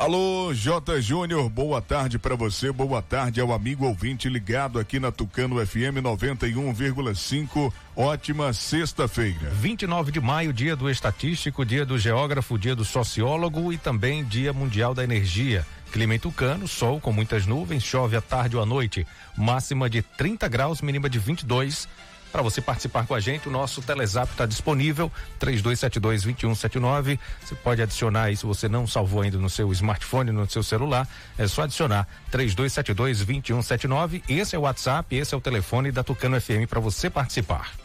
Alô, 0.00 0.54
J. 0.54 0.98
Júnior, 1.02 1.46
boa 1.50 1.82
tarde 1.82 2.18
para 2.18 2.34
você, 2.34 2.72
boa 2.72 3.02
tarde 3.02 3.38
ao 3.38 3.52
amigo 3.52 3.84
ouvinte 3.84 4.30
ligado 4.30 4.78
aqui 4.78 4.98
na 4.98 5.12
Tucano 5.12 5.56
FM 5.66 6.00
91,5. 6.02 7.70
Ótima 7.94 8.50
sexta-feira. 8.54 9.50
29 9.50 10.10
de 10.10 10.18
maio, 10.18 10.54
dia 10.54 10.74
do 10.74 10.88
estatístico, 10.88 11.66
dia 11.66 11.84
do 11.84 11.98
geógrafo, 11.98 12.58
dia 12.58 12.74
do 12.74 12.82
sociólogo 12.82 13.70
e 13.74 13.76
também 13.76 14.24
dia 14.24 14.54
mundial 14.54 14.94
da 14.94 15.04
energia. 15.04 15.66
Clima 15.92 16.14
em 16.14 16.18
Tucano, 16.18 16.66
sol 16.66 16.98
com 16.98 17.12
muitas 17.12 17.44
nuvens, 17.44 17.82
chove 17.82 18.16
à 18.16 18.22
tarde 18.22 18.56
ou 18.56 18.62
à 18.62 18.64
noite, 18.64 19.06
máxima 19.36 19.90
de 19.90 20.00
30 20.00 20.48
graus, 20.48 20.80
mínima 20.80 21.10
de 21.10 21.18
22 21.18 21.86
para 22.30 22.42
você 22.42 22.60
participar 22.60 23.06
com 23.06 23.14
a 23.14 23.20
gente, 23.20 23.48
o 23.48 23.50
nosso 23.50 23.82
Telezap 23.82 24.30
está 24.32 24.46
disponível, 24.46 25.10
3272-2179. 25.40 27.18
Você 27.44 27.54
pode 27.56 27.82
adicionar 27.82 28.24
aí, 28.24 28.36
se 28.36 28.46
você 28.46 28.68
não 28.68 28.86
salvou 28.86 29.22
ainda 29.22 29.38
no 29.38 29.50
seu 29.50 29.72
smartphone, 29.72 30.30
no 30.30 30.48
seu 30.48 30.62
celular, 30.62 31.08
é 31.36 31.46
só 31.46 31.62
adicionar 31.62 32.06
3272-2179. 32.32 34.22
Esse 34.28 34.54
é 34.56 34.58
o 34.58 34.62
WhatsApp, 34.62 35.14
esse 35.14 35.34
é 35.34 35.36
o 35.36 35.40
telefone 35.40 35.90
da 35.90 36.04
Tucano 36.04 36.40
FM 36.40 36.66
para 36.68 36.80
você 36.80 37.10
participar. 37.10 37.79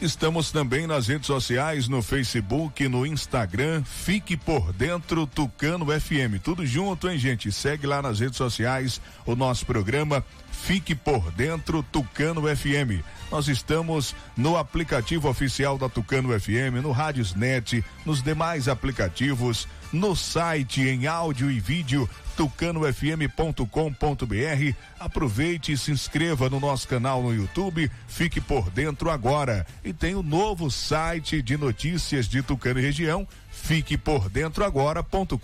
Estamos 0.00 0.52
também 0.52 0.86
nas 0.86 1.08
redes 1.08 1.26
sociais, 1.26 1.88
no 1.88 2.00
Facebook, 2.02 2.86
no 2.88 3.04
Instagram. 3.04 3.82
Fique 3.82 4.36
por 4.36 4.72
dentro 4.72 5.26
Tucano 5.26 5.86
FM. 5.86 6.40
Tudo 6.40 6.64
junto, 6.64 7.10
hein, 7.10 7.18
gente? 7.18 7.50
Segue 7.50 7.84
lá 7.84 8.00
nas 8.00 8.20
redes 8.20 8.36
sociais 8.36 9.00
o 9.26 9.34
nosso 9.34 9.66
programa 9.66 10.24
Fique 10.62 10.94
por 10.94 11.30
dentro 11.30 11.82
Tucano 11.82 12.42
FM. 12.42 13.02
Nós 13.30 13.48
estamos 13.48 14.14
no 14.36 14.58
aplicativo 14.58 15.28
oficial 15.28 15.78
da 15.78 15.88
Tucano 15.88 16.38
FM, 16.38 16.82
no 16.82 16.92
Rádiosnet, 16.92 17.82
nos 18.04 18.22
demais 18.22 18.68
aplicativos, 18.68 19.66
no 19.92 20.14
site 20.14 20.82
em 20.82 21.06
áudio 21.06 21.50
e 21.50 21.60
vídeo 21.60 22.08
tucanofm.com.br. 22.36 24.76
Aproveite 25.00 25.72
e 25.72 25.76
se 25.76 25.90
inscreva 25.90 26.48
no 26.48 26.60
nosso 26.60 26.86
canal 26.86 27.20
no 27.20 27.34
YouTube, 27.34 27.90
fique 28.06 28.40
por 28.40 28.70
dentro 28.70 29.10
agora. 29.10 29.66
E 29.84 29.92
tem 29.92 30.14
o 30.14 30.22
novo 30.22 30.70
site 30.70 31.42
de 31.42 31.56
notícias 31.56 32.28
de 32.28 32.40
Tucano 32.40 32.78
e 32.78 32.82
região, 32.82 33.26
Fique 33.68 33.98
por 33.98 34.30
dentro 34.30 34.64
agora.com.br. 34.64 35.36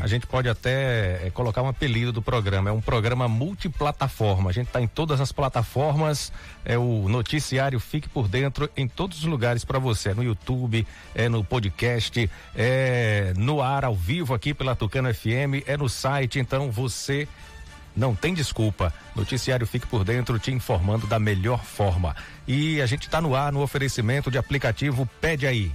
A 0.00 0.06
gente 0.06 0.26
pode 0.26 0.48
até 0.48 1.26
é, 1.26 1.30
colocar 1.30 1.60
um 1.60 1.68
apelido 1.68 2.10
do 2.10 2.22
programa. 2.22 2.70
É 2.70 2.72
um 2.72 2.80
programa 2.80 3.28
multiplataforma. 3.28 4.48
A 4.48 4.52
gente 4.54 4.68
está 4.68 4.80
em 4.80 4.86
todas 4.86 5.20
as 5.20 5.30
plataformas. 5.30 6.32
É 6.64 6.78
o 6.78 7.06
noticiário 7.06 7.78
Fique 7.78 8.08
por 8.08 8.28
Dentro 8.28 8.70
em 8.74 8.88
todos 8.88 9.18
os 9.18 9.24
lugares 9.24 9.62
para 9.62 9.78
você. 9.78 10.08
É 10.08 10.14
no 10.14 10.24
YouTube, 10.24 10.86
é 11.14 11.28
no 11.28 11.44
podcast, 11.44 12.30
é 12.56 13.34
no 13.36 13.60
ar 13.60 13.84
ao 13.84 13.94
vivo 13.94 14.32
aqui 14.32 14.54
pela 14.54 14.74
Tucano 14.74 15.12
FM, 15.12 15.66
é 15.66 15.76
no 15.76 15.86
site. 15.86 16.38
Então 16.38 16.70
você 16.70 17.28
não 17.94 18.14
tem 18.14 18.32
desculpa. 18.32 18.90
Noticiário 19.14 19.66
Fique 19.66 19.86
por 19.86 20.02
Dentro 20.02 20.38
te 20.38 20.50
informando 20.50 21.06
da 21.06 21.18
melhor 21.18 21.62
forma. 21.62 22.16
E 22.46 22.80
a 22.80 22.86
gente 22.86 23.02
está 23.02 23.20
no 23.20 23.36
ar 23.36 23.52
no 23.52 23.60
oferecimento 23.60 24.30
de 24.30 24.38
aplicativo 24.38 25.06
Pede 25.20 25.46
Aí. 25.46 25.70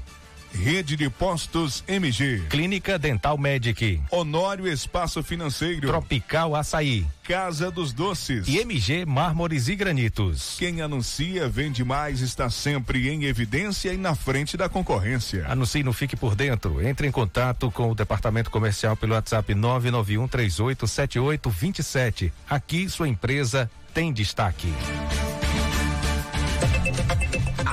Rede 0.53 0.95
de 0.95 1.09
Postos 1.09 1.83
MG. 1.87 2.43
Clínica 2.49 2.97
Dental 2.99 3.37
Medic. 3.37 4.01
Honório 4.11 4.67
Espaço 4.67 5.23
Financeiro. 5.23 5.87
Tropical 5.87 6.55
Açaí. 6.55 7.05
Casa 7.23 7.71
dos 7.71 7.91
Doces. 7.93 8.47
E 8.47 8.59
MG 8.59 9.05
Mármores 9.05 9.67
e 9.67 9.75
Granitos. 9.75 10.55
Quem 10.59 10.81
anuncia, 10.81 11.47
vende 11.49 11.83
mais, 11.83 12.21
está 12.21 12.49
sempre 12.49 13.09
em 13.09 13.25
evidência 13.25 13.93
e 13.93 13.97
na 13.97 14.13
frente 14.15 14.55
da 14.55 14.69
concorrência. 14.69 15.45
Anuncie 15.47 15.83
no 15.83 15.93
Fique 15.93 16.15
por 16.15 16.35
Dentro. 16.35 16.85
Entre 16.85 17.07
em 17.07 17.11
contato 17.11 17.71
com 17.71 17.91
o 17.91 17.95
departamento 17.95 18.51
comercial 18.51 18.95
pelo 18.95 19.13
WhatsApp 19.13 19.55
991 19.55 20.27
38 20.27 20.87
7827. 20.87 22.33
Aqui 22.49 22.89
sua 22.89 23.07
empresa 23.07 23.69
tem 23.93 24.11
destaque. 24.11 24.67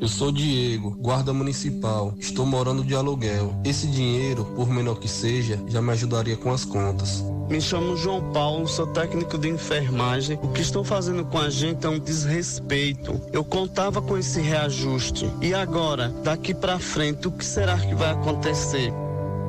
Eu 0.00 0.06
sou 0.06 0.30
Diego, 0.30 0.96
guarda 1.00 1.32
municipal. 1.32 2.14
Estou 2.18 2.46
morando 2.46 2.84
de 2.84 2.94
aluguel. 2.94 3.54
Esse 3.64 3.86
dinheiro, 3.88 4.44
por 4.44 4.70
menor 4.70 5.00
que 5.00 5.08
seja, 5.08 5.58
já 5.66 5.82
me 5.82 5.90
ajudaria 5.90 6.36
com 6.36 6.52
as 6.52 6.64
contas. 6.64 7.24
Me 7.48 7.60
chamo 7.60 7.96
João 7.96 8.30
Paulo, 8.32 8.68
sou 8.68 8.86
técnico 8.86 9.36
de 9.36 9.48
enfermagem. 9.48 10.38
O 10.40 10.48
que 10.48 10.60
estão 10.60 10.84
fazendo 10.84 11.24
com 11.24 11.38
a 11.38 11.50
gente 11.50 11.84
é 11.84 11.88
um 11.88 11.98
desrespeito. 11.98 13.20
Eu 13.32 13.44
contava 13.44 14.00
com 14.00 14.16
esse 14.16 14.40
reajuste. 14.40 15.28
E 15.40 15.52
agora, 15.52 16.10
daqui 16.22 16.54
para 16.54 16.78
frente, 16.78 17.26
o 17.26 17.32
que 17.32 17.44
será 17.44 17.76
que 17.78 17.94
vai 17.94 18.12
acontecer? 18.12 18.92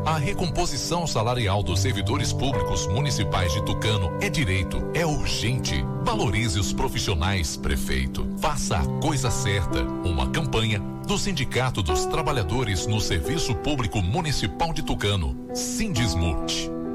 A 0.09 0.17
recomposição 0.17 1.05
salarial 1.05 1.61
dos 1.61 1.81
servidores 1.81 2.33
públicos 2.33 2.87
municipais 2.87 3.53
de 3.53 3.63
Tucano 3.63 4.17
é 4.19 4.27
direito, 4.27 4.81
é 4.95 5.05
urgente. 5.05 5.85
Valorize 6.03 6.59
os 6.59 6.73
profissionais, 6.73 7.55
prefeito. 7.55 8.27
Faça 8.39 8.77
a 8.77 8.85
coisa 9.03 9.29
certa. 9.29 9.83
Uma 9.83 10.27
campanha 10.31 10.79
do 11.05 11.15
Sindicato 11.15 11.83
dos 11.83 12.07
Trabalhadores 12.07 12.87
no 12.87 12.99
Serviço 12.99 13.53
Público 13.53 14.01
Municipal 14.01 14.73
de 14.73 14.81
Tucano, 14.81 15.47
Sindismute. 15.53 16.78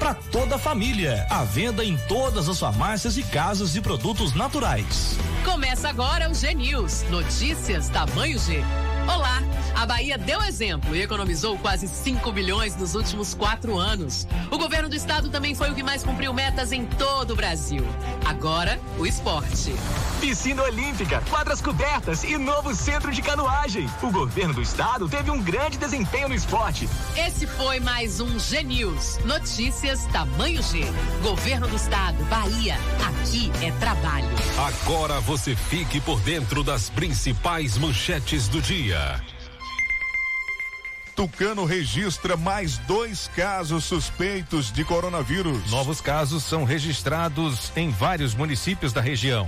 para 0.00 0.14
toda 0.14 0.56
a 0.56 0.58
família. 0.58 1.26
A 1.28 1.44
venda 1.44 1.84
em 1.84 1.96
todas 2.08 2.48
as 2.48 2.58
farmácias 2.58 3.18
e 3.18 3.22
casas 3.22 3.74
de 3.74 3.82
produtos 3.82 4.34
naturais. 4.34 5.18
Começa 5.44 5.90
agora 5.90 6.28
o 6.30 6.34
G 6.34 6.54
News. 6.54 7.04
Notícias 7.10 7.90
tamanho 7.90 8.38
G. 8.38 8.64
Olá! 9.14 9.42
A 9.80 9.86
Bahia 9.86 10.18
deu 10.18 10.42
exemplo 10.42 10.94
e 10.94 11.00
economizou 11.00 11.56
quase 11.56 11.88
5 11.88 12.30
bilhões 12.32 12.76
nos 12.76 12.94
últimos 12.94 13.32
quatro 13.32 13.78
anos. 13.78 14.26
O 14.50 14.58
governo 14.58 14.90
do 14.90 14.94
estado 14.94 15.30
também 15.30 15.54
foi 15.54 15.70
o 15.70 15.74
que 15.74 15.82
mais 15.82 16.04
cumpriu 16.04 16.34
metas 16.34 16.70
em 16.70 16.84
todo 16.84 17.30
o 17.30 17.34
Brasil. 17.34 17.82
Agora, 18.26 18.78
o 18.98 19.06
esporte. 19.06 19.74
Piscina 20.20 20.62
Olímpica, 20.64 21.22
quadras 21.30 21.62
cobertas 21.62 22.24
e 22.24 22.36
novo 22.36 22.74
centro 22.74 23.10
de 23.10 23.22
canoagem. 23.22 23.88
O 24.02 24.10
governo 24.10 24.52
do 24.52 24.60
estado 24.60 25.08
teve 25.08 25.30
um 25.30 25.42
grande 25.42 25.78
desempenho 25.78 26.28
no 26.28 26.34
esporte. 26.34 26.86
Esse 27.16 27.46
foi 27.46 27.80
mais 27.80 28.20
um 28.20 28.38
G 28.38 28.62
News. 28.62 29.18
Notícias 29.24 30.04
tamanho 30.12 30.62
G. 30.62 30.84
Governo 31.22 31.66
do 31.66 31.76
estado, 31.76 32.22
Bahia. 32.24 32.76
Aqui 33.08 33.50
é 33.62 33.70
trabalho. 33.80 34.28
Agora 34.58 35.20
você 35.20 35.56
fique 35.56 36.02
por 36.02 36.20
dentro 36.20 36.62
das 36.62 36.90
principais 36.90 37.78
manchetes 37.78 38.46
do 38.46 38.60
dia. 38.60 38.99
Tucano 41.20 41.66
registra 41.66 42.34
mais 42.36 42.78
dois 42.78 43.28
casos 43.36 43.84
suspeitos 43.84 44.72
de 44.72 44.84
coronavírus. 44.84 45.70
Novos 45.70 46.00
casos 46.00 46.42
são 46.44 46.64
registrados 46.64 47.70
em 47.76 47.90
vários 47.90 48.34
municípios 48.34 48.92
da 48.92 49.02
região. 49.02 49.46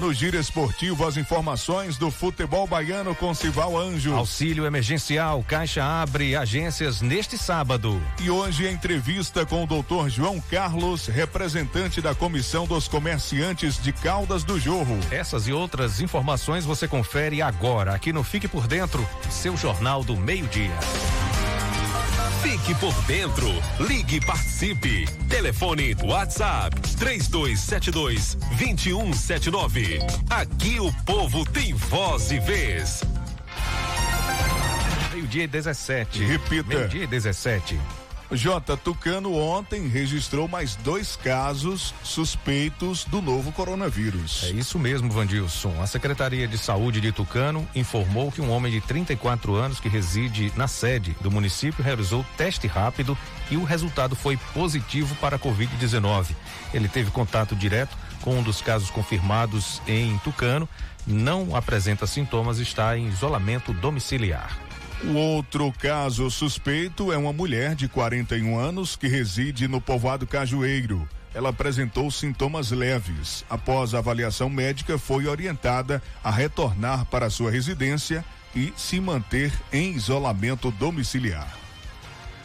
No 0.00 0.14
giro 0.14 0.38
esportivo, 0.38 1.06
as 1.06 1.18
informações 1.18 1.98
do 1.98 2.10
futebol 2.10 2.66
baiano 2.66 3.14
com 3.14 3.34
Sival 3.34 3.76
Anjos. 3.76 4.14
Auxílio 4.14 4.64
emergencial, 4.64 5.44
Caixa 5.46 5.84
abre 5.84 6.34
agências 6.34 7.02
neste 7.02 7.36
sábado. 7.36 8.00
E 8.18 8.30
hoje 8.30 8.66
a 8.66 8.72
entrevista 8.72 9.44
com 9.44 9.62
o 9.62 9.66
doutor 9.66 10.08
João 10.08 10.40
Carlos, 10.40 11.06
representante 11.06 12.00
da 12.00 12.14
Comissão 12.14 12.66
dos 12.66 12.88
Comerciantes 12.88 13.76
de 13.76 13.92
Caldas 13.92 14.42
do 14.42 14.58
Jorro. 14.58 14.98
Essas 15.10 15.46
e 15.46 15.52
outras 15.52 16.00
informações 16.00 16.64
você 16.64 16.88
confere 16.88 17.42
agora 17.42 17.94
aqui 17.94 18.10
no 18.10 18.24
Fique 18.24 18.48
por 18.48 18.66
Dentro, 18.66 19.06
seu 19.28 19.54
jornal 19.54 20.02
do 20.02 20.16
meio-dia. 20.16 20.78
Fique 22.42 22.74
por 22.76 22.94
dentro. 23.02 23.48
Ligue 23.86 24.16
e 24.16 24.20
participe. 24.20 25.06
Telefone 25.28 25.94
WhatsApp 26.02 26.74
3272 26.96 28.34
2179. 28.58 29.98
Aqui 30.30 30.80
o 30.80 30.92
povo 31.04 31.44
tem 31.44 31.74
voz 31.74 32.30
e 32.30 32.40
vez. 32.40 33.02
Meio-dia 35.12 35.44
e 35.44 35.46
17. 35.46 36.24
Repita. 36.24 36.68
Meio-dia 36.68 37.04
e 37.04 37.06
17. 37.06 37.78
J. 38.32 38.76
Tucano 38.76 39.34
ontem 39.34 39.88
registrou 39.88 40.46
mais 40.46 40.76
dois 40.76 41.16
casos 41.16 41.92
suspeitos 42.04 43.04
do 43.04 43.20
novo 43.20 43.50
coronavírus. 43.50 44.44
É 44.44 44.50
isso 44.50 44.78
mesmo, 44.78 45.10
Vandilson. 45.10 45.74
A 45.82 45.86
Secretaria 45.86 46.46
de 46.46 46.56
Saúde 46.56 47.00
de 47.00 47.10
Tucano 47.10 47.66
informou 47.74 48.30
que 48.30 48.40
um 48.40 48.50
homem 48.50 48.70
de 48.70 48.80
34 48.80 49.54
anos 49.56 49.80
que 49.80 49.88
reside 49.88 50.52
na 50.56 50.68
sede 50.68 51.16
do 51.20 51.30
município 51.30 51.82
realizou 51.82 52.24
teste 52.36 52.66
rápido 52.66 53.18
e 53.50 53.56
o 53.56 53.64
resultado 53.64 54.14
foi 54.14 54.36
positivo 54.54 55.14
para 55.16 55.36
a 55.36 55.38
Covid-19. 55.38 56.36
Ele 56.72 56.88
teve 56.88 57.10
contato 57.10 57.56
direto 57.56 57.96
com 58.22 58.38
um 58.38 58.42
dos 58.42 58.60
casos 58.60 58.90
confirmados 58.90 59.82
em 59.86 60.16
Tucano, 60.18 60.68
não 61.06 61.56
apresenta 61.56 62.06
sintomas 62.06 62.58
e 62.58 62.62
está 62.62 62.96
em 62.96 63.08
isolamento 63.08 63.72
domiciliar. 63.72 64.69
O 65.02 65.14
outro 65.14 65.72
caso 65.72 66.30
suspeito 66.30 67.10
é 67.10 67.16
uma 67.16 67.32
mulher 67.32 67.74
de 67.74 67.88
41 67.88 68.58
anos 68.58 68.96
que 68.96 69.08
reside 69.08 69.66
no 69.66 69.80
povoado 69.80 70.26
Cajueiro. 70.26 71.08
Ela 71.32 71.48
apresentou 71.48 72.10
sintomas 72.10 72.70
leves. 72.70 73.44
Após 73.48 73.94
a 73.94 73.98
avaliação 73.98 74.50
médica, 74.50 74.98
foi 74.98 75.26
orientada 75.26 76.02
a 76.22 76.30
retornar 76.30 77.06
para 77.06 77.30
sua 77.30 77.50
residência 77.50 78.22
e 78.54 78.74
se 78.76 79.00
manter 79.00 79.52
em 79.72 79.92
isolamento 79.94 80.70
domiciliar. 80.72 81.59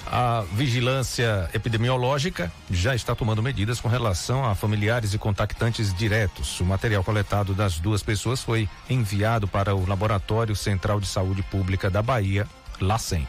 A 0.05 0.43
vigilância 0.53 1.49
epidemiológica 1.53 2.51
já 2.69 2.93
está 2.93 3.15
tomando 3.15 3.41
medidas 3.41 3.79
com 3.81 3.87
relação 3.87 4.45
a 4.45 4.53
familiares 4.53 5.13
e 5.13 5.17
contactantes 5.17 5.93
diretos. 5.93 6.59
O 6.59 6.65
material 6.65 7.03
coletado 7.03 7.53
das 7.53 7.79
duas 7.79 8.03
pessoas 8.03 8.43
foi 8.43 8.69
enviado 8.89 9.47
para 9.47 9.75
o 9.75 9.87
Laboratório 9.87 10.55
Central 10.55 10.99
de 10.99 11.07
Saúde 11.07 11.41
Pública 11.43 11.89
da 11.89 12.03
Bahia, 12.03 12.47
LACEN. 12.79 13.27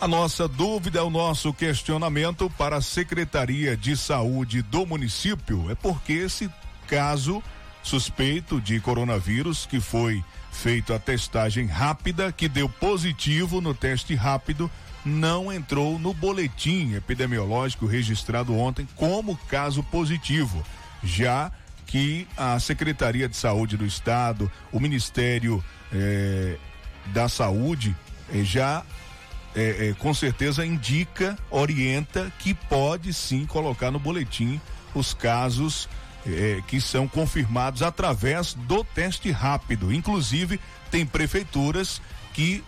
A 0.00 0.06
nossa 0.06 0.46
dúvida, 0.46 1.04
o 1.04 1.10
nosso 1.10 1.52
questionamento 1.52 2.50
para 2.56 2.76
a 2.76 2.82
Secretaria 2.82 3.76
de 3.76 3.96
Saúde 3.96 4.62
do 4.62 4.86
município 4.86 5.70
é 5.70 5.74
porque 5.74 6.12
esse 6.12 6.50
caso 6.86 7.42
suspeito 7.82 8.60
de 8.60 8.80
coronavírus 8.80 9.66
que 9.66 9.80
foi 9.80 10.22
feito 10.52 10.92
a 10.92 10.98
testagem 10.98 11.66
rápida, 11.66 12.32
que 12.32 12.48
deu 12.48 12.68
positivo 12.68 13.60
no 13.60 13.74
teste 13.74 14.14
rápido, 14.14 14.70
não 15.04 15.52
entrou 15.52 15.98
no 15.98 16.12
boletim 16.12 16.94
epidemiológico 16.94 17.86
registrado 17.86 18.54
ontem 18.56 18.86
como 18.96 19.36
caso 19.48 19.82
positivo, 19.82 20.64
já 21.02 21.50
que 21.86 22.28
a 22.36 22.60
Secretaria 22.60 23.28
de 23.28 23.36
Saúde 23.36 23.76
do 23.76 23.86
Estado, 23.86 24.50
o 24.70 24.78
Ministério 24.78 25.64
eh, 25.92 26.56
da 27.06 27.28
Saúde 27.28 27.96
eh, 28.32 28.44
já 28.44 28.84
eh, 29.56 29.94
com 29.98 30.12
certeza 30.12 30.66
indica, 30.66 31.36
orienta 31.50 32.30
que 32.38 32.52
pode 32.52 33.14
sim 33.14 33.46
colocar 33.46 33.90
no 33.90 33.98
boletim 33.98 34.60
os 34.94 35.14
casos 35.14 35.88
que 36.66 36.78
são 36.78 37.08
confirmados 37.08 37.80
através 37.80 38.52
do 38.52 38.84
teste 38.84 39.30
rápido. 39.30 39.90
Inclusive, 39.90 40.60
tem 40.90 41.06
prefeituras 41.06 42.02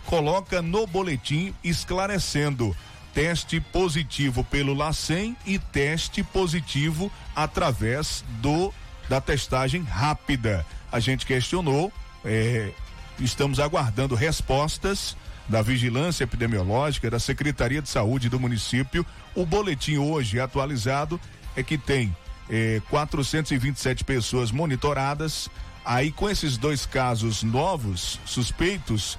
coloca 0.05 0.61
no 0.61 0.85
boletim 0.85 1.53
esclarecendo 1.63 2.75
teste 3.13 3.59
positivo 3.59 4.43
pelo 4.43 4.73
LACEN 4.73 5.35
e 5.45 5.59
teste 5.59 6.23
positivo 6.23 7.11
através 7.35 8.23
do 8.41 8.73
da 9.09 9.19
testagem 9.19 9.83
rápida. 9.83 10.65
A 10.91 10.99
gente 10.99 11.25
questionou, 11.25 11.91
é, 12.23 12.71
estamos 13.19 13.59
aguardando 13.59 14.15
respostas 14.15 15.17
da 15.47 15.61
Vigilância 15.61 16.23
Epidemiológica 16.23 17.09
da 17.09 17.19
Secretaria 17.19 17.81
de 17.81 17.89
Saúde 17.89 18.29
do 18.29 18.39
município. 18.39 19.05
O 19.35 19.45
boletim 19.45 19.97
hoje 19.97 20.39
atualizado 20.39 21.19
é 21.55 21.63
que 21.63 21.77
tem 21.77 22.15
é, 22.49 22.81
427 22.89 24.03
pessoas 24.03 24.51
monitoradas. 24.51 25.49
Aí, 25.83 26.11
com 26.11 26.29
esses 26.29 26.57
dois 26.57 26.85
casos 26.85 27.43
novos, 27.43 28.19
suspeitos, 28.25 29.17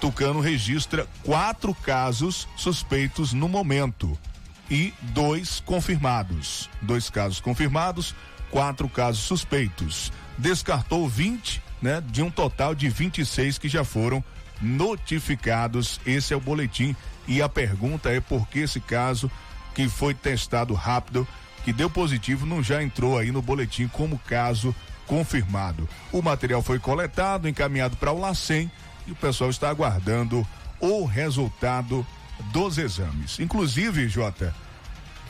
Tucano 0.00 0.40
registra 0.40 1.06
quatro 1.22 1.74
casos 1.74 2.48
suspeitos 2.56 3.32
no 3.32 3.48
momento 3.48 4.18
e 4.70 4.92
dois 5.00 5.60
confirmados. 5.60 6.68
Dois 6.80 7.10
casos 7.10 7.40
confirmados, 7.40 8.14
quatro 8.50 8.88
casos 8.88 9.22
suspeitos. 9.22 10.12
Descartou 10.36 11.08
20, 11.08 11.62
né, 11.80 12.02
de 12.06 12.22
um 12.22 12.30
total 12.30 12.74
de 12.74 12.88
26 12.88 13.58
que 13.58 13.68
já 13.68 13.84
foram 13.84 14.22
notificados. 14.60 16.00
Esse 16.04 16.34
é 16.34 16.36
o 16.36 16.40
boletim 16.40 16.94
e 17.26 17.40
a 17.40 17.48
pergunta 17.48 18.10
é 18.10 18.20
por 18.20 18.48
que 18.48 18.60
esse 18.60 18.80
caso 18.80 19.30
que 19.74 19.88
foi 19.88 20.14
testado 20.14 20.74
rápido, 20.74 21.26
que 21.64 21.72
deu 21.72 21.90
positivo, 21.90 22.46
não 22.46 22.62
já 22.62 22.82
entrou 22.82 23.18
aí 23.18 23.32
no 23.32 23.42
boletim 23.42 23.88
como 23.88 24.18
caso 24.18 24.74
confirmado. 25.06 25.88
O 26.12 26.22
material 26.22 26.62
foi 26.62 26.78
coletado, 26.78 27.48
encaminhado 27.48 27.96
para 27.96 28.12
o 28.12 28.18
LACEN 28.18 28.70
e 29.06 29.12
o 29.12 29.16
pessoal 29.16 29.50
está 29.50 29.68
aguardando 29.70 30.46
o 30.80 31.04
resultado 31.04 32.06
dos 32.52 32.78
exames. 32.78 33.38
Inclusive, 33.38 34.08
Jota, 34.08 34.54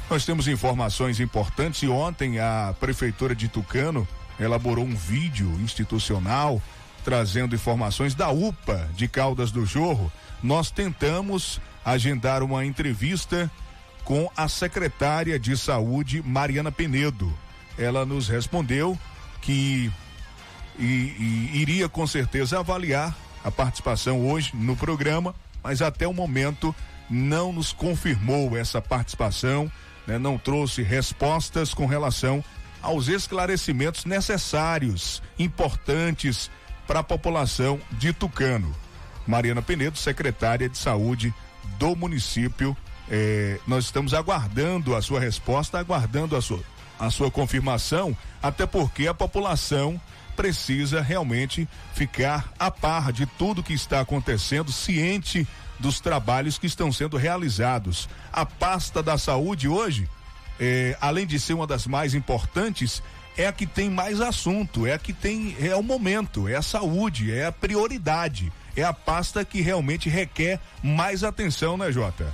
nós 0.08 0.24
temos 0.24 0.48
informações 0.48 1.20
importantes 1.20 1.88
ontem 1.88 2.38
a 2.38 2.74
prefeitura 2.78 3.34
de 3.34 3.48
Tucano 3.48 4.06
elaborou 4.38 4.84
um 4.84 4.94
vídeo 4.94 5.48
institucional 5.60 6.60
trazendo 7.04 7.54
informações 7.54 8.14
da 8.14 8.30
UPA 8.30 8.88
de 8.96 9.06
Caldas 9.06 9.50
do 9.50 9.66
Jorro. 9.66 10.10
Nós 10.42 10.70
tentamos 10.70 11.60
agendar 11.84 12.42
uma 12.42 12.64
entrevista 12.64 13.50
com 14.04 14.30
a 14.36 14.48
secretária 14.48 15.38
de 15.38 15.56
saúde, 15.56 16.22
Mariana 16.22 16.72
Penedo. 16.72 17.32
Ela 17.78 18.06
nos 18.06 18.28
respondeu 18.28 18.98
que 19.42 19.92
e, 20.78 20.84
e, 20.84 21.50
iria 21.54 21.88
com 21.88 22.06
certeza 22.06 22.58
avaliar 22.58 23.14
a 23.44 23.50
participação 23.50 24.26
hoje 24.26 24.50
no 24.54 24.74
programa, 24.74 25.34
mas 25.62 25.82
até 25.82 26.08
o 26.08 26.14
momento 26.14 26.74
não 27.10 27.52
nos 27.52 27.72
confirmou 27.72 28.56
essa 28.56 28.80
participação, 28.80 29.70
né? 30.06 30.18
não 30.18 30.38
trouxe 30.38 30.82
respostas 30.82 31.74
com 31.74 31.86
relação 31.86 32.42
aos 32.82 33.08
esclarecimentos 33.08 34.04
necessários, 34.04 35.22
importantes 35.38 36.50
para 36.86 37.00
a 37.00 37.04
população 37.04 37.80
de 37.92 38.12
Tucano. 38.12 38.74
Mariana 39.26 39.62
Penedo, 39.62 39.96
secretária 39.96 40.68
de 40.68 40.76
saúde 40.76 41.32
do 41.78 41.96
município. 41.96 42.76
Eh, 43.10 43.58
nós 43.66 43.86
estamos 43.86 44.12
aguardando 44.12 44.94
a 44.94 45.00
sua 45.00 45.18
resposta, 45.18 45.78
aguardando 45.78 46.36
a 46.36 46.42
sua, 46.42 46.60
a 46.98 47.10
sua 47.10 47.30
confirmação, 47.30 48.16
até 48.42 48.66
porque 48.66 49.06
a 49.06 49.14
população 49.14 49.98
precisa 50.36 51.00
realmente 51.00 51.68
ficar 51.94 52.52
a 52.58 52.70
par 52.70 53.12
de 53.12 53.26
tudo 53.26 53.62
que 53.62 53.72
está 53.72 54.00
acontecendo, 54.00 54.72
ciente 54.72 55.46
dos 55.78 56.00
trabalhos 56.00 56.58
que 56.58 56.66
estão 56.66 56.92
sendo 56.92 57.16
realizados. 57.16 58.08
A 58.32 58.44
pasta 58.44 59.02
da 59.02 59.18
saúde 59.18 59.68
hoje, 59.68 60.08
eh, 60.60 60.96
além 61.00 61.26
de 61.26 61.38
ser 61.38 61.54
uma 61.54 61.66
das 61.66 61.86
mais 61.86 62.14
importantes, 62.14 63.02
é 63.36 63.46
a 63.46 63.52
que 63.52 63.66
tem 63.66 63.90
mais 63.90 64.20
assunto, 64.20 64.86
é 64.86 64.92
a 64.92 64.98
que 64.98 65.12
tem, 65.12 65.56
é 65.60 65.74
o 65.74 65.82
momento, 65.82 66.48
é 66.48 66.54
a 66.54 66.62
saúde, 66.62 67.32
é 67.32 67.46
a 67.46 67.52
prioridade, 67.52 68.52
é 68.76 68.84
a 68.84 68.92
pasta 68.92 69.44
que 69.44 69.60
realmente 69.60 70.08
requer 70.08 70.60
mais 70.82 71.24
atenção, 71.24 71.76
né, 71.76 71.90
Jota? 71.90 72.32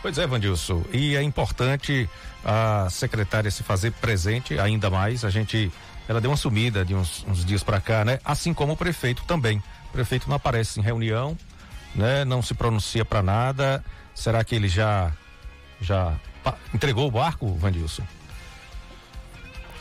Pois 0.00 0.18
é, 0.18 0.26
Vandilson, 0.26 0.84
e 0.92 1.16
é 1.16 1.22
importante 1.22 2.08
a 2.44 2.88
secretária 2.90 3.50
se 3.50 3.62
fazer 3.62 3.90
presente 3.92 4.58
ainda 4.58 4.90
mais, 4.90 5.24
a 5.24 5.30
gente, 5.30 5.72
ela 6.08 6.20
deu 6.20 6.30
uma 6.30 6.36
sumida 6.36 6.84
de 6.84 6.94
uns, 6.94 7.24
uns 7.26 7.44
dias 7.44 7.62
para 7.62 7.80
cá, 7.80 8.04
né? 8.04 8.18
Assim 8.24 8.52
como 8.52 8.72
o 8.72 8.76
prefeito 8.76 9.24
também, 9.24 9.62
o 9.88 9.92
prefeito 9.92 10.28
não 10.28 10.36
aparece 10.36 10.78
em 10.78 10.82
reunião, 10.82 11.36
né? 11.94 12.24
Não 12.24 12.42
se 12.42 12.54
pronuncia 12.54 13.04
para 13.04 13.22
nada, 13.22 13.84
será 14.14 14.44
que 14.44 14.54
ele 14.54 14.68
já, 14.68 15.12
já 15.80 16.14
entregou 16.72 17.08
o 17.08 17.10
barco, 17.10 17.54
Vandilson? 17.54 18.02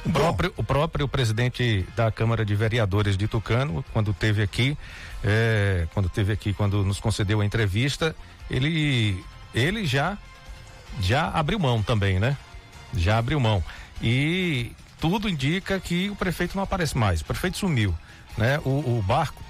O 0.05 0.11
próprio, 0.11 0.53
o 0.57 0.63
próprio 0.63 1.07
presidente 1.07 1.87
da 1.95 2.11
Câmara 2.11 2.43
de 2.43 2.53
Vereadores 2.55 3.15
de 3.15 3.27
Tucano, 3.27 3.83
quando 3.93 4.13
teve 4.13 4.41
aqui, 4.41 4.77
é, 5.23 5.87
quando 5.93 6.09
teve 6.09 6.33
aqui, 6.33 6.53
quando 6.53 6.83
nos 6.83 6.99
concedeu 6.99 7.39
a 7.39 7.45
entrevista, 7.45 8.13
ele, 8.49 9.23
ele 9.55 9.85
já, 9.85 10.17
já 10.99 11.29
abriu 11.29 11.57
mão 11.57 11.81
também, 11.81 12.19
né? 12.19 12.37
Já 12.95 13.17
abriu 13.17 13.39
mão. 13.39 13.63
E 14.01 14.73
tudo 15.03 15.27
indica 15.27 15.81
que 15.81 16.09
o 16.09 16.15
prefeito 16.15 16.55
não 16.55 16.63
aparece 16.63 16.97
mais. 16.97 17.19
O 17.19 17.25
prefeito 17.25 17.57
sumiu, 17.57 17.93
né? 18.37 18.57
O, 18.63 18.69
o 18.69 19.03
barco 19.05 19.43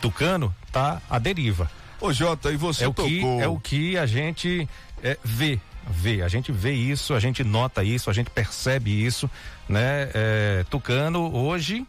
Tucano 0.00 0.54
tá 0.70 1.02
à 1.10 1.18
deriva. 1.18 1.68
Ô 2.00 2.12
Jota, 2.12 2.52
e 2.52 2.56
você 2.56 2.84
é 2.84 2.86
o 2.86 2.94
tocou... 2.94 3.10
que 3.10 3.20
É 3.40 3.48
o 3.48 3.58
que 3.58 3.98
a 3.98 4.06
gente 4.06 4.68
é, 5.02 5.18
vê 5.24 5.58
vê, 5.90 6.22
a 6.22 6.28
gente 6.28 6.52
vê 6.52 6.74
isso, 6.74 7.12
a 7.12 7.18
gente 7.18 7.42
nota 7.42 7.82
isso, 7.82 8.08
a 8.08 8.12
gente 8.12 8.30
percebe 8.30 9.04
isso, 9.04 9.28
né? 9.68 10.10
É, 10.14 10.64
Tucano 10.70 11.34
hoje 11.34 11.84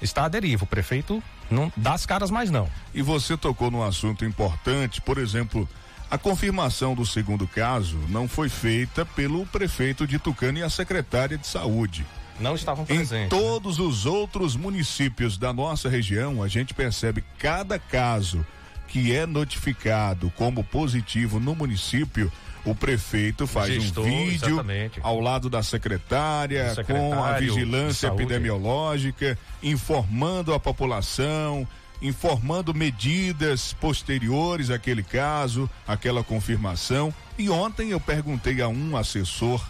está 0.00 0.24
à 0.24 0.28
deriva, 0.28 0.64
o 0.64 0.66
prefeito 0.66 1.22
não 1.50 1.70
dá 1.76 1.92
as 1.92 2.06
caras 2.06 2.30
mais 2.30 2.50
não. 2.50 2.70
E 2.94 3.02
você 3.02 3.36
tocou 3.36 3.70
num 3.70 3.82
assunto 3.82 4.24
importante, 4.24 5.02
por 5.02 5.18
exemplo, 5.18 5.68
a 6.10 6.16
confirmação 6.16 6.94
do 6.94 7.04
segundo 7.04 7.46
caso 7.46 7.98
não 8.08 8.26
foi 8.26 8.48
feita 8.48 9.04
pelo 9.04 9.44
prefeito 9.44 10.06
de 10.06 10.18
Tucano 10.18 10.56
e 10.56 10.62
a 10.62 10.70
secretária 10.70 11.36
de 11.36 11.46
saúde. 11.46 12.06
Não 12.40 12.54
estavam 12.54 12.84
presentes. 12.84 13.12
Em 13.12 13.22
né? 13.22 13.28
todos 13.28 13.78
né? 13.78 13.84
os 13.84 14.06
outros 14.06 14.56
municípios 14.56 15.36
da 15.36 15.52
nossa 15.52 15.88
região, 15.88 16.42
a 16.42 16.48
gente 16.48 16.74
percebe 16.74 17.22
cada 17.38 17.78
caso 17.78 18.44
que 18.88 19.14
é 19.14 19.24
notificado 19.24 20.32
como 20.36 20.64
positivo 20.64 21.38
no 21.38 21.54
município, 21.54 22.30
o 22.64 22.74
prefeito 22.74 23.46
faz 23.46 23.72
Gestor, 23.72 24.04
um 24.04 24.08
vídeo 24.08 24.48
exatamente. 24.48 25.00
ao 25.02 25.20
lado 25.20 25.48
da 25.48 25.62
secretária 25.62 26.74
com 26.86 27.22
a 27.22 27.38
vigilância 27.38 28.08
epidemiológica, 28.08 29.38
informando 29.62 30.52
a 30.52 30.60
população, 30.60 31.66
informando 32.02 32.74
medidas 32.74 33.72
posteriores 33.74 34.70
àquele 34.70 35.02
caso, 35.02 35.70
aquela 35.86 36.24
confirmação. 36.24 37.14
E 37.38 37.48
ontem 37.48 37.90
eu 37.90 38.00
perguntei 38.00 38.60
a 38.60 38.68
um 38.68 38.96
assessor 38.96 39.64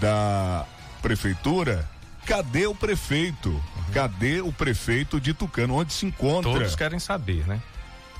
da 0.00 0.66
prefeitura 1.08 1.88
cadê 2.24 2.66
o 2.66 2.74
prefeito? 2.74 3.50
Uhum. 3.50 3.92
Cadê 3.92 4.40
o 4.40 4.52
prefeito 4.52 5.20
de 5.20 5.32
Tucano? 5.32 5.76
Onde 5.76 5.92
se 5.92 6.06
encontra? 6.06 6.52
Todos 6.52 6.74
querem 6.74 6.98
saber, 6.98 7.46
né? 7.46 7.60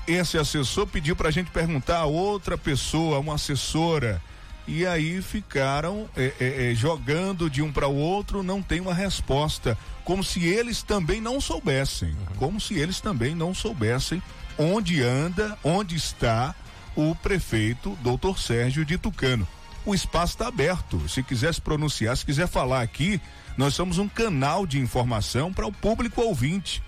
esse 0.07 0.37
assessor 0.37 0.87
pediu 0.87 1.15
para 1.15 1.27
a 1.27 1.31
gente 1.31 1.51
perguntar 1.51 1.97
a 1.97 2.05
outra 2.05 2.57
pessoa, 2.57 3.19
uma 3.19 3.35
assessora, 3.35 4.21
e 4.65 4.85
aí 4.85 5.21
ficaram 5.21 6.09
é, 6.15 6.33
é, 6.39 6.71
é, 6.71 6.75
jogando 6.75 7.49
de 7.49 7.61
um 7.61 7.71
para 7.71 7.87
o 7.87 7.95
outro, 7.95 8.41
não 8.41 8.61
tem 8.61 8.79
uma 8.79 8.93
resposta, 8.93 9.77
como 10.05 10.23
se 10.23 10.45
eles 10.45 10.81
também 10.81 11.19
não 11.19 11.41
soubessem, 11.41 12.09
uhum. 12.09 12.35
como 12.37 12.61
se 12.61 12.75
eles 12.75 13.01
também 13.01 13.35
não 13.35 13.53
soubessem 13.53 14.23
onde 14.57 15.03
anda, 15.03 15.57
onde 15.63 15.95
está 15.95 16.55
o 16.95 17.13
prefeito, 17.13 17.97
doutor 18.01 18.39
Sérgio 18.39 18.83
de 18.85 18.97
Tucano. 18.97 19.47
O 19.87 19.95
espaço 19.95 20.33
está 20.33 20.49
aberto. 20.49 21.07
Se 21.07 21.23
quiser 21.23 21.53
se 21.53 21.61
pronunciar, 21.61 22.17
se 22.17 22.25
quiser 22.25 22.45
falar 22.45 22.81
aqui, 22.81 23.21
nós 23.55 23.73
somos 23.73 23.97
um 23.97 24.09
canal 24.09 24.67
de 24.67 24.77
informação 24.77 25.53
para 25.53 25.65
o 25.65 25.71
público 25.71 26.21
ouvinte. 26.21 26.83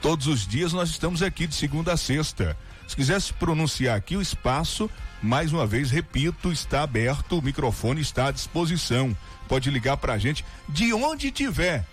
Todos 0.00 0.28
os 0.28 0.46
dias 0.46 0.72
nós 0.72 0.90
estamos 0.90 1.24
aqui 1.24 1.48
de 1.48 1.56
segunda 1.56 1.92
a 1.92 1.96
sexta. 1.96 2.56
Se 2.86 2.94
quiser 2.94 3.20
se 3.20 3.32
pronunciar 3.32 3.96
aqui, 3.96 4.16
o 4.16 4.22
espaço, 4.22 4.88
mais 5.20 5.52
uma 5.52 5.66
vez, 5.66 5.90
repito, 5.90 6.52
está 6.52 6.84
aberto, 6.84 7.36
o 7.36 7.42
microfone 7.42 8.00
está 8.00 8.28
à 8.28 8.30
disposição. 8.30 9.14
Pode 9.48 9.68
ligar 9.68 9.96
para 9.96 10.12
a 10.12 10.18
gente 10.18 10.44
de 10.68 10.92
onde 10.92 11.32
tiver. 11.32 11.84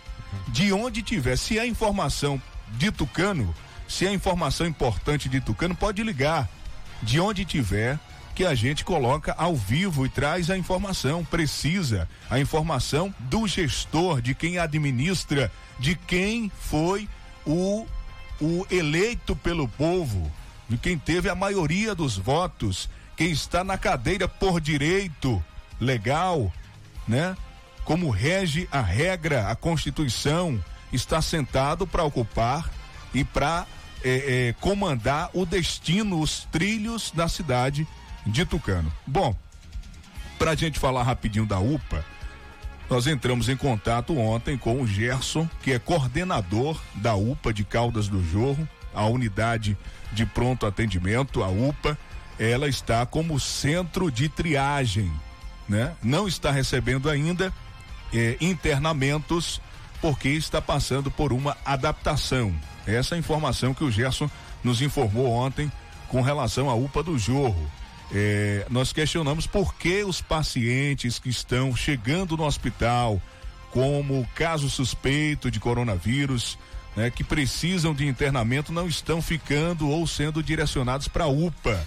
De 0.49 0.71
onde 0.71 1.01
tiver. 1.01 1.35
Se 1.35 1.57
é 1.57 1.65
informação 1.65 2.39
de 2.73 2.91
Tucano, 2.91 3.55
se 3.87 4.05
é 4.05 4.13
informação 4.13 4.67
importante 4.67 5.27
de 5.29 5.41
Tucano, 5.41 5.75
pode 5.75 6.03
ligar. 6.03 6.47
De 7.01 7.19
onde 7.19 7.43
tiver, 7.43 7.99
que 8.37 8.45
a 8.45 8.53
gente 8.53 8.85
coloca 8.85 9.33
ao 9.35 9.55
vivo 9.55 10.05
e 10.05 10.09
traz 10.09 10.51
a 10.51 10.55
informação 10.55 11.25
precisa, 11.25 12.07
a 12.29 12.39
informação 12.39 13.11
do 13.21 13.47
gestor, 13.47 14.21
de 14.21 14.35
quem 14.35 14.59
administra, 14.59 15.51
de 15.79 15.95
quem 15.95 16.51
foi 16.59 17.09
o 17.43 17.87
o 18.39 18.63
eleito 18.69 19.35
pelo 19.35 19.67
povo, 19.67 20.31
de 20.69 20.77
quem 20.77 20.99
teve 20.99 21.27
a 21.27 21.33
maioria 21.33 21.95
dos 21.95 22.15
votos, 22.15 22.87
quem 23.15 23.31
está 23.31 23.63
na 23.63 23.75
cadeira 23.75 24.27
por 24.27 24.61
direito 24.61 25.43
legal, 25.81 26.53
né? 27.07 27.35
Como 27.83 28.11
rege 28.11 28.69
a 28.71 28.81
regra, 28.81 29.49
a 29.49 29.55
Constituição, 29.55 30.63
está 30.93 31.23
sentado 31.23 31.87
para 31.87 32.03
ocupar 32.03 32.69
e 33.15 33.23
para 33.23 33.65
é, 34.03 34.49
é, 34.49 34.53
comandar 34.61 35.31
o 35.33 35.43
destino, 35.43 36.21
os 36.21 36.47
trilhos 36.51 37.09
da 37.09 37.27
cidade 37.27 37.87
de 38.27 38.45
Tucano. 38.45 38.91
Bom, 39.05 39.35
para 40.37 40.51
a 40.51 40.55
gente 40.55 40.79
falar 40.79 41.03
rapidinho 41.03 41.45
da 41.45 41.59
UPA, 41.59 42.05
nós 42.89 43.07
entramos 43.07 43.49
em 43.49 43.57
contato 43.57 44.17
ontem 44.17 44.57
com 44.57 44.81
o 44.81 44.87
Gerson, 44.87 45.49
que 45.61 45.71
é 45.73 45.79
coordenador 45.79 46.79
da 46.95 47.15
UPA 47.15 47.53
de 47.53 47.63
Caldas 47.63 48.07
do 48.07 48.23
Jorro, 48.23 48.67
a 48.93 49.05
unidade 49.05 49.77
de 50.11 50.25
pronto 50.25 50.65
atendimento, 50.65 51.43
a 51.43 51.47
UPA. 51.47 51.97
Ela 52.39 52.67
está 52.67 53.05
como 53.05 53.39
centro 53.39 54.11
de 54.11 54.29
triagem, 54.29 55.11
né? 55.67 55.95
Não 56.03 56.27
está 56.27 56.51
recebendo 56.51 57.09
ainda 57.09 57.51
eh, 58.13 58.37
internamentos 58.39 59.59
porque 59.99 60.29
está 60.29 60.61
passando 60.61 61.09
por 61.09 61.33
uma 61.33 61.57
adaptação. 61.65 62.53
Essa 62.85 63.15
é 63.15 63.17
a 63.17 63.19
informação 63.19 63.73
que 63.73 63.83
o 63.83 63.91
Gerson 63.91 64.29
nos 64.63 64.81
informou 64.81 65.31
ontem 65.31 65.71
com 66.07 66.21
relação 66.21 66.69
à 66.69 66.75
UPA 66.75 67.03
do 67.03 67.17
Jorro. 67.17 67.69
É, 68.13 68.65
nós 68.69 68.93
questionamos 68.93 69.45
por 69.45 69.75
que 69.75 70.03
os 70.03 70.21
pacientes 70.21 71.19
que 71.19 71.29
estão 71.29 71.75
chegando 71.75 72.37
no 72.37 72.45
hospital, 72.45 73.21
como 73.71 74.27
caso 74.33 74.69
suspeito 74.69 75.51
de 75.51 75.59
coronavírus, 75.59 76.57
né, 76.95 77.11
que 77.11 77.23
precisam 77.23 77.93
de 77.93 78.07
internamento, 78.07 78.71
não 78.71 78.87
estão 78.87 79.21
ficando 79.21 79.89
ou 79.89 80.07
sendo 80.07 80.41
direcionados 80.41 81.07
para 81.07 81.25
a 81.25 81.27
UPA. 81.27 81.85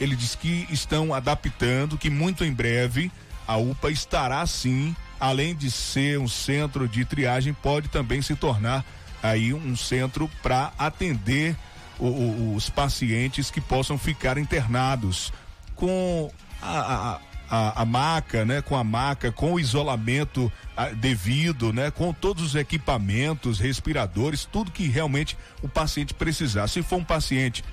Ele 0.00 0.14
diz 0.14 0.36
que 0.36 0.66
estão 0.70 1.12
adaptando, 1.12 1.98
que 1.98 2.08
muito 2.08 2.44
em 2.44 2.52
breve 2.52 3.10
a 3.46 3.56
UPA 3.56 3.90
estará 3.90 4.46
sim, 4.46 4.94
além 5.18 5.56
de 5.56 5.70
ser 5.70 6.18
um 6.20 6.28
centro 6.28 6.86
de 6.86 7.04
triagem, 7.04 7.52
pode 7.52 7.88
também 7.88 8.22
se 8.22 8.36
tornar 8.36 8.84
aí 9.20 9.52
um 9.52 9.74
centro 9.74 10.30
para 10.40 10.72
atender 10.78 11.56
o, 11.98 12.06
o, 12.06 12.54
os 12.54 12.70
pacientes 12.70 13.50
que 13.50 13.60
possam 13.60 13.98
ficar 13.98 14.38
internados 14.38 15.32
com 15.78 16.30
a, 16.60 17.20
a, 17.48 17.82
a, 17.82 17.84
maca, 17.84 18.44
né? 18.44 18.60
Com 18.60 18.76
a 18.76 18.84
maca, 18.84 19.30
com 19.30 19.54
o 19.54 19.60
isolamento 19.60 20.52
a, 20.76 20.88
devido, 20.88 21.72
né? 21.72 21.90
Com 21.90 22.12
todos 22.12 22.42
os 22.42 22.54
equipamentos, 22.54 23.60
respiradores, 23.60 24.44
tudo 24.44 24.72
que 24.72 24.88
realmente 24.88 25.38
o 25.62 25.68
paciente 25.68 26.12
precisar. 26.12 26.68
Se 26.68 26.82
for 26.82 26.96
um 26.96 27.04
paciente 27.04 27.64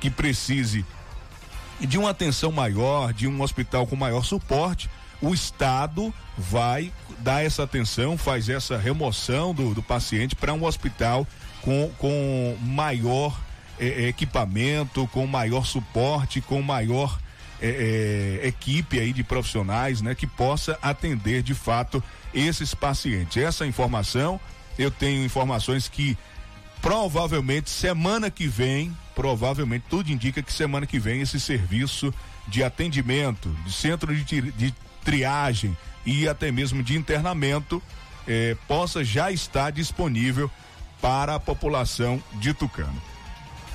que 0.00 0.10
precise 0.10 0.84
de 1.78 1.98
uma 1.98 2.10
atenção 2.10 2.50
maior, 2.50 3.12
de 3.12 3.28
um 3.28 3.40
hospital 3.42 3.86
com 3.86 3.94
maior 3.94 4.24
suporte, 4.24 4.88
o 5.20 5.34
Estado 5.34 6.12
vai 6.36 6.90
dar 7.18 7.44
essa 7.44 7.64
atenção, 7.64 8.16
faz 8.16 8.48
essa 8.48 8.78
remoção 8.78 9.54
do, 9.54 9.74
do 9.74 9.82
paciente 9.82 10.34
para 10.34 10.54
um 10.54 10.64
hospital 10.64 11.26
com, 11.60 11.90
com 11.98 12.56
maior 12.62 13.38
eh, 13.78 14.08
equipamento, 14.08 15.06
com 15.08 15.26
maior 15.26 15.66
suporte, 15.66 16.40
com 16.40 16.62
maior 16.62 17.19
é, 17.60 18.40
é, 18.42 18.48
equipe 18.48 18.98
aí 18.98 19.12
de 19.12 19.22
profissionais, 19.22 20.00
né, 20.00 20.14
que 20.14 20.26
possa 20.26 20.78
atender 20.80 21.42
de 21.42 21.54
fato 21.54 22.02
esses 22.32 22.74
pacientes. 22.74 23.42
Essa 23.42 23.66
informação, 23.66 24.40
eu 24.78 24.90
tenho 24.90 25.24
informações 25.24 25.88
que 25.88 26.16
provavelmente 26.80 27.68
semana 27.68 28.30
que 28.30 28.46
vem, 28.46 28.96
provavelmente 29.14 29.84
tudo 29.88 30.10
indica 30.10 30.42
que 30.42 30.52
semana 30.52 30.86
que 30.86 30.98
vem 30.98 31.20
esse 31.20 31.38
serviço 31.38 32.12
de 32.48 32.64
atendimento, 32.64 33.48
de 33.64 33.72
centro 33.72 34.14
de, 34.14 34.40
de 34.52 34.74
triagem 35.04 35.76
e 36.04 36.28
até 36.28 36.50
mesmo 36.50 36.82
de 36.82 36.96
internamento 36.96 37.82
eh, 38.26 38.56
possa 38.66 39.04
já 39.04 39.30
estar 39.30 39.70
disponível 39.70 40.50
para 41.00 41.34
a 41.34 41.40
população 41.40 42.22
de 42.34 42.54
Tucano. 42.54 43.09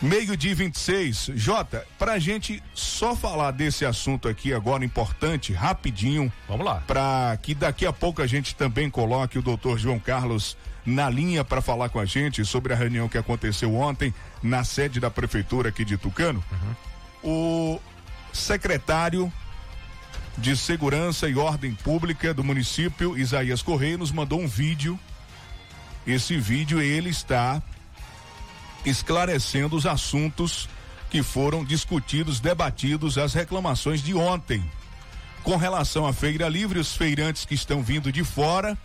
Meio-dia 0.02 0.54
26. 0.54 1.32
Jota, 1.36 1.86
pra 1.98 2.20
gente 2.20 2.62
só 2.74 3.16
falar 3.16 3.52
desse 3.52 3.86
assunto 3.86 4.28
aqui 4.28 4.54
agora 4.54 4.84
importante, 4.84 5.54
rapidinho. 5.54 6.32
Vamos 6.48 6.66
lá. 6.66 6.84
Para 6.86 7.38
que 7.42 7.56
daqui 7.56 7.86
a 7.86 7.94
pouco 7.94 8.22
a 8.22 8.28
gente 8.28 8.56
também 8.56 8.90
coloque 8.90 9.40
o 9.40 9.42
doutor 9.42 9.80
João 9.80 9.98
Carlos 9.98 10.58
na 10.86 11.10
linha 11.10 11.44
para 11.44 11.62
falar 11.62 11.90
com 11.90 12.00
a 12.00 12.06
gente 12.06 12.46
sobre 12.46 12.74
a 12.74 12.76
reunião 12.76 13.10
que 13.10 13.18
aconteceu 13.18 13.74
ontem 13.74 14.14
na 14.44 14.64
sede 14.64 15.00
da 15.00 15.10
prefeitura 15.10 15.70
aqui 15.70 15.84
de 15.84 15.98
Tucano. 15.98 16.44
Uhum. 16.52 16.76
O 17.24 17.82
secretário 18.34 19.32
de 20.38 20.56
Segurança 20.56 21.28
e 21.28 21.36
Ordem 21.36 21.74
Pública 21.74 22.34
do 22.34 22.44
município, 22.44 23.18
Isaías 23.18 23.62
Correia, 23.62 23.98
nos 23.98 24.12
mandou 24.12 24.40
um 24.40 24.48
vídeo. 24.48 25.00
Esse 26.06 26.38
vídeo 26.38 26.82
ele 26.82 27.10
está 27.10 27.64
esclarecendo 28.86 29.76
os 29.76 29.86
assuntos 29.86 30.70
que 31.10 31.24
foram 31.24 31.64
discutidos, 31.64 32.40
debatidos, 32.40 33.18
as 33.18 33.34
reclamações 33.34 34.02
de 34.02 34.14
ontem. 34.14 34.64
Com 35.44 35.58
relação 35.58 36.08
à 36.08 36.14
Feira 36.14 36.50
Livre, 36.50 36.80
os 36.80 36.96
feirantes 36.96 37.46
que 37.46 37.54
estão 37.54 37.84
vindo 37.84 38.12
de 38.12 38.24
fora, 38.24 38.78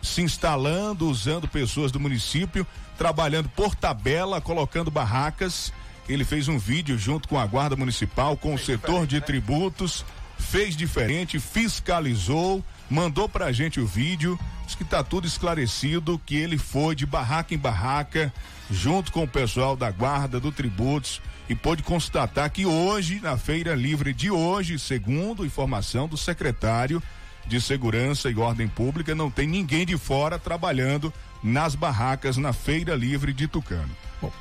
se 0.00 0.22
instalando, 0.22 1.08
usando 1.08 1.48
pessoas 1.48 1.90
do 1.90 1.98
município, 1.98 2.66
trabalhando 2.96 3.48
por 3.48 3.74
tabela, 3.74 4.40
colocando 4.40 4.90
barracas. 4.90 5.72
Ele 6.08 6.24
fez 6.24 6.46
um 6.46 6.58
vídeo 6.58 6.96
junto 6.96 7.28
com 7.28 7.38
a 7.38 7.46
Guarda 7.46 7.74
Municipal, 7.74 8.36
com 8.36 8.54
o 8.54 8.58
setor 8.58 9.06
de 9.06 9.20
tributos, 9.20 10.04
fez 10.38 10.76
diferente, 10.76 11.38
fiscalizou, 11.38 12.64
mandou 12.88 13.28
pra 13.28 13.52
gente 13.52 13.80
o 13.80 13.86
vídeo, 13.86 14.38
diz 14.64 14.74
que 14.74 14.84
tá 14.84 15.02
tudo 15.02 15.26
esclarecido, 15.26 16.20
que 16.24 16.36
ele 16.36 16.58
foi 16.58 16.94
de 16.94 17.06
barraca 17.06 17.54
em 17.54 17.58
barraca, 17.58 18.32
junto 18.70 19.12
com 19.12 19.22
o 19.22 19.28
pessoal 19.28 19.76
da 19.76 19.90
guarda 19.90 20.40
do 20.40 20.52
tributos 20.52 21.20
e 21.48 21.54
pôde 21.54 21.82
constatar 21.82 22.50
que 22.50 22.66
hoje, 22.66 23.20
na 23.20 23.36
feira 23.36 23.74
livre 23.74 24.12
de 24.12 24.30
hoje, 24.30 24.78
segundo 24.78 25.46
informação 25.46 26.08
do 26.08 26.16
secretário 26.16 27.02
de 27.46 27.60
Segurança 27.60 28.28
e 28.28 28.36
Ordem 28.36 28.66
Pública, 28.66 29.14
não 29.14 29.30
tem 29.30 29.46
ninguém 29.46 29.86
de 29.86 29.96
fora 29.96 30.38
trabalhando 30.38 31.12
nas 31.42 31.76
barracas 31.76 32.36
na 32.36 32.52
feira 32.52 32.94
livre 32.96 33.32
de 33.32 33.46
Tucano. 33.46 33.90
Bom, 34.20 34.32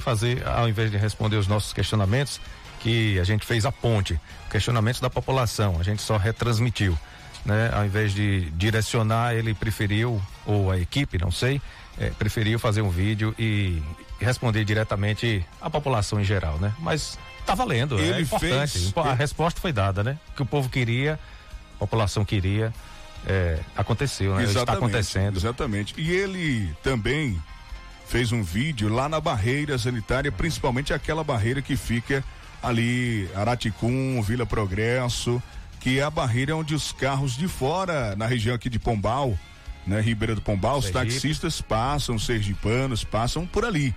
fazer, 0.00 0.44
ao 0.46 0.68
invés 0.68 0.90
de 0.90 0.96
responder 0.96 1.36
os 1.36 1.46
nossos 1.46 1.72
questionamentos, 1.72 2.40
que 2.80 3.18
a 3.18 3.24
gente 3.24 3.46
fez 3.46 3.64
a 3.64 3.72
ponte, 3.72 4.18
questionamentos 4.50 5.00
da 5.00 5.10
população, 5.10 5.78
a 5.78 5.82
gente 5.82 6.02
só 6.02 6.16
retransmitiu. 6.16 6.98
Né? 7.44 7.70
Ao 7.72 7.84
invés 7.84 8.12
de 8.12 8.50
direcionar, 8.50 9.34
ele 9.34 9.54
preferiu, 9.54 10.20
ou 10.44 10.70
a 10.70 10.78
equipe, 10.78 11.18
não 11.18 11.30
sei, 11.30 11.60
é, 11.98 12.10
preferiu 12.10 12.58
fazer 12.58 12.82
um 12.82 12.90
vídeo 12.90 13.34
e 13.38 13.82
responder 14.20 14.64
diretamente 14.64 15.44
à 15.60 15.70
população 15.70 16.20
em 16.20 16.24
geral, 16.24 16.58
né? 16.58 16.72
Mas 16.78 17.18
tá 17.46 17.54
valendo, 17.54 17.98
é 17.98 18.02
Ele 18.02 18.12
é 18.12 18.20
importante. 18.20 18.78
Fez... 18.78 18.96
A 18.96 19.14
resposta 19.14 19.60
foi 19.60 19.72
dada, 19.72 20.02
né? 20.02 20.18
O 20.30 20.32
que 20.32 20.42
o 20.42 20.46
povo 20.46 20.68
queria, 20.68 21.18
a 21.76 21.78
população 21.78 22.24
queria, 22.24 22.72
é, 23.26 23.58
aconteceu, 23.76 24.34
né? 24.34 24.44
Está 24.44 24.72
acontecendo. 24.72 25.36
Exatamente. 25.36 25.94
E 25.96 26.10
ele 26.10 26.74
também 26.82 27.40
fez 28.06 28.32
um 28.32 28.42
vídeo 28.42 28.88
lá 28.88 29.08
na 29.08 29.20
barreira 29.20 29.78
sanitária, 29.78 30.32
principalmente 30.32 30.92
aquela 30.92 31.22
barreira 31.22 31.60
que 31.60 31.76
fica 31.76 32.24
ali, 32.62 33.28
Araticum, 33.34 34.20
Vila 34.22 34.46
Progresso, 34.46 35.42
que 35.80 35.98
é 35.98 36.02
a 36.02 36.10
barreira 36.10 36.56
onde 36.56 36.74
os 36.74 36.92
carros 36.92 37.36
de 37.36 37.48
fora, 37.48 38.16
na 38.16 38.26
região 38.26 38.54
aqui 38.54 38.68
de 38.68 38.78
Pombal, 38.78 39.38
né? 39.86 40.00
Ribeira 40.00 40.34
do 40.34 40.42
Pombal, 40.42 40.78
os 40.78 40.90
taxistas 40.90 41.60
passam, 41.60 42.18
sergipanos 42.18 43.04
passam 43.04 43.46
por 43.46 43.64
ali. 43.64 43.94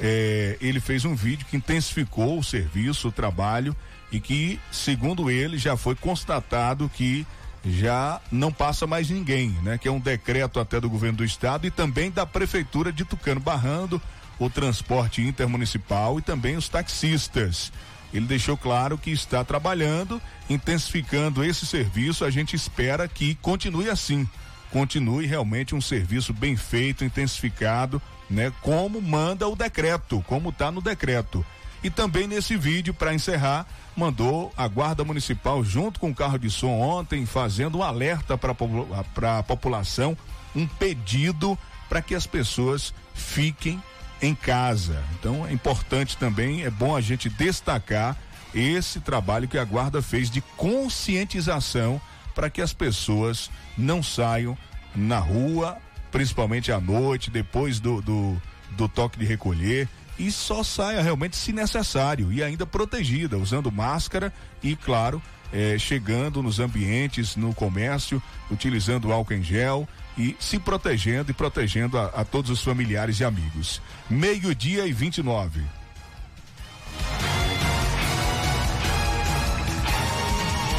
É, 0.00 0.56
ele 0.60 0.80
fez 0.80 1.04
um 1.04 1.14
vídeo 1.14 1.46
que 1.50 1.56
intensificou 1.56 2.38
o 2.38 2.44
serviço, 2.44 3.08
o 3.08 3.12
trabalho 3.12 3.74
e 4.12 4.20
que, 4.20 4.58
segundo 4.70 5.30
ele, 5.30 5.58
já 5.58 5.76
foi 5.76 5.94
constatado 5.94 6.88
que 6.94 7.26
já 7.64 8.20
não 8.30 8.52
passa 8.52 8.86
mais 8.86 9.10
ninguém, 9.10 9.50
né? 9.62 9.76
Que 9.76 9.88
é 9.88 9.90
um 9.90 10.00
decreto 10.00 10.60
até 10.60 10.80
do 10.80 10.88
governo 10.88 11.18
do 11.18 11.24
estado 11.24 11.66
e 11.66 11.70
também 11.70 12.10
da 12.10 12.24
prefeitura 12.24 12.92
de 12.92 13.04
Tucano, 13.04 13.40
barrando 13.40 14.00
o 14.38 14.48
transporte 14.48 15.20
intermunicipal 15.20 16.18
e 16.18 16.22
também 16.22 16.56
os 16.56 16.68
taxistas. 16.68 17.72
Ele 18.12 18.26
deixou 18.26 18.56
claro 18.56 18.96
que 18.96 19.10
está 19.10 19.44
trabalhando, 19.44 20.20
intensificando 20.48 21.44
esse 21.44 21.66
serviço. 21.66 22.24
A 22.24 22.30
gente 22.30 22.56
espera 22.56 23.06
que 23.06 23.34
continue 23.36 23.90
assim 23.90 24.26
continue 24.70 25.26
realmente 25.26 25.74
um 25.74 25.80
serviço 25.80 26.32
bem 26.32 26.56
feito, 26.56 27.04
intensificado, 27.04 28.00
né? 28.28 28.52
Como 28.62 29.00
manda 29.00 29.48
o 29.48 29.56
decreto, 29.56 30.22
como 30.26 30.50
está 30.50 30.70
no 30.70 30.80
decreto. 30.80 31.44
E 31.82 31.90
também 31.90 32.26
nesse 32.26 32.56
vídeo, 32.56 32.92
para 32.92 33.14
encerrar, 33.14 33.66
mandou 33.96 34.52
a 34.56 34.66
Guarda 34.66 35.04
Municipal 35.04 35.62
junto 35.62 36.00
com 36.00 36.10
o 36.10 36.14
carro 36.14 36.38
de 36.38 36.50
som 36.50 36.78
ontem, 36.78 37.24
fazendo 37.24 37.78
um 37.78 37.82
alerta 37.82 38.36
para 38.36 39.38
a 39.38 39.42
população, 39.42 40.16
um 40.54 40.66
pedido 40.66 41.56
para 41.88 42.02
que 42.02 42.14
as 42.14 42.26
pessoas 42.26 42.92
fiquem 43.14 43.82
em 44.20 44.34
casa. 44.34 45.02
Então 45.18 45.46
é 45.46 45.52
importante 45.52 46.16
também, 46.16 46.62
é 46.62 46.70
bom 46.70 46.96
a 46.96 47.00
gente 47.00 47.28
destacar 47.28 48.16
esse 48.54 49.00
trabalho 49.00 49.48
que 49.48 49.58
a 49.58 49.64
Guarda 49.64 50.00
fez 50.00 50.30
de 50.30 50.40
conscientização 50.56 52.00
para 52.34 52.48
que 52.48 52.62
as 52.62 52.72
pessoas 52.72 53.50
não 53.76 54.02
saiam 54.02 54.56
na 54.94 55.18
rua, 55.18 55.76
principalmente 56.10 56.72
à 56.72 56.80
noite, 56.80 57.30
depois 57.30 57.78
do, 57.78 58.00
do, 58.00 58.40
do 58.70 58.88
toque 58.88 59.18
de 59.18 59.24
recolher 59.24 59.88
e 60.18 60.32
só 60.32 60.62
saia 60.64 61.00
realmente 61.00 61.36
se 61.36 61.52
necessário 61.52 62.32
e 62.32 62.42
ainda 62.42 62.66
protegida, 62.66 63.38
usando 63.38 63.70
máscara 63.70 64.32
e, 64.62 64.74
claro, 64.74 65.22
eh, 65.52 65.76
chegando 65.78 66.42
nos 66.42 66.58
ambientes, 66.58 67.36
no 67.36 67.54
comércio, 67.54 68.20
utilizando 68.50 69.12
álcool 69.12 69.34
em 69.34 69.42
gel 69.42 69.88
e 70.18 70.36
se 70.40 70.58
protegendo 70.58 71.30
e 71.30 71.34
protegendo 71.34 71.96
a, 71.96 72.06
a 72.06 72.24
todos 72.24 72.50
os 72.50 72.62
familiares 72.62 73.20
e 73.20 73.24
amigos. 73.24 73.80
Meio-dia 74.10 74.86
e 74.86 74.92
29. 74.92 75.62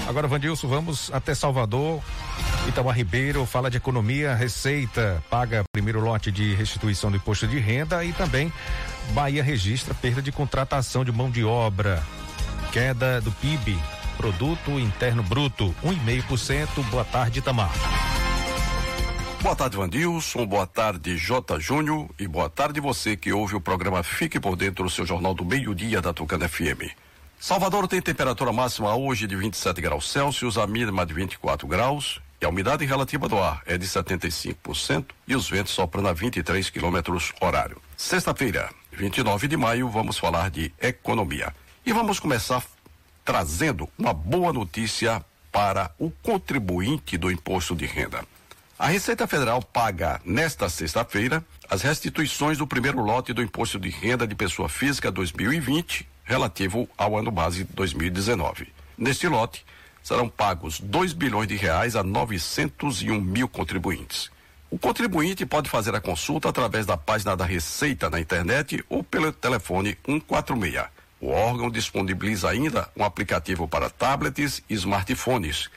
Agora, 0.08 0.28
Vandilson, 0.28 0.68
vamos 0.68 1.10
até 1.14 1.34
Salvador. 1.34 2.02
Itauá 2.68 2.92
Ribeiro 2.92 3.46
fala 3.46 3.70
de 3.70 3.78
economia, 3.78 4.36
receita, 4.36 5.24
paga 5.30 5.64
primeiro 5.72 6.00
lote 6.00 6.32
de 6.32 6.54
restituição 6.56 7.10
do 7.10 7.18
imposto 7.18 7.48
de 7.48 7.60
renda 7.60 8.04
e 8.04 8.12
também 8.12 8.52
Bahia 9.14 9.44
registra 9.44 9.94
perda 9.94 10.22
de 10.22 10.32
contratação 10.32 11.06
de 11.06 11.12
mão 11.12 11.32
de 11.32 11.44
obra, 11.44 12.04
queda 12.72 13.22
do 13.22 13.32
PIB, 13.32 13.80
produto 14.18 14.80
interno 14.80 15.24
bruto, 15.24 15.74
1,5%. 15.84 16.84
Boa 16.90 17.06
tarde, 17.06 17.40
Itamar. 17.40 17.72
Boa 19.42 19.56
tarde, 19.56 19.78
Vandilson. 19.78 20.46
Boa 20.46 20.68
tarde, 20.68 21.18
J. 21.18 21.60
Júnior. 21.62 22.10
E 22.20 22.28
boa 22.28 22.50
tarde 22.50 22.82
você 22.82 23.16
que 23.16 23.32
ouve 23.32 23.56
o 23.56 23.62
programa 23.62 24.04
Fique 24.04 24.38
por 24.38 24.58
Dentro 24.58 24.84
do 24.84 24.90
seu 24.90 25.06
Jornal 25.06 25.34
do 25.34 25.46
Meio-Dia 25.46 26.02
da 26.02 26.12
Tucana 26.12 26.50
FM. 26.50 26.92
Salvador 27.40 27.88
tem 27.88 28.02
temperatura 28.02 28.52
máxima 28.52 28.94
hoje 28.94 29.26
de 29.26 29.38
27 29.38 29.80
graus 29.80 30.12
Celsius, 30.12 30.58
a 30.58 30.68
mínima 30.68 31.06
de 31.06 31.14
24 31.14 31.66
graus, 31.68 32.20
e 32.42 32.46
a 32.46 32.50
umidade 32.50 32.86
relativa 32.86 33.30
do 33.30 33.38
ar 33.38 33.62
é 33.66 33.78
de 33.78 33.88
75% 33.88 35.06
e 35.26 35.34
os 35.34 35.50
ventos 35.50 35.72
soprando 35.72 36.10
a 36.10 36.14
23 36.14 36.70
quilômetros 36.70 37.32
horário. 37.40 37.82
Sexta-feira, 37.96 38.70
29 38.92 39.48
de 39.48 39.56
maio, 39.56 39.88
vamos 39.90 40.18
falar 40.18 40.50
de 40.50 40.74
economia. 40.82 41.56
E 41.86 41.94
vamos 41.94 42.20
começar 42.20 42.62
trazendo 43.24 43.88
uma 43.98 44.14
boa 44.14 44.52
notícia 44.52 45.24
para 45.50 45.92
o 45.98 46.12
contribuinte 46.22 47.18
do 47.18 47.32
imposto 47.32 47.74
de 47.74 47.86
renda. 47.86 48.26
A 48.80 48.88
Receita 48.88 49.28
Federal 49.28 49.62
paga 49.62 50.22
nesta 50.24 50.70
sexta-feira 50.70 51.44
as 51.70 51.82
restituições 51.82 52.58
do 52.58 52.66
primeiro 52.66 53.02
lote 53.02 53.34
do 53.34 53.42
imposto 53.42 53.78
de 53.78 53.90
renda 53.90 54.26
de 54.26 54.34
pessoa 54.34 54.70
física 54.70 55.12
2020, 55.12 56.08
relativo 56.24 56.88
ao 56.98 57.18
ano 57.18 57.30
base 57.30 57.66
2019. 57.66 58.72
Neste 58.98 59.28
lote, 59.28 59.66
serão 60.02 60.30
pagos 60.30 60.80
2 60.80 61.12
bilhões 61.12 61.50
de 61.50 61.58
reais 61.58 61.98
a 61.98 62.04
901 62.04 63.20
mil 63.20 63.50
contribuintes. 63.50 64.32
O 64.72 64.80
contribuinte 64.80 65.46
pode 65.46 65.70
fazer 65.70 65.94
a 65.94 66.00
consulta 66.00 66.48
através 66.48 66.86
da 66.86 66.96
página 66.96 67.36
da 67.36 67.44
Receita 67.44 68.10
na 68.10 68.18
internet 68.18 68.82
ou 68.88 69.04
pelo 69.04 69.34
telefone 69.34 69.98
146. 70.06 70.86
O 71.20 71.28
órgão 71.28 71.70
disponibiliza 71.70 72.50
ainda 72.50 72.90
um 72.96 73.04
aplicativo 73.04 73.68
para 73.68 73.90
tablets 73.90 74.64
e 74.70 74.74
smartphones 74.74 75.70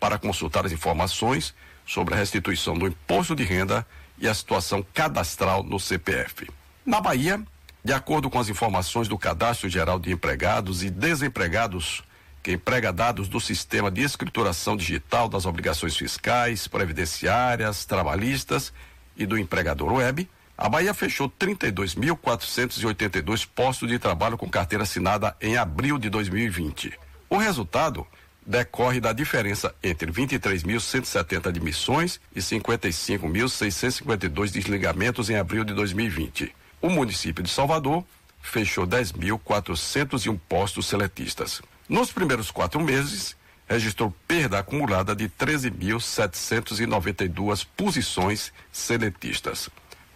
para 0.00 0.18
consultar 0.18 0.64
as 0.64 0.72
informações 0.72 1.54
sobre 1.86 2.14
a 2.14 2.16
restituição 2.16 2.76
do 2.76 2.86
imposto 2.86 3.36
de 3.36 3.44
renda 3.44 3.86
e 4.18 4.28
a 4.28 4.34
situação 4.34 4.84
cadastral 4.92 5.62
no 5.62 5.78
CPF. 5.78 6.48
Na 6.84 7.00
Bahia, 7.00 7.40
de 7.84 7.92
acordo 7.92 8.28
com 8.28 8.38
as 8.38 8.48
informações 8.48 9.08
do 9.08 9.16
Cadastro 9.16 9.68
Geral 9.68 9.98
de 9.98 10.12
Empregados 10.12 10.82
e 10.82 10.90
Desempregados, 10.90 12.02
que 12.42 12.52
emprega 12.52 12.92
dados 12.92 13.28
do 13.28 13.40
Sistema 13.40 13.90
de 13.90 14.02
Escrituração 14.02 14.76
Digital 14.76 15.28
das 15.28 15.46
Obrigações 15.46 15.96
Fiscais, 15.96 16.66
Previdenciárias, 16.66 17.84
Trabalhistas 17.84 18.72
e 19.16 19.26
do 19.26 19.38
Empregador 19.38 19.92
Web, 19.92 20.28
a 20.58 20.68
Bahia 20.68 20.94
fechou 20.94 21.28
32.482 21.28 23.46
postos 23.46 23.88
de 23.88 23.98
trabalho 23.98 24.38
com 24.38 24.48
carteira 24.48 24.84
assinada 24.84 25.36
em 25.40 25.56
abril 25.56 25.98
de 25.98 26.08
2020. 26.08 26.98
O 27.28 27.36
resultado 27.36 28.06
decorre 28.46 29.00
da 29.00 29.12
diferença 29.12 29.74
entre 29.82 30.12
23.170 30.12 31.48
admissões 31.48 32.20
e 32.34 32.40
55.652 32.40 34.52
desligamentos 34.52 35.28
em 35.28 35.36
abril 35.36 35.64
de 35.64 35.74
2020. 35.74 36.54
O 36.80 36.88
município 36.88 37.42
de 37.42 37.50
Salvador 37.50 38.04
fechou 38.40 38.86
10.401 38.86 40.38
postos 40.48 40.86
seletistas. 40.86 41.60
Nos 41.88 42.12
primeiros 42.12 42.52
quatro 42.52 42.80
meses, 42.80 43.34
registrou 43.68 44.14
perda 44.28 44.60
acumulada 44.60 45.16
de 45.16 45.28
13.792 45.28 47.66
posições 47.76 48.52
seletistas. 48.70 49.68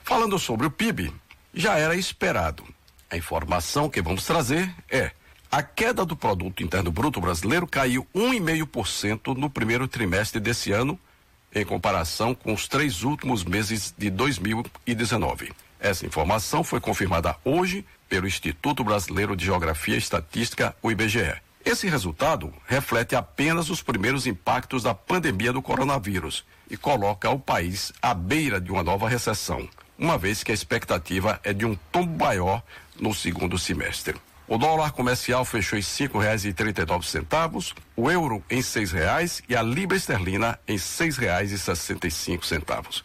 Falando 0.05 0.39
sobre 0.39 0.69
o 0.69 0.71
PIB, 0.71 1.13
já 1.53 1.77
era 1.77 1.97
esperado. 1.97 2.63
A 3.11 3.17
informação 3.17 3.91
que 3.91 4.01
vamos 4.01 4.25
trazer 4.25 4.73
é 4.89 5.11
a 5.51 5.63
queda 5.63 6.05
do 6.05 6.15
produto 6.15 6.63
interno 6.63 6.93
bruto 6.93 7.21
brasileiro 7.21 7.67
caiu 7.67 8.07
1,5% 8.15 9.37
no 9.37 9.51
primeiro 9.51 9.89
trimestre 9.89 10.39
desse 10.39 10.71
ano, 10.71 10.99
em 11.53 11.65
comparação 11.65 12.35
com 12.35 12.55
os 12.55 12.69
três 12.69 13.03
últimos 13.03 13.43
meses 13.43 13.93
de 13.99 14.11
2019. 14.11 15.53
Essa 15.81 16.07
informação 16.07 16.63
foi 16.63 16.79
confirmada 16.79 17.35
hoje 17.45 17.85
pelo 18.09 18.29
Instituto 18.29 18.85
Brasileiro 18.85 19.35
de 19.35 19.45
Geografia 19.45 19.97
e 19.97 19.99
Estatística, 19.99 20.77
o 20.81 20.91
IBGE. 20.91 21.35
Esse 21.65 21.89
resultado 21.89 22.53
reflete 22.67 23.17
apenas 23.17 23.71
os 23.71 23.83
primeiros 23.83 24.29
impactos 24.29 24.85
da 24.85 24.95
pandemia 24.95 25.53
do 25.53 25.61
coronavírus 25.61 26.45
e 26.71 26.77
coloca 26.77 27.29
o 27.29 27.41
país 27.41 27.93
à 28.01 28.15
beira 28.15 28.61
de 28.61 28.71
uma 28.71 28.85
nova 28.85 29.09
recessão, 29.09 29.69
uma 29.99 30.17
vez 30.17 30.45
que 30.45 30.53
a 30.53 30.55
expectativa 30.55 31.41
é 31.43 31.53
de 31.53 31.67
um 31.67 31.75
tombo 31.91 32.25
maior 32.25 32.63
no 32.99 33.13
segundo 33.13 33.59
semestre. 33.59 34.15
O 34.51 34.59
dólar 34.59 34.91
comercial 34.91 35.45
fechou 35.45 35.79
em 35.79 35.83
cinco 35.83 36.19
reais 36.19 36.45
e 36.45 36.53
trinta 36.53 36.83
e 36.83 36.85
nove 36.85 37.07
centavos, 37.07 37.73
o 37.95 38.11
euro 38.11 38.43
em 38.51 38.61
seis 38.61 38.91
reais 38.91 39.41
e 39.49 39.55
a 39.55 39.63
libra 39.63 39.97
esterlina 39.97 40.59
em 40.67 40.77
seis 40.77 41.17
reais 41.17 41.53
e 41.53 41.59
sessenta 41.59 42.09
e 42.09 42.11
cinco 42.11 42.45
centavos. 42.45 43.05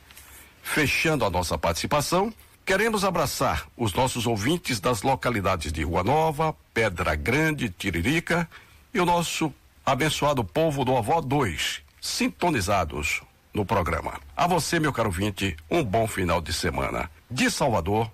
Fechando 0.64 1.24
a 1.24 1.30
nossa 1.30 1.56
participação, 1.56 2.34
queremos 2.66 3.06
abraçar 3.06 3.68
os 3.78 3.94
nossos 3.94 4.26
ouvintes 4.26 4.80
das 4.80 5.04
localidades 5.04 5.72
de 5.72 5.84
Rua 5.84 6.04
Nova, 6.04 6.56
Pedra 6.74 7.14
Grande, 7.14 7.70
Tiririca 7.70 8.50
e 8.92 9.00
o 9.00 9.06
nosso 9.06 9.54
abençoado 9.86 10.44
povo 10.44 10.84
do 10.84 10.98
Avó 10.98 11.22
2, 11.22 11.84
sintonizados 12.02 13.22
no 13.54 13.64
programa. 13.64 14.20
A 14.36 14.48
você, 14.48 14.80
meu 14.80 14.92
caro 14.92 15.10
ouvinte, 15.10 15.56
um 15.70 15.84
bom 15.84 16.08
final 16.08 16.42
de 16.42 16.52
semana. 16.52 17.08
De 17.30 17.52
Salvador, 17.52 18.12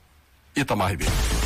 Itamar 0.54 0.90
Ribeiro. 0.90 1.41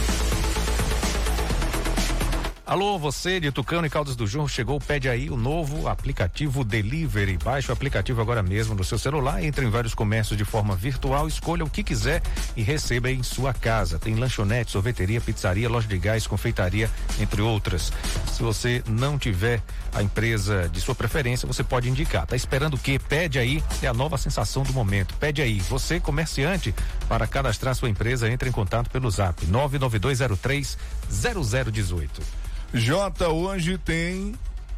Alô, 2.67 2.97
você 2.97 3.39
de 3.39 3.51
Tucano 3.51 3.85
e 3.85 3.89
Caldas 3.91 4.15
do 4.15 4.25
Jorro, 4.25 4.49
chegou, 4.49 4.79
pede 4.79 5.07
aí 5.07 5.29
o 5.29 5.37
novo 5.37 5.87
aplicativo 5.87 6.63
Delivery. 6.63 7.37
Baixe 7.37 7.69
o 7.69 7.73
aplicativo 7.73 8.19
agora 8.19 8.41
mesmo 8.41 8.73
no 8.73 8.83
seu 8.83 8.97
celular, 8.97 9.43
entre 9.43 9.63
em 9.63 9.69
vários 9.69 9.93
comércios 9.93 10.35
de 10.35 10.43
forma 10.43 10.75
virtual, 10.75 11.27
escolha 11.27 11.63
o 11.63 11.69
que 11.69 11.83
quiser 11.83 12.23
e 12.57 12.63
receba 12.63 13.11
em 13.11 13.21
sua 13.21 13.53
casa. 13.53 13.99
Tem 13.99 14.15
lanchonete, 14.15 14.71
sorveteria, 14.71 15.21
pizzaria, 15.21 15.69
loja 15.69 15.87
de 15.87 15.95
gás, 15.99 16.25
confeitaria, 16.25 16.89
entre 17.19 17.39
outras. 17.39 17.93
Se 18.33 18.41
você 18.41 18.83
não 18.87 19.19
tiver 19.19 19.61
a 19.93 20.01
empresa 20.01 20.67
de 20.67 20.81
sua 20.81 20.95
preferência, 20.95 21.47
você 21.47 21.63
pode 21.63 21.87
indicar. 21.87 22.25
Tá 22.25 22.35
esperando 22.35 22.73
o 22.73 22.79
quê? 22.79 22.97
Pede 22.97 23.37
aí, 23.37 23.63
é 23.83 23.85
a 23.85 23.93
nova 23.93 24.17
sensação 24.17 24.63
do 24.63 24.73
momento. 24.73 25.13
Pede 25.19 25.39
aí. 25.39 25.59
Você, 25.59 25.99
comerciante, 25.99 26.73
para 27.07 27.27
cadastrar 27.27 27.75
sua 27.75 27.91
empresa, 27.91 28.27
entre 28.27 28.49
em 28.49 28.51
contato 28.51 28.89
pelo 28.89 29.11
zap 29.11 29.45
99203 29.45 30.79
0018. 31.11 32.45
Jota, 32.75 33.29
hoje 33.29 33.77
tem 33.77 34.35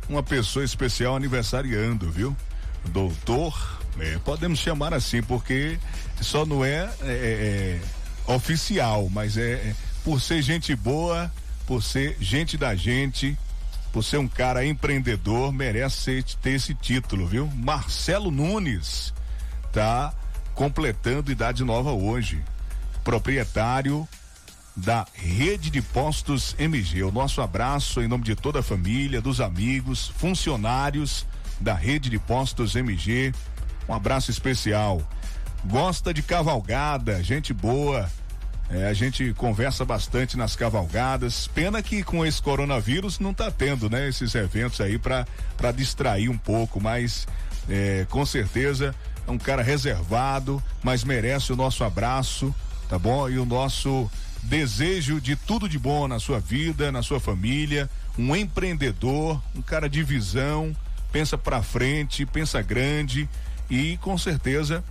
uma 0.08 0.22
pessoa 0.22 0.64
especial 0.64 1.16
aniversariando, 1.16 2.12
viu? 2.12 2.38
Doutor, 2.86 3.82
é, 4.00 4.20
podemos 4.20 4.60
chamar 4.60 4.94
assim, 4.94 5.24
porque 5.24 5.80
só 6.22 6.46
não 6.46 6.64
é, 6.64 6.92
é, 7.02 7.08
é, 7.08 7.82
é 8.28 8.32
oficial, 8.32 9.10
mas 9.10 9.36
é, 9.36 9.54
é 9.54 9.76
por 10.04 10.22
ser 10.22 10.44
gente 10.44 10.76
boa, 10.76 11.32
por 11.66 11.82
ser 11.82 12.16
gente 12.20 12.56
da 12.56 12.76
gente, 12.76 13.36
por 13.92 14.04
ser 14.04 14.18
um 14.18 14.28
cara 14.28 14.64
empreendedor, 14.64 15.52
merece 15.52 16.24
ter 16.40 16.52
esse 16.52 16.76
título, 16.76 17.26
viu? 17.26 17.48
Marcelo 17.48 18.30
Nunes 18.30 19.12
tá 19.74 20.14
completando 20.54 21.32
idade 21.32 21.64
nova 21.64 21.92
hoje. 21.94 22.44
Proprietário 23.04 24.08
da 24.78 25.08
Rede 25.12 25.72
de 25.72 25.82
Postos 25.82 26.56
MG. 26.60 27.02
O 27.02 27.12
nosso 27.12 27.42
abraço 27.42 28.00
em 28.00 28.08
nome 28.08 28.24
de 28.24 28.36
toda 28.36 28.60
a 28.60 28.64
família, 28.64 29.20
dos 29.20 29.42
amigos, 29.42 30.10
funcionários 30.18 31.26
da 31.60 31.74
Rede 31.74 32.12
de 32.12 32.20
Postos 32.20 32.76
MG. 32.76 33.34
Um 33.90 33.94
abraço 33.94 34.30
especial. 34.30 35.02
Gosta 35.66 36.14
de 36.14 36.22
cavalgada, 36.22 37.24
gente 37.24 37.54
boa. 37.54 38.08
É, 38.70 38.88
a 38.88 38.94
gente 38.94 39.34
conversa 39.34 39.84
bastante 39.84 40.38
nas 40.38 40.56
cavalgadas. 40.56 41.48
Pena 41.48 41.82
que 41.82 42.04
com 42.04 42.24
esse 42.24 42.40
coronavírus 42.40 43.18
não 43.18 43.34
tá 43.34 43.50
tendo, 43.50 43.90
né? 43.90 44.08
Esses 44.08 44.36
eventos 44.36 44.80
aí 44.80 45.00
para 45.00 45.72
distrair 45.76 46.30
um 46.30 46.38
pouco, 46.38 46.80
mas 46.80 47.26
é, 47.68 48.06
com 48.10 48.24
certeza 48.26 48.94
é 49.26 49.32
um 49.32 49.40
cara 49.40 49.64
reservado, 49.64 50.62
mas 50.84 51.04
merece 51.04 51.52
o 51.52 51.56
nosso 51.56 51.84
abraço, 51.84 52.54
tá 52.88 53.00
bom? 53.00 53.28
E 53.28 53.40
o 53.40 53.46
nosso 53.46 54.10
Desejo 54.48 55.20
de 55.20 55.36
tudo 55.36 55.68
de 55.68 55.78
bom 55.78 56.08
na 56.08 56.20
sua 56.20 56.40
vida, 56.40 56.90
na 56.90 57.04
sua 57.04 57.20
família, 57.20 57.90
um 58.18 58.34
empreendedor, 58.34 59.44
um 59.54 59.62
cara 59.62 59.90
de 59.90 60.02
visão, 60.02 60.74
pensa 61.12 61.38
para 61.38 61.62
frente, 61.62 62.26
pensa 62.26 62.62
grande 62.62 63.28
e 63.70 63.98
com 63.98 64.18
certeza 64.18 64.82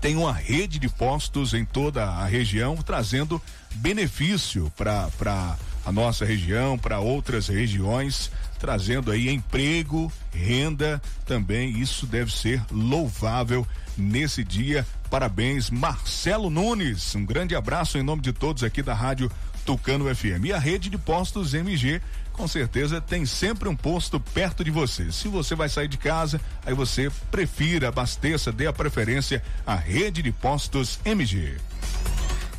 tem 0.00 0.16
uma 0.16 0.32
rede 0.32 0.78
de 0.78 0.88
postos 0.88 1.52
em 1.52 1.64
toda 1.64 2.04
a 2.04 2.24
região 2.26 2.76
trazendo 2.76 3.42
benefício 3.74 4.72
para 4.76 5.58
a 5.84 5.90
nossa 5.90 6.24
região, 6.24 6.78
para 6.78 7.00
outras 7.00 7.48
regiões, 7.48 8.30
trazendo 8.60 9.10
aí 9.10 9.28
emprego, 9.30 10.12
renda 10.32 11.02
também. 11.26 11.80
Isso 11.80 12.06
deve 12.06 12.32
ser 12.32 12.62
louvável 12.70 13.66
nesse 13.98 14.44
dia. 14.44 14.86
Parabéns, 15.10 15.70
Marcelo 15.70 16.48
Nunes. 16.48 17.16
Um 17.16 17.24
grande 17.24 17.56
abraço 17.56 17.98
em 17.98 18.02
nome 18.02 18.22
de 18.22 18.32
todos 18.32 18.62
aqui 18.62 18.80
da 18.80 18.94
Rádio 18.94 19.30
Tucano 19.66 20.14
FM. 20.14 20.44
E 20.44 20.52
a 20.52 20.58
rede 20.58 20.88
de 20.88 20.96
postos 20.96 21.52
MG, 21.52 22.00
com 22.32 22.46
certeza, 22.46 23.00
tem 23.00 23.26
sempre 23.26 23.68
um 23.68 23.74
posto 23.74 24.20
perto 24.20 24.62
de 24.62 24.70
você. 24.70 25.10
Se 25.10 25.26
você 25.26 25.56
vai 25.56 25.68
sair 25.68 25.88
de 25.88 25.98
casa, 25.98 26.40
aí 26.64 26.72
você 26.72 27.10
prefira, 27.28 27.88
abasteça, 27.88 28.52
dê 28.52 28.68
a 28.68 28.72
preferência 28.72 29.42
à 29.66 29.74
rede 29.74 30.22
de 30.22 30.30
postos 30.30 31.00
MG. 31.04 31.56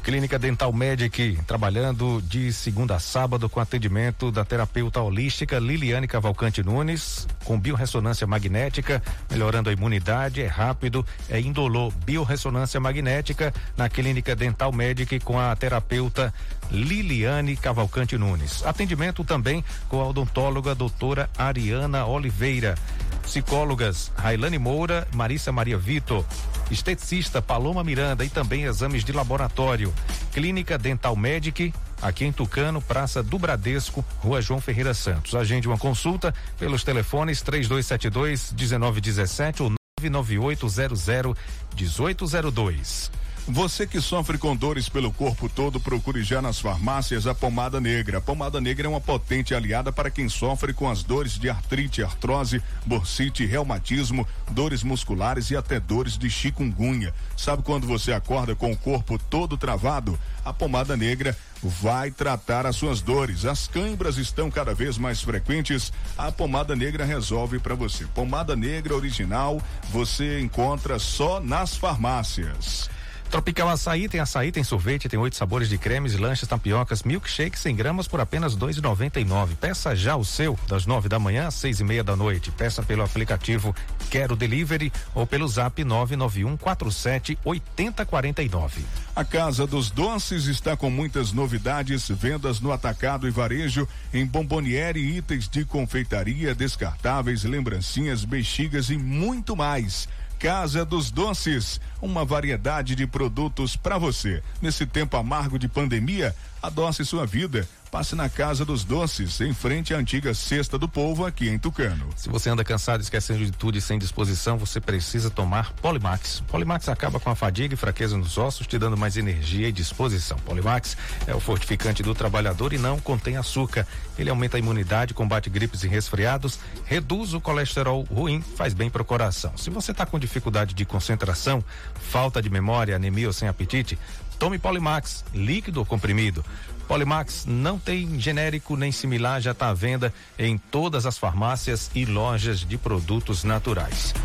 Clínica 0.04 0.40
Dental 0.40 0.74
Medic, 0.74 1.40
trabalhando 1.46 2.22
de 2.24 2.52
segunda 2.52 2.96
a 2.96 3.00
sábado 3.00 3.48
com 3.48 3.60
atendimento 3.60 4.32
da 4.32 4.44
terapeuta 4.44 5.00
holística 5.00 5.60
Liliane 5.60 6.08
Cavalcante 6.08 6.64
Nunes, 6.64 7.28
com 7.46 7.60
biorressonância 7.60 8.26
magnética, 8.26 9.02
melhorando 9.30 9.70
a 9.70 9.74
imunidade, 9.74 10.42
é 10.42 10.48
rápido, 10.48 11.06
é 11.30 11.40
indolor. 11.40 11.94
Biorressonância 12.04 12.80
magnética 12.80 13.54
na 13.78 13.88
Clínica 13.90 14.36
Dental 14.36 14.72
Medic 14.72 15.20
com 15.20 15.40
a 15.40 15.56
terapeuta 15.56 16.34
Liliane 16.72 17.56
Cavalcante 17.56 18.18
Nunes. 18.18 18.66
Atendimento 18.66 19.24
também 19.24 19.64
com 19.88 20.02
a 20.02 20.08
odontóloga 20.08 20.74
doutora 20.74 21.30
Ariana 21.38 22.06
Oliveira. 22.06 22.76
Psicólogas 23.24 24.12
Railane 24.16 24.58
Moura, 24.58 25.08
Marissa 25.14 25.52
Maria 25.52 25.78
Vitor. 25.78 26.26
Esteticista 26.70 27.42
Paloma 27.42 27.84
Miranda 27.84 28.24
e 28.24 28.30
também 28.30 28.64
exames 28.64 29.04
de 29.04 29.12
laboratório. 29.12 29.94
Clínica 30.32 30.78
Dental 30.78 31.16
Medic, 31.16 31.74
aqui 32.02 32.26
em 32.26 32.32
Tucano, 32.32 32.82
Praça 32.82 33.22
do 33.22 33.38
Bradesco, 33.38 34.06
Rua 34.20 34.42
João 34.42 34.62
Ferreira 34.62 34.94
Santos. 34.94 35.36
Agende 35.36 35.68
uma 35.68 35.78
consulta 35.78 36.34
pelos 36.58 36.84
telefones 36.84 37.42
3272 37.42 38.54
1917 38.54 39.64
ou 39.64 39.70
99800 40.00 41.36
1802. 41.76 43.12
Você 43.48 43.88
que 43.88 44.00
sofre 44.00 44.38
com 44.38 44.56
dores 44.56 44.88
pelo 44.88 45.12
corpo 45.12 45.50
todo, 45.50 45.80
procure 45.80 46.24
já 46.24 46.42
nas 46.44 46.60
farmácias 46.60 47.26
a 47.26 47.34
pomada 47.34 47.82
negra. 47.82 48.20
A 48.20 48.22
pomada 48.22 48.62
negra 48.62 48.86
é 48.86 48.90
uma 48.90 49.02
potente 49.02 49.56
aliada 49.56 49.92
para 49.92 50.12
quem 50.12 50.30
sofre 50.30 50.74
com 50.74 50.88
as 50.88 51.02
dores 51.02 51.40
de 51.40 51.50
artrite, 51.50 52.04
artrose, 52.04 52.62
bursite, 52.86 53.44
reumatismo, 53.46 54.28
dores 54.52 54.84
musculares 54.84 55.50
e 55.50 55.58
até 55.58 55.80
dores 55.80 56.20
de 56.20 56.30
chikungunya. 56.30 57.14
Sabe 57.36 57.64
quando 57.64 57.88
você 57.88 58.14
acorda 58.14 58.56
com 58.56 58.72
o 58.72 58.78
corpo 58.78 59.18
todo 59.18 59.58
travado? 59.58 60.18
A 60.46 60.54
pomada 60.54 60.96
negra 60.96 61.36
vai 61.64 62.12
tratar 62.12 62.68
as 62.68 62.76
suas 62.76 63.02
dores. 63.02 63.44
As 63.44 63.68
câimbras 63.68 64.18
estão 64.18 64.52
cada 64.52 64.76
vez 64.76 65.00
mais 65.00 65.22
frequentes. 65.22 65.92
A 66.16 66.32
pomada 66.32 66.76
negra 66.76 67.04
resolve 67.04 67.58
para 67.58 67.74
você. 67.74 68.06
Pomada 68.06 68.56
negra 68.56 68.96
original 68.96 69.60
você 69.92 70.40
encontra 70.40 71.00
só 71.00 71.40
nas 71.40 71.76
farmácias. 71.76 72.90
Tropical 73.32 73.70
Açaí 73.70 74.10
tem 74.10 74.20
açaí, 74.20 74.52
tem 74.52 74.62
sorvete, 74.62 75.08
tem 75.08 75.18
oito 75.18 75.38
sabores 75.38 75.70
de 75.70 75.78
cremes, 75.78 76.20
lanches, 76.20 76.46
tapiocas, 76.50 77.02
milkshake 77.04 77.58
100 77.58 77.76
gramas 77.78 78.06
por 78.06 78.20
apenas 78.20 78.58
dois 78.58 78.76
e 78.76 78.82
noventa 78.82 79.22
e 79.22 79.24
nove. 79.24 79.56
Peça 79.56 79.96
já 79.96 80.18
o 80.18 80.26
seu 80.26 80.60
das 80.68 80.86
nove 80.86 81.08
da 81.08 81.18
manhã 81.18 81.48
às 81.48 81.56
seis 81.56 81.80
e 81.80 81.84
meia 81.86 82.04
da 82.04 82.14
noite. 82.14 82.52
Peça 82.52 82.84
pelo 82.84 83.04
aplicativo 83.04 83.74
Quero 84.10 84.36
Delivery 84.36 84.92
ou 85.16 85.26
pelo 85.26 85.48
Zap 85.48 85.82
nove 85.82 86.18
nove 86.18 86.44
um 86.44 86.58
quatro 86.58 86.92
sete 86.92 87.40
oitenta 87.46 88.06
quarenta 88.06 88.44
e 88.44 88.50
nove. 88.50 88.84
A 89.16 89.24
Casa 89.24 89.66
dos 89.66 89.90
Doces 89.90 90.48
está 90.48 90.76
com 90.76 90.90
muitas 90.90 91.32
novidades, 91.32 92.10
vendas 92.10 92.60
no 92.60 92.74
atacado 92.74 93.30
e 93.30 93.32
varejo, 93.32 93.88
em 94.14 94.26
bomboniere, 94.26 95.00
itens 95.00 95.48
de 95.48 95.64
confeitaria, 95.64 96.54
descartáveis, 96.54 97.46
lembrancinhas, 97.46 98.26
bexigas 98.26 98.90
e 98.90 98.98
muito 98.98 99.56
mais. 99.56 100.10
Casa 100.42 100.84
dos 100.84 101.12
Doces, 101.12 101.80
uma 102.02 102.26
variedade 102.26 102.96
de 102.96 103.06
produtos 103.06 103.76
para 103.76 104.00
você. 104.00 104.42
Nesse 104.60 104.88
tempo 104.88 105.16
amargo 105.16 105.60
de 105.60 105.68
pandemia, 105.68 106.36
adoce 106.64 107.06
sua 107.06 107.28
vida. 107.28 107.70
Passe 107.92 108.16
na 108.16 108.30
Casa 108.30 108.64
dos 108.64 108.86
Doces, 108.86 109.42
em 109.42 109.54
frente 109.54 109.94
à 109.94 109.98
antiga 109.98 110.34
Cesta 110.34 110.80
do 110.80 110.88
Povo, 110.88 111.26
aqui 111.26 111.50
em 111.50 111.60
Tucano. 111.60 112.08
Se 112.16 112.30
você 112.30 112.50
anda 112.50 112.64
cansado, 112.64 113.02
esquecendo 113.02 113.44
de 113.44 113.52
tudo 113.52 113.78
e 113.78 113.82
sem 113.82 114.00
disposição, 114.00 114.58
você 114.58 114.80
precisa 114.80 115.30
tomar 115.30 115.74
Polimax. 115.74 116.42
Polimax 116.48 116.88
acaba 116.88 117.20
com 117.20 117.30
a 117.30 117.36
fadiga 117.36 117.74
e 117.74 117.78
fraqueza 117.78 118.16
nos 118.16 118.38
ossos, 118.38 118.66
te 118.66 118.80
dando 118.80 118.96
mais 118.96 119.18
energia 119.18 119.68
e 119.68 119.74
disposição. 119.74 120.38
Polimax 120.38 120.96
é 121.28 121.36
o 121.36 121.40
fortificante 121.42 122.02
do 122.02 122.16
trabalhador 122.16 122.72
e 122.72 122.78
não 122.78 122.98
contém 122.98 123.36
açúcar. 123.36 123.86
Ele 124.18 124.30
aumenta 124.30 124.56
a 124.56 124.60
imunidade, 124.60 125.14
combate 125.14 125.50
gripes 125.50 125.84
e 125.84 125.90
resfriados, 125.90 126.60
reduz 126.86 127.34
o 127.34 127.42
colesterol 127.42 128.04
ruim, 128.04 128.42
faz 128.42 128.74
bem 128.74 128.90
para 128.90 129.02
o 129.02 129.06
coração. 129.06 129.52
Se 129.58 129.70
você 129.70 129.92
está 129.92 130.06
com 130.06 130.18
dificuldade 130.18 130.74
de 130.74 130.86
concentração, 130.86 131.62
falta 131.94 132.42
de 132.42 132.50
memória, 132.50 132.96
anemia 132.96 133.28
ou 133.28 133.34
sem 133.34 133.50
apetite, 133.50 134.00
tome 134.42 134.58
Polimax, 134.58 135.24
líquido 135.36 135.82
ou 135.82 135.86
comprimido. 135.86 136.44
Polimax 136.88 137.46
não 137.46 137.78
tem 137.78 138.20
genérico 138.20 138.76
nem 138.76 138.92
similar, 138.92 139.40
já 139.40 139.52
está 139.52 139.70
à 139.70 139.74
venda 139.74 140.12
em 140.36 140.58
todas 140.58 141.06
as 141.06 141.16
farmácias 141.16 141.92
e 141.94 142.06
lojas 142.06 142.62
de 142.62 142.76
produtos 142.76 143.44
naturais. 143.44 144.16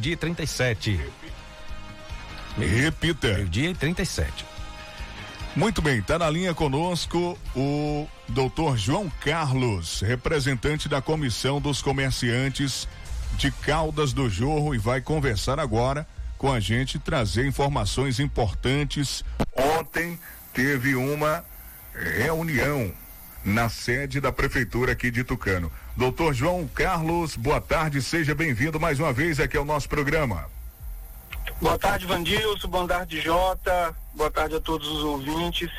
Meio-dia 0.00 0.12
e 0.14 0.16
37. 0.16 1.00
Repita. 2.56 3.34
Meio-dia 3.34 3.70
e 3.70 3.74
37. 3.74 4.46
Muito 5.54 5.82
bem, 5.82 5.98
está 5.98 6.18
na 6.18 6.30
linha 6.30 6.54
conosco 6.54 7.38
o 7.54 8.08
doutor 8.26 8.78
João 8.78 9.12
Carlos, 9.20 10.00
representante 10.00 10.88
da 10.88 11.02
Comissão 11.02 11.60
dos 11.60 11.82
Comerciantes 11.82 12.88
de 13.36 13.50
Caldas 13.50 14.14
do 14.14 14.30
Jorro, 14.30 14.74
e 14.74 14.78
vai 14.78 15.02
conversar 15.02 15.60
agora 15.60 16.06
com 16.38 16.50
a 16.50 16.58
gente, 16.58 16.98
trazer 16.98 17.46
informações 17.46 18.18
importantes. 18.18 19.22
Ontem 19.54 20.18
teve 20.54 20.94
uma 20.94 21.44
reunião 21.94 22.90
na 23.44 23.68
sede 23.68 24.20
da 24.20 24.32
Prefeitura 24.32 24.92
aqui 24.92 25.10
de 25.10 25.24
Tucano. 25.24 25.70
Doutor 25.96 26.34
João 26.34 26.68
Carlos, 26.68 27.36
boa 27.36 27.60
tarde, 27.60 28.02
seja 28.02 28.34
bem-vindo 28.34 28.78
mais 28.78 28.98
uma 28.98 29.12
vez 29.12 29.40
aqui 29.40 29.56
ao 29.56 29.64
nosso 29.64 29.88
programa. 29.88 30.46
Boa 31.60 31.78
tarde, 31.78 32.06
Vandilson. 32.06 32.68
Boa 32.68 32.86
tarde, 32.86 33.20
Jota. 33.20 33.94
Boa 34.14 34.30
tarde 34.30 34.56
a 34.56 34.60
todos 34.60 34.88
os 34.88 35.02
ouvintes. 35.02 35.70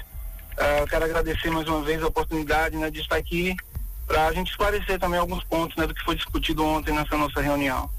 Uh, 0.54 0.88
quero 0.89 1.06
agradecer 1.06 1.50
mais 1.50 1.67
uma 1.67 1.82
vez 1.82 2.02
a 2.04 2.08
oportunidade 2.08 2.76
né, 2.78 2.89
de 2.91 3.00
estar 3.00 3.15
aqui 3.15 3.56
para 4.08 4.28
a 4.28 4.34
gente 4.34 4.52
esclarecer 4.52 5.00
também 5.00 5.19
alguns 5.19 5.43
pontos 5.43 5.76
né, 5.78 5.88
do 5.88 5.93
que 5.93 6.04
foi 6.04 6.15
discutido 6.15 6.65
ontem 6.65 6.93
nessa 6.93 7.15
nossa 7.17 7.41
reunião. 7.41 7.89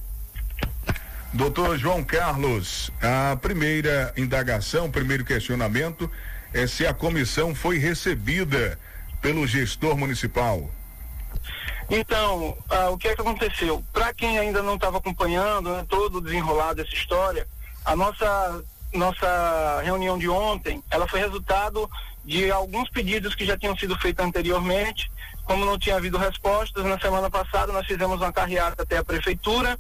Doutor 1.33 1.79
João 1.79 2.05
Carlos, 2.05 2.91
a 3.01 3.37
primeira 3.37 4.13
indagação, 4.17 4.87
o 4.87 4.93
primeiro 4.93 5.25
questionamento 5.25 6.11
é 6.53 6.67
se 6.67 6.87
a 6.87 6.93
comissão 6.93 7.55
foi 7.55 7.79
recebida 7.79 8.79
pelo 9.23 9.47
gestor 9.47 9.97
municipal. 9.97 10.69
Então, 11.89 12.51
uh, 12.71 12.93
o 12.93 12.99
que 12.99 13.09
é 13.09 13.15
que 13.15 13.21
aconteceu? 13.21 13.83
Para 13.93 14.13
quem 14.13 14.39
ainda 14.39 14.63
não 14.63 14.75
estava 14.75 14.99
acompanhando 14.99 15.71
né, 15.71 15.87
todo 15.89 16.19
o 16.19 16.21
desenrolar 16.21 16.75
dessa 16.75 16.93
história, 16.95 17.47
a 17.85 17.97
nossa 17.97 18.63
nossa 18.93 19.81
reunião 19.83 20.19
de 20.19 20.29
ontem, 20.29 20.83
ela 20.91 21.09
foi 21.09 21.21
resultado 21.21 21.89
de 22.25 22.51
alguns 22.51 22.91
pedidos 22.91 23.35
que 23.35 23.47
já 23.47 23.57
tinham 23.57 23.77
sido 23.77 23.99
feitos 23.99 24.25
anteriormente. 24.25 25.11
Como 25.45 25.65
não 25.65 25.79
tinha 25.79 25.97
havido 25.97 26.19
respostas, 26.19 26.85
na 26.85 26.99
semana 26.99 27.31
passada 27.31 27.73
nós 27.73 27.87
fizemos 27.87 28.21
uma 28.21 28.33
carreata 28.33 28.83
até 28.83 28.99
a 28.99 29.05
prefeitura 29.05 29.79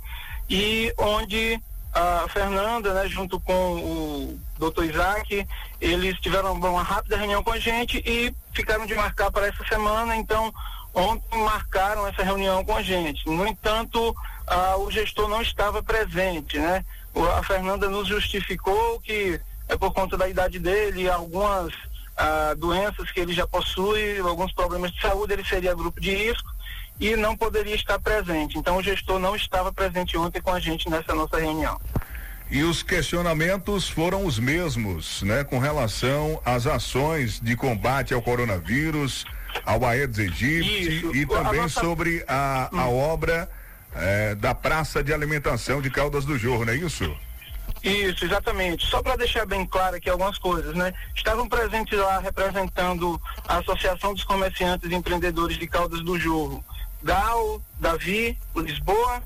e 0.48 0.92
onde 0.98 1.60
a 1.92 2.26
Fernanda, 2.28 2.94
né, 2.94 3.06
junto 3.06 3.38
com 3.38 3.52
o 3.52 4.40
doutor 4.62 4.84
Isaac, 4.84 5.46
eles 5.80 6.18
tiveram 6.20 6.52
uma 6.52 6.82
rápida 6.82 7.16
reunião 7.16 7.42
com 7.42 7.50
a 7.50 7.58
gente 7.58 7.98
e 8.06 8.32
ficaram 8.54 8.86
de 8.86 8.94
marcar 8.94 9.30
para 9.32 9.48
essa 9.48 9.64
semana, 9.64 10.14
então 10.14 10.54
ontem 10.94 11.38
marcaram 11.38 12.06
essa 12.06 12.22
reunião 12.22 12.64
com 12.64 12.76
a 12.76 12.82
gente. 12.82 13.26
No 13.28 13.44
entanto, 13.46 14.14
ah, 14.46 14.76
o 14.76 14.88
gestor 14.90 15.28
não 15.28 15.42
estava 15.42 15.82
presente, 15.82 16.58
né? 16.58 16.84
a 17.36 17.42
Fernanda 17.42 17.88
nos 17.88 18.06
justificou 18.06 19.00
que 19.00 19.40
é 19.68 19.76
por 19.76 19.92
conta 19.92 20.16
da 20.16 20.28
idade 20.28 20.60
dele, 20.60 21.10
algumas 21.10 21.72
ah, 22.16 22.54
doenças 22.56 23.10
que 23.10 23.18
ele 23.18 23.32
já 23.32 23.46
possui, 23.48 24.20
alguns 24.20 24.52
problemas 24.52 24.92
de 24.92 25.00
saúde, 25.00 25.32
ele 25.32 25.44
seria 25.44 25.74
grupo 25.74 26.00
de 26.00 26.14
risco 26.14 26.48
e 27.00 27.16
não 27.16 27.36
poderia 27.36 27.74
estar 27.74 27.98
presente. 27.98 28.56
Então 28.56 28.76
o 28.76 28.82
gestor 28.82 29.18
não 29.18 29.34
estava 29.34 29.72
presente 29.72 30.16
ontem 30.16 30.40
com 30.40 30.52
a 30.52 30.60
gente 30.60 30.88
nessa 30.88 31.12
nossa 31.14 31.36
reunião. 31.38 31.80
E 32.52 32.62
os 32.64 32.82
questionamentos 32.82 33.88
foram 33.88 34.26
os 34.26 34.38
mesmos, 34.38 35.22
né, 35.22 35.42
com 35.42 35.58
relação 35.58 36.38
às 36.44 36.66
ações 36.66 37.40
de 37.40 37.56
combate 37.56 38.12
ao 38.12 38.20
coronavírus, 38.20 39.24
ao 39.64 39.82
Aedes 39.86 40.18
aegypti 40.18 40.98
Isso. 40.98 41.16
e 41.16 41.24
também 41.24 41.60
a 41.60 41.62
nossa... 41.62 41.80
sobre 41.80 42.22
a, 42.28 42.68
a 42.70 42.88
hum. 42.88 42.98
obra 42.98 43.48
é, 43.94 44.34
da 44.34 44.54
Praça 44.54 45.02
de 45.02 45.14
Alimentação 45.14 45.80
de 45.80 45.88
Caldas 45.88 46.26
do 46.26 46.38
Jorro, 46.38 46.66
não 46.66 46.74
é 46.74 46.76
isso? 46.76 47.16
Isso, 47.82 48.26
exatamente. 48.26 48.86
Só 48.86 49.02
para 49.02 49.16
deixar 49.16 49.46
bem 49.46 49.64
claro 49.64 49.96
aqui 49.96 50.10
algumas 50.10 50.36
coisas, 50.36 50.74
né? 50.76 50.92
Estavam 51.16 51.48
presentes 51.48 51.98
lá 51.98 52.18
representando 52.18 53.18
a 53.48 53.60
Associação 53.60 54.12
dos 54.12 54.24
Comerciantes 54.24 54.90
e 54.90 54.94
Empreendedores 54.94 55.56
de 55.56 55.66
Caldas 55.66 56.02
do 56.02 56.18
Jorro, 56.18 56.62
Gal, 57.02 57.62
Davi, 57.80 58.38
Lisboa, 58.54 59.22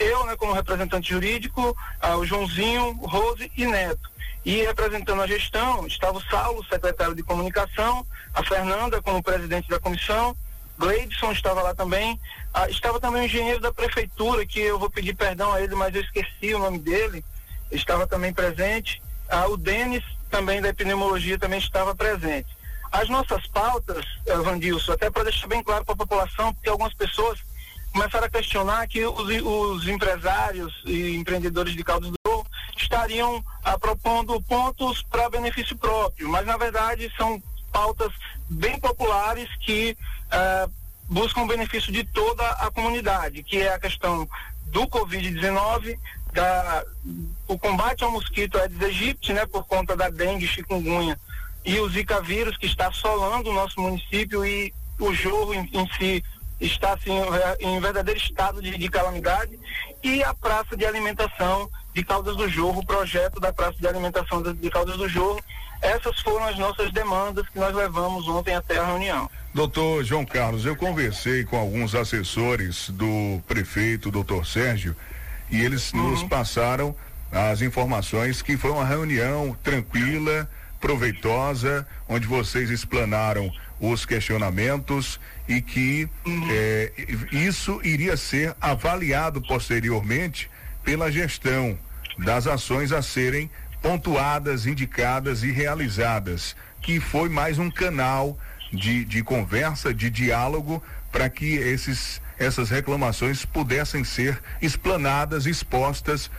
eu, 0.00 0.24
né, 0.26 0.34
como 0.36 0.52
representante 0.52 1.10
jurídico, 1.10 1.76
ah, 2.00 2.16
o 2.16 2.24
Joãozinho, 2.24 2.92
Rose 3.02 3.50
e 3.56 3.66
Neto. 3.66 4.10
E 4.44 4.62
representando 4.62 5.20
a 5.20 5.26
gestão, 5.26 5.86
estava 5.86 6.16
o 6.16 6.22
Saulo, 6.22 6.64
secretário 6.64 7.14
de 7.14 7.22
comunicação, 7.22 8.06
a 8.32 8.42
Fernanda 8.42 9.02
como 9.02 9.22
presidente 9.22 9.68
da 9.68 9.78
comissão, 9.78 10.34
Gleidson 10.78 11.30
estava 11.32 11.60
lá 11.62 11.74
também. 11.74 12.18
Ah, 12.54 12.68
estava 12.70 12.98
também 12.98 13.22
o 13.22 13.24
engenheiro 13.26 13.60
da 13.60 13.70
prefeitura, 13.70 14.46
que 14.46 14.60
eu 14.60 14.78
vou 14.78 14.88
pedir 14.88 15.14
perdão 15.14 15.52
a 15.52 15.60
ele, 15.60 15.74
mas 15.74 15.94
eu 15.94 16.00
esqueci 16.00 16.54
o 16.54 16.58
nome 16.58 16.78
dele. 16.78 17.22
Estava 17.70 18.06
também 18.06 18.32
presente. 18.32 19.02
Ah, 19.28 19.46
o 19.46 19.58
Denis, 19.58 20.02
também 20.30 20.60
da 20.60 20.70
epidemiologia, 20.70 21.38
também 21.38 21.58
estava 21.58 21.94
presente. 21.94 22.48
as 22.92 23.08
nossas 23.08 23.46
pautas, 23.46 24.04
eh, 24.26 24.36
Vandilson, 24.38 24.92
até 24.92 25.08
para 25.08 25.22
deixar 25.22 25.46
bem 25.46 25.62
claro 25.62 25.84
para 25.84 25.94
a 25.94 25.96
população, 25.96 26.52
porque 26.52 26.68
algumas 26.68 26.92
pessoas 26.92 27.38
começaram 27.92 28.26
a 28.26 28.30
questionar 28.30 28.86
que 28.86 29.04
os, 29.04 29.28
os 29.42 29.88
empresários 29.88 30.72
e 30.84 31.16
empreendedores 31.16 31.74
de 31.74 31.84
Caldas 31.84 32.10
do 32.10 32.16
Sul 32.26 32.46
estariam 32.76 33.44
ah, 33.64 33.78
propondo 33.78 34.40
pontos 34.42 35.02
para 35.02 35.30
benefício 35.30 35.76
próprio, 35.76 36.28
mas 36.28 36.46
na 36.46 36.56
verdade 36.56 37.12
são 37.16 37.42
pautas 37.72 38.12
bem 38.48 38.78
populares 38.78 39.48
que 39.60 39.96
ah, 40.30 40.68
buscam 41.08 41.42
o 41.42 41.46
benefício 41.46 41.92
de 41.92 42.04
toda 42.04 42.48
a 42.48 42.70
comunidade, 42.70 43.42
que 43.42 43.58
é 43.58 43.74
a 43.74 43.78
questão 43.78 44.28
do 44.66 44.86
Covid-19, 44.86 45.98
da, 46.32 46.84
o 47.48 47.58
combate 47.58 48.04
ao 48.04 48.12
mosquito 48.12 48.56
Aedes 48.56 48.80
aegypti, 48.80 49.32
né, 49.32 49.44
por 49.46 49.66
conta 49.66 49.96
da 49.96 50.08
dengue, 50.08 50.46
chikungunya 50.46 51.18
e 51.64 51.78
o 51.78 51.88
Zika 51.88 52.20
vírus 52.22 52.56
que 52.56 52.66
está 52.66 52.88
assolando 52.88 53.50
o 53.50 53.54
nosso 53.54 53.80
município 53.80 54.44
e 54.44 54.72
o 54.98 55.12
jorro 55.12 55.54
em, 55.54 55.68
em 55.72 55.88
si 55.98 56.24
está 56.60 56.92
assim 56.92 57.12
em 57.58 57.80
verdadeiro 57.80 58.20
estado 58.20 58.60
de, 58.60 58.76
de, 58.76 58.88
calamidade 58.88 59.58
e 60.02 60.22
a 60.22 60.34
praça 60.34 60.76
de 60.76 60.84
alimentação 60.84 61.68
de 61.94 62.04
Caldas 62.04 62.36
do 62.36 62.48
Jorro, 62.48 62.80
o 62.80 62.86
projeto 62.86 63.40
da 63.40 63.52
praça 63.52 63.78
de 63.78 63.86
alimentação 63.86 64.42
de, 64.42 64.70
Caldas 64.70 64.96
do 64.96 65.08
Jorro. 65.08 65.42
Essas 65.80 66.20
foram 66.20 66.44
as 66.44 66.58
nossas 66.58 66.92
demandas 66.92 67.48
que 67.48 67.58
nós 67.58 67.74
levamos 67.74 68.28
ontem 68.28 68.54
até 68.54 68.78
a 68.78 68.84
reunião. 68.84 69.30
Doutor 69.54 70.04
João 70.04 70.26
Carlos, 70.26 70.66
eu 70.66 70.76
conversei 70.76 71.44
com 71.44 71.56
alguns 71.58 71.94
assessores 71.94 72.90
do 72.90 73.40
prefeito, 73.48 74.10
doutor 74.10 74.46
Sérgio, 74.46 74.94
e 75.50 75.60
eles 75.62 75.92
uhum. 75.92 76.10
nos 76.10 76.22
passaram 76.22 76.94
as 77.32 77.62
informações 77.62 78.42
que 78.42 78.56
foi 78.56 78.70
uma 78.70 78.84
reunião 78.84 79.56
tranquila, 79.62 80.48
proveitosa, 80.80 81.86
onde 82.08 82.26
vocês 82.26 82.70
explanaram 82.70 83.50
os 83.80 84.04
questionamentos 84.04 85.18
e 85.48 85.62
que 85.62 86.08
é, 86.50 86.92
isso 87.32 87.80
iria 87.82 88.16
ser 88.16 88.54
avaliado 88.60 89.40
posteriormente 89.40 90.50
pela 90.84 91.10
gestão 91.10 91.78
das 92.18 92.46
ações 92.46 92.92
a 92.92 93.00
serem 93.00 93.50
pontuadas, 93.80 94.66
indicadas 94.66 95.42
e 95.42 95.50
realizadas, 95.50 96.54
que 96.82 97.00
foi 97.00 97.28
mais 97.28 97.58
um 97.58 97.70
canal 97.70 98.38
de, 98.72 99.04
de 99.04 99.22
conversa, 99.22 99.92
de 99.92 100.10
diálogo, 100.10 100.82
para 101.10 101.28
que 101.30 101.54
esses, 101.54 102.20
essas 102.38 102.68
reclamações 102.68 103.44
pudessem 103.44 104.04
ser 104.04 104.40
explanadas, 104.60 105.46
expostas 105.46 106.30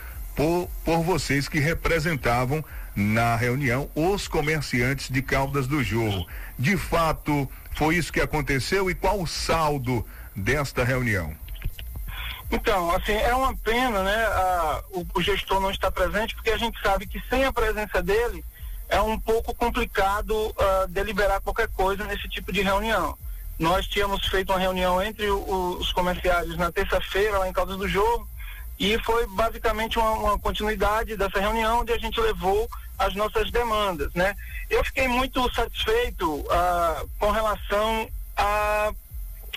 por, 0.41 0.67
por 0.83 1.03
vocês 1.03 1.47
que 1.47 1.59
representavam 1.59 2.65
na 2.95 3.35
reunião 3.35 3.87
os 3.93 4.27
comerciantes 4.27 5.07
de 5.07 5.21
Caldas 5.21 5.67
do 5.67 5.83
Jorro. 5.83 6.25
De 6.57 6.75
fato, 6.75 7.47
foi 7.75 7.95
isso 7.95 8.11
que 8.11 8.19
aconteceu 8.19 8.89
e 8.89 8.95
qual 8.95 9.21
o 9.21 9.27
saldo 9.27 10.03
desta 10.35 10.83
reunião? 10.83 11.31
Então, 12.51 12.89
assim, 12.89 13.13
é 13.13 13.35
uma 13.35 13.55
pena, 13.55 14.01
né, 14.01 14.15
a, 14.15 14.83
o, 14.89 15.05
o, 15.13 15.21
gestor 15.21 15.61
não 15.61 15.69
estar 15.69 15.91
presente, 15.91 16.33
porque 16.33 16.49
a 16.49 16.57
gente 16.57 16.81
sabe 16.81 17.05
que 17.05 17.21
sem 17.29 17.45
a 17.45 17.53
presença 17.53 18.01
dele 18.01 18.43
é 18.89 18.99
um 18.99 19.19
pouco 19.19 19.53
complicado 19.53 20.33
uh, 20.33 20.87
deliberar 20.89 21.39
qualquer 21.41 21.67
coisa 21.67 22.03
nesse 22.05 22.27
tipo 22.27 22.51
de 22.51 22.63
reunião. 22.63 23.15
Nós 23.59 23.85
tínhamos 23.85 24.25
feito 24.25 24.51
uma 24.51 24.59
reunião 24.59 25.01
entre 25.03 25.29
o, 25.29 25.77
os 25.79 25.93
comerciários 25.93 26.57
na 26.57 26.71
terça-feira, 26.71 27.37
lá 27.37 27.47
em 27.47 27.53
Caldas 27.53 27.77
do 27.77 27.87
Jorro, 27.87 28.27
e 28.81 28.97
foi 29.03 29.27
basicamente 29.27 29.99
uma, 29.99 30.11
uma, 30.13 30.39
continuidade 30.39 31.15
dessa 31.15 31.39
reunião 31.39 31.81
onde 31.81 31.93
a 31.93 31.99
gente 31.99 32.19
levou 32.19 32.67
as 32.97 33.13
nossas 33.13 33.51
demandas, 33.51 34.11
né? 34.15 34.35
Eu 34.71 34.83
fiquei 34.83 35.07
muito 35.07 35.53
satisfeito 35.53 36.37
uh, 36.37 37.09
com 37.19 37.29
relação 37.29 38.09
a, 38.35 38.91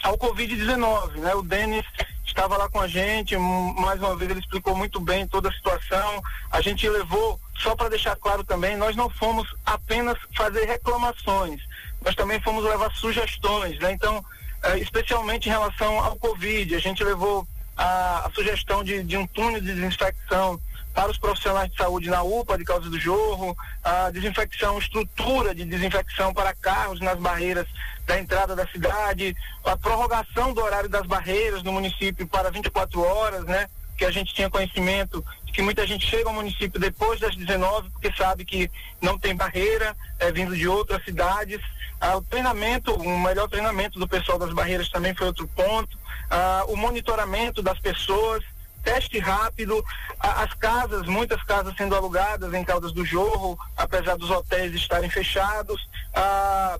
ao 0.02 0.18
Covid-19, 0.18 1.12
né? 1.20 1.34
O 1.34 1.40
Denis 1.40 1.87
estava 2.26 2.58
lá 2.58 2.68
com 2.68 2.80
a 2.80 2.87
gente, 2.87 3.34
mais 3.38 3.98
uma 3.98 4.14
vez 4.14 4.30
ele 4.30 4.40
explicou 4.40 4.76
muito 4.76 5.00
bem 5.00 5.26
toda 5.26 5.48
a 5.48 5.52
situação. 5.54 6.22
A 6.50 6.60
gente 6.60 6.87
levou, 6.87 7.40
só 7.56 7.74
para 7.74 7.88
deixar 7.88 8.16
claro 8.16 8.44
também, 8.44 8.76
nós 8.76 8.94
não 8.94 9.08
fomos 9.08 9.48
apenas 9.64 10.18
fazer 10.37 10.66
reclamações, 10.66 11.62
nós 12.04 12.14
também 12.14 12.38
fomos 12.42 12.62
levar 12.62 12.92
sugestões, 12.92 13.78
né? 13.78 13.90
Então, 13.92 14.18
uh, 14.18 14.76
especialmente 14.76 15.48
em 15.48 15.52
relação 15.52 15.98
ao 15.98 16.14
Covid, 16.16 16.74
a 16.74 16.78
gente 16.78 17.02
levou 17.02 17.48
a, 17.76 18.26
a 18.26 18.30
sugestão 18.30 18.82
de, 18.84 19.02
de, 19.02 19.16
um 19.16 19.26
túnel 19.26 19.60
de 19.60 19.74
desinfecção 19.74 20.60
para 20.92 21.10
os 21.10 21.18
profissionais 21.18 21.70
de 21.70 21.76
saúde 21.76 22.08
na 22.08 22.22
UPA 22.22 22.56
de 22.56 22.64
causa 22.64 22.88
do 22.88 22.98
jorro, 22.98 23.56
a 23.82 24.10
desinfecção, 24.10 24.78
estrutura 24.78 25.54
de 25.54 25.64
desinfecção 25.64 26.32
para 26.32 26.54
carros 26.54 27.00
nas 27.00 27.18
barreiras 27.18 27.66
da 28.06 28.18
entrada 28.18 28.54
da 28.54 28.66
cidade, 28.68 29.37
a 29.64 29.76
prorrogação 29.76 30.52
do 30.52 30.62
horário 30.62 30.88
das 30.88 31.06
barreiras 31.06 31.62
no 31.62 31.72
município 31.72 32.26
para 32.28 32.50
24 32.50 33.00
horas, 33.00 33.44
né? 33.44 33.68
Que 33.98 34.04
a 34.04 34.10
gente 34.10 34.34
tinha 34.34 34.50
conhecimento 34.50 35.24
que 35.54 35.62
muita 35.62 35.86
gente 35.86 36.04
chega 36.04 36.28
ao 36.28 36.34
município 36.34 36.80
depois 36.80 37.20
das 37.20 37.36
19 37.36 37.88
porque 37.90 38.12
sabe 38.12 38.44
que 38.44 38.68
não 39.00 39.16
tem 39.16 39.36
barreira, 39.36 39.96
é 40.18 40.32
vindo 40.32 40.54
de 40.56 40.66
outras 40.66 41.02
cidades. 41.04 41.60
Ah, 42.00 42.16
o 42.16 42.22
treinamento, 42.22 42.92
um 43.00 43.20
melhor 43.20 43.48
treinamento 43.48 43.96
do 44.00 44.08
pessoal 44.08 44.36
das 44.36 44.52
barreiras 44.52 44.88
também 44.88 45.14
foi 45.14 45.28
outro 45.28 45.46
ponto. 45.46 45.96
Ah, 46.28 46.64
o 46.66 46.76
monitoramento 46.76 47.62
das 47.62 47.78
pessoas, 47.78 48.42
teste 48.82 49.20
rápido, 49.20 49.82
as 50.18 50.52
casas, 50.54 51.06
muitas 51.06 51.40
casas 51.44 51.72
sendo 51.76 51.94
alugadas 51.94 52.52
em 52.52 52.64
Caldas 52.64 52.90
do 52.90 53.04
Jorro, 53.04 53.56
apesar 53.76 54.16
dos 54.16 54.30
hotéis 54.30 54.74
estarem 54.74 55.08
fechados, 55.08 55.88
a 56.12 56.78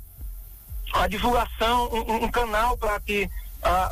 divulgação, 1.08 1.88
um, 1.92 2.24
um 2.24 2.30
canal 2.30 2.76
para 2.76 3.00
que 3.00 3.30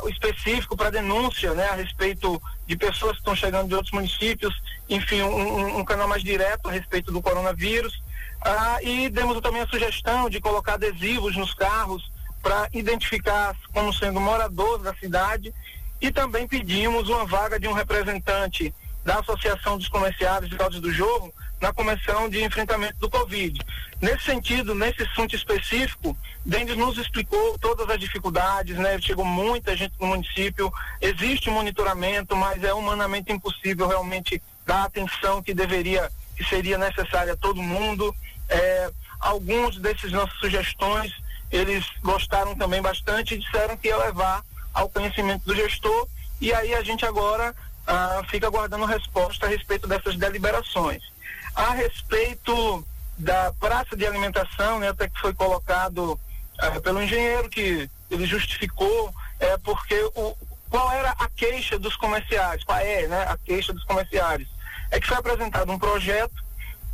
o 0.03 0.09
específico 0.09 0.77
para 0.77 0.91
denúncia, 0.91 1.53
né, 1.53 1.67
a 1.69 1.75
respeito 1.75 2.39
de 2.73 2.77
pessoas 2.77 3.13
que 3.13 3.19
estão 3.19 3.35
chegando 3.35 3.67
de 3.67 3.75
outros 3.75 3.93
municípios, 3.93 4.53
enfim, 4.89 5.21
um, 5.21 5.79
um 5.79 5.85
canal 5.85 6.07
mais 6.07 6.23
direto 6.23 6.67
a 6.67 6.71
respeito 6.71 7.11
do 7.11 7.21
coronavírus. 7.21 8.01
Ah, 8.41 8.79
e 8.81 9.09
demos 9.09 9.39
também 9.41 9.61
a 9.61 9.67
sugestão 9.67 10.29
de 10.29 10.41
colocar 10.41 10.73
adesivos 10.73 11.35
nos 11.37 11.53
carros 11.53 12.11
para 12.41 12.67
identificar 12.73 13.55
como 13.71 13.93
sendo 13.93 14.19
moradores 14.19 14.83
da 14.83 14.93
cidade 14.95 15.53
e 16.01 16.11
também 16.11 16.47
pedimos 16.47 17.07
uma 17.07 17.25
vaga 17.25 17.59
de 17.59 17.67
um 17.67 17.73
representante 17.73 18.73
da 19.05 19.19
Associação 19.19 19.77
dos 19.77 19.87
Comerciários 19.87 20.49
de 20.49 20.57
Caldas 20.57 20.81
do 20.81 20.91
Jogo 20.91 21.33
na 21.63 21.71
Comissão 21.71 22.27
de 22.27 22.43
Enfrentamento 22.43 22.99
do 22.99 23.09
Covid. 23.09 23.57
Nesse 24.01 24.25
sentido, 24.25 24.75
nesse 24.75 25.03
assunto 25.03 25.33
específico, 25.33 26.15
Dendes 26.45 26.75
nos 26.75 26.97
explicou 26.97 27.57
todas 27.57 27.89
as 27.89 27.97
dificuldades, 27.97 28.75
né? 28.77 28.99
Chegou 28.99 29.23
muita 29.23 29.73
gente 29.77 29.93
no 29.97 30.07
município, 30.07 30.71
existe 30.99 31.49
monitoramento, 31.49 32.35
mas 32.35 32.61
é 32.65 32.73
humanamente 32.73 33.31
impossível 33.31 33.87
realmente 33.87 34.43
dar 34.65 34.81
a 34.81 34.83
atenção 34.83 35.41
que 35.41 35.53
deveria, 35.53 36.11
que 36.35 36.43
seria 36.43 36.77
necessária 36.77 37.31
a 37.31 37.37
todo 37.37 37.63
mundo. 37.63 38.13
É, 38.49 38.91
alguns 39.21 39.79
desses 39.79 40.11
nossas 40.11 40.37
sugestões 40.39 41.13
eles 41.49 41.85
gostaram 42.01 42.55
também 42.55 42.81
bastante 42.81 43.35
e 43.35 43.37
disseram 43.37 43.77
que 43.77 43.87
ia 43.87 43.95
levar 43.95 44.43
ao 44.73 44.89
conhecimento 44.89 45.45
do 45.45 45.55
gestor 45.55 46.09
e 46.41 46.51
aí 46.51 46.73
a 46.73 46.83
gente 46.83 47.05
agora 47.05 47.55
ah, 47.87 48.21
fica 48.29 48.47
aguardando 48.47 48.83
resposta 48.83 49.45
a 49.45 49.49
respeito 49.49 49.87
dessas 49.87 50.17
deliberações. 50.17 51.12
A 51.55 51.71
respeito 51.71 52.85
da 53.17 53.53
praça 53.59 53.95
de 53.95 54.05
alimentação, 54.05 54.79
né, 54.79 54.89
até 54.89 55.07
que 55.07 55.19
foi 55.19 55.33
colocado 55.33 56.19
ah, 56.59 56.79
pelo 56.81 57.01
engenheiro 57.01 57.49
que 57.49 57.89
ele 58.09 58.25
justificou, 58.25 59.13
é 59.39 59.57
porque 59.57 59.99
o, 60.15 60.35
qual 60.69 60.91
era 60.91 61.11
a 61.11 61.29
queixa 61.29 61.77
dos 61.77 61.95
comerciários, 61.95 62.63
qual 62.63 62.79
é 62.79 63.07
né, 63.07 63.23
a 63.23 63.37
queixa 63.37 63.71
dos 63.73 63.83
comerciários? 63.83 64.49
É 64.91 64.99
que 64.99 65.07
foi 65.07 65.17
apresentado 65.17 65.71
um 65.71 65.79
projeto 65.79 66.43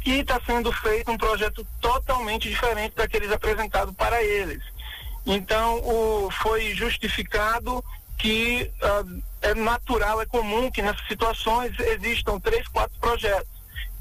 que 0.01 0.11
está 0.19 0.39
sendo 0.45 0.71
feito 0.71 1.11
um 1.11 1.17
projeto 1.17 1.65
totalmente 1.81 2.49
diferente 2.49 2.95
daqueles 2.95 3.31
apresentados 3.31 3.93
para 3.95 4.23
eles. 4.23 4.63
Então, 5.25 5.77
o, 5.79 6.31
foi 6.31 6.73
justificado 6.73 7.83
que 8.17 8.71
uh, 8.81 9.23
é 9.41 9.53
natural, 9.53 10.21
é 10.21 10.25
comum 10.25 10.69
que 10.71 10.81
nessas 10.81 11.05
situações 11.07 11.73
existam 11.79 12.39
três, 12.39 12.67
quatro 12.67 12.97
projetos. 12.99 13.58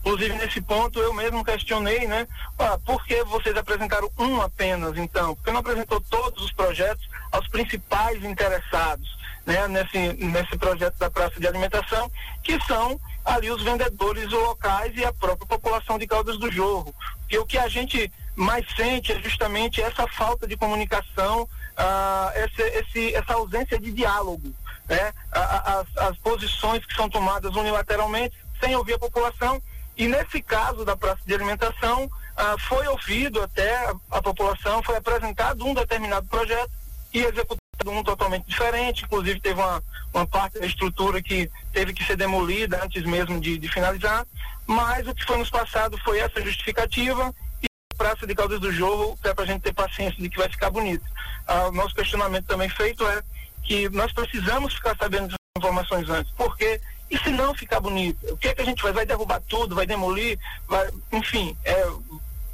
Inclusive, 0.09 0.37
nesse 0.37 0.63
ponto, 0.63 0.99
eu 1.01 1.13
mesmo 1.13 1.45
questionei, 1.45 2.07
né? 2.07 2.27
Ah, 2.59 2.79
por 2.83 3.05
que 3.05 3.23
vocês 3.25 3.55
apresentaram 3.55 4.11
um 4.19 4.41
apenas, 4.41 4.97
então? 4.97 5.35
Porque 5.35 5.51
não 5.51 5.61
apresentou 5.61 6.01
todos 6.01 6.47
os 6.47 6.51
projetos 6.51 7.07
aos 7.31 7.47
principais 7.49 8.25
interessados, 8.25 9.07
né? 9.45 9.69
Nesse, 9.69 10.15
nesse 10.25 10.57
projeto 10.57 10.97
da 10.97 11.11
praça 11.11 11.39
de 11.39 11.47
alimentação, 11.47 12.11
que 12.43 12.59
são 12.65 12.99
ali 13.23 13.51
os 13.51 13.63
vendedores 13.63 14.31
locais 14.31 14.97
e 14.97 15.05
a 15.05 15.13
própria 15.13 15.47
população 15.47 15.99
de 15.99 16.07
Caldas 16.07 16.39
do 16.39 16.51
Jorro. 16.51 16.95
Porque 17.19 17.39
o 17.39 17.45
que 17.45 17.59
a 17.59 17.69
gente 17.69 18.11
mais 18.35 18.65
sente 18.75 19.13
é 19.13 19.21
justamente 19.21 19.83
essa 19.83 20.07
falta 20.09 20.47
de 20.47 20.57
comunicação, 20.57 21.43
uh, 21.43 22.45
esse, 22.45 22.63
esse, 22.63 23.15
essa 23.15 23.35
ausência 23.35 23.79
de 23.79 23.93
diálogo, 23.93 24.55
né? 24.89 25.13
as, 25.33 25.87
as 25.99 26.17
posições 26.17 26.83
que 26.87 26.95
são 26.95 27.11
tomadas 27.11 27.55
unilateralmente, 27.55 28.35
sem 28.59 28.75
ouvir 28.75 28.95
a 28.95 28.99
população 28.99 29.61
E 29.99 30.07
nesse 30.07 30.41
caso 30.41 30.85
da 30.85 30.97
praça 30.97 31.21
de 31.27 31.35
alimentação, 31.35 32.09
ah, 32.37 32.55
foi 32.57 32.87
ouvido 32.87 33.43
até 33.43 33.75
a, 33.87 33.95
a, 34.13 34.23
população, 34.23 34.81
foi 34.81 34.97
apresentado 34.97 35.67
um 35.67 35.75
determinado 35.75 36.25
projeto 36.29 36.71
e 37.13 37.19
executado 37.19 37.59
um 37.89 38.05
totalmente 38.05 38.47
diferente. 38.47 39.05
Inclusive, 39.05 39.41
teve 39.41 39.61
uma, 39.61 39.83
uma 40.15 40.25
parte 40.25 40.61
da 40.61 40.67
estrutura 40.67 41.21
que 41.21 41.51
teve 41.73 41.93
que 41.93 42.05
ser 42.05 42.17
demolida 42.17 42.81
antes 42.85 43.03
mesmo 43.03 43.41
de, 43.41 43.59
de 43.59 43.69
finalizar. 43.69 44.25
Mas 44.65 45.05
o 45.09 45.15
que 45.15 45.25
foi 45.25 45.37
nos 45.37 45.51
passado 45.51 45.99
foi 46.05 46.21
essa 46.21 46.41
justificativa 46.43 47.35
e 47.61 47.67
Praça 47.97 48.25
de 48.25 48.37
Caldas 48.37 48.61
do 48.61 48.71
Jorro, 48.71 49.19
é 49.25 49.35
para 49.35 49.43
a 49.43 49.47
gente 49.49 49.63
ter 49.63 49.75
paciência 49.75 50.23
de 50.23 50.29
que 50.29 50.39
vai 50.39 50.49
ficar 50.49 50.71
bonito. 50.71 51.05
Ah, 51.45 51.67
o 51.67 51.73
nosso 51.73 51.93
questionamento 51.93 52.47
também 52.47 52.69
feito 52.69 53.05
é 53.05 53.21
que 53.65 53.89
nós 53.89 54.13
precisamos 54.13 54.75
ficar 54.75 54.97
sabendo 54.97 55.29
das 55.29 55.39
informações 55.57 56.09
antes, 56.09 56.33
porque 56.37 56.81
e 57.11 57.19
se 57.19 57.31
não 57.31 57.55
ficar 57.55 57.81
bonito? 57.81 58.19
O 58.33 58.37
que 58.37 58.49
é 58.49 58.55
que 58.55 58.63
a 58.63 58.65
gente 58.65 58.83
vai? 58.83 58.93
Vai 58.93 59.07
derrubar 59.07 59.41
tudo, 59.49 59.75
vai 59.75 59.87
demolir, 59.87 60.39
vai, 60.67 60.89
enfim, 61.13 61.57
é, 61.65 61.73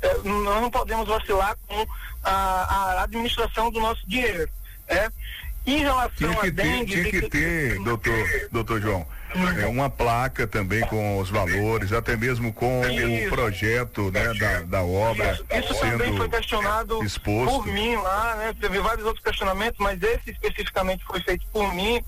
é, 0.02 0.14
nós 0.22 0.62
não 0.62 0.70
podemos 0.70 1.09
vacilar 1.09 1.57
com 1.66 1.86
a, 2.22 2.30
a, 2.30 3.02
administração 3.02 3.70
do 3.70 3.80
nosso 3.80 4.09
dinheiro. 4.09 4.48
É? 4.86 5.11
Em 5.66 5.78
relação 5.78 6.11
tinha 6.16 6.40
que 6.40 6.46
à 6.46 6.50
dengue. 6.50 6.92
Tinha 6.92 7.05
que, 7.05 7.20
que 7.22 7.28
ter, 7.30 7.82
doutor, 7.82 8.48
doutor 8.52 8.80
João, 8.80 9.07
é 9.61 9.66
uma 9.66 9.91
placa 9.91 10.47
também 10.47 10.80
com 10.82 11.18
os 11.18 11.28
valores, 11.28 11.93
até 11.93 12.16
mesmo 12.16 12.53
com 12.53 12.82
isso. 12.87 13.26
o 13.26 13.30
projeto 13.30 14.11
né, 14.11 14.32
da, 14.35 14.61
da 14.61 14.82
obra. 14.82 15.32
Isso, 15.32 15.45
isso 15.51 15.80
também 15.80 16.16
foi 16.16 16.28
questionado 16.28 17.03
exposto. 17.03 17.62
por 17.62 17.66
mim 17.66 17.97
lá, 17.97 18.37
né? 18.37 18.55
Teve 18.61 18.78
vários 18.80 19.05
outros 19.05 19.24
questionamentos, 19.24 19.78
mas 19.78 20.03
esse 20.03 20.30
especificamente 20.30 21.05
foi 21.05 21.20
feito 21.20 21.45
por 21.53 21.72
mim, 21.74 22.03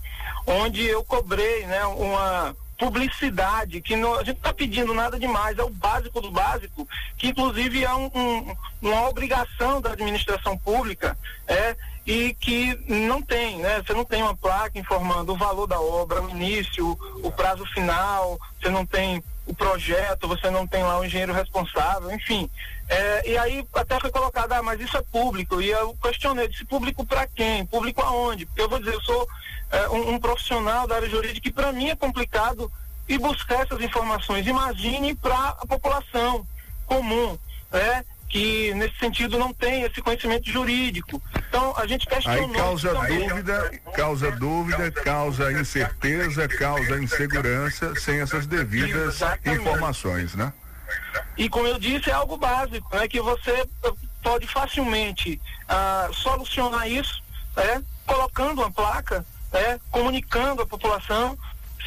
onde 0.46 0.86
eu 0.86 1.04
cobrei 1.04 1.66
né, 1.66 1.84
uma 1.86 2.54
publicidade, 2.78 3.80
que 3.80 3.96
não, 3.96 4.14
a 4.14 4.22
gente 4.22 4.36
está 4.36 4.52
pedindo 4.52 4.92
nada 4.92 5.18
demais, 5.18 5.58
é 5.58 5.62
o 5.62 5.70
básico 5.70 6.20
do 6.20 6.30
básico, 6.30 6.86
que 7.16 7.28
inclusive 7.28 7.82
é 7.82 7.94
um, 7.94 8.10
um, 8.14 8.56
uma 8.82 9.08
obrigação 9.08 9.80
da 9.80 9.92
administração 9.92 10.58
pública, 10.58 11.16
é, 11.48 11.74
e 12.06 12.34
que 12.34 12.78
não 12.86 13.20
tem, 13.20 13.58
né? 13.58 13.82
Você 13.82 13.92
não 13.92 14.04
tem 14.04 14.22
uma 14.22 14.36
placa 14.36 14.78
informando 14.78 15.32
o 15.32 15.36
valor 15.36 15.66
da 15.66 15.80
obra, 15.80 16.22
o 16.22 16.30
início, 16.30 16.96
o 17.22 17.32
prazo 17.32 17.66
final, 17.66 18.38
você 18.60 18.70
não 18.70 18.86
tem 18.86 19.22
o 19.44 19.54
projeto, 19.54 20.28
você 20.28 20.48
não 20.48 20.66
tem 20.66 20.82
lá 20.82 20.98
o 20.98 21.04
engenheiro 21.04 21.32
responsável, 21.32 22.10
enfim. 22.12 22.48
É, 22.88 23.30
e 23.30 23.38
aí 23.38 23.66
até 23.74 23.98
foi 23.98 24.10
colocado, 24.10 24.52
ah, 24.52 24.62
mas 24.62 24.80
isso 24.80 24.96
é 24.96 25.02
público. 25.02 25.60
E 25.60 25.70
eu 25.70 25.96
questionei, 26.00 26.46
disse 26.46 26.64
público 26.64 27.04
para 27.04 27.26
quem? 27.26 27.66
Público 27.66 28.00
aonde? 28.00 28.46
Porque 28.46 28.62
eu 28.62 28.68
vou 28.68 28.78
dizer, 28.78 28.94
eu 28.94 29.02
sou 29.02 29.28
é, 29.70 29.88
um, 29.88 30.14
um, 30.14 30.18
profissional 30.18 30.86
da 30.86 30.96
área 30.96 31.08
jurídica 31.08 31.40
que 31.40 31.52
para 31.52 31.72
mim 31.72 31.88
é 31.88 31.96
complicado 31.96 32.70
ir 33.08 33.18
buscar 33.18 33.62
essas 33.62 33.80
informações. 33.80 34.46
Imagine 34.46 35.14
para 35.16 35.56
a 35.60 35.66
população 35.66 36.46
comum, 36.86 37.36
né? 37.72 38.04
Que 38.28 38.74
nesse 38.74 38.98
sentido 38.98 39.38
não 39.38 39.52
tem 39.52 39.82
esse 39.82 40.02
conhecimento 40.02 40.50
jurídico. 40.50 41.22
Então 41.48 41.74
a 41.76 41.86
gente 41.86 42.06
questionou. 42.06 42.50
Aí 42.50 42.56
causa 42.56 42.94
dúvida, 42.94 43.80
causa 43.94 44.30
dúvida, 44.32 44.90
causa 44.90 45.52
incerteza, 45.52 46.48
causa 46.48 47.02
insegurança 47.02 47.94
sem 47.96 48.20
essas 48.20 48.46
devidas 48.46 49.16
Exatamente. 49.16 49.60
informações, 49.60 50.34
né? 50.34 50.52
E 51.36 51.48
como 51.48 51.66
eu 51.66 51.78
disse, 51.78 52.10
é 52.10 52.12
algo 52.12 52.36
básico, 52.36 52.94
né? 52.96 53.06
Que 53.08 53.20
você 53.20 53.66
pode 54.22 54.46
facilmente 54.46 55.40
ah, 55.68 56.08
solucionar 56.12 56.90
isso, 56.90 57.22
né? 57.56 57.82
Colocando 58.06 58.60
uma 58.60 58.70
placa, 58.70 59.24
né? 59.52 59.80
Comunicando 59.90 60.62
a 60.62 60.66
população 60.66 61.38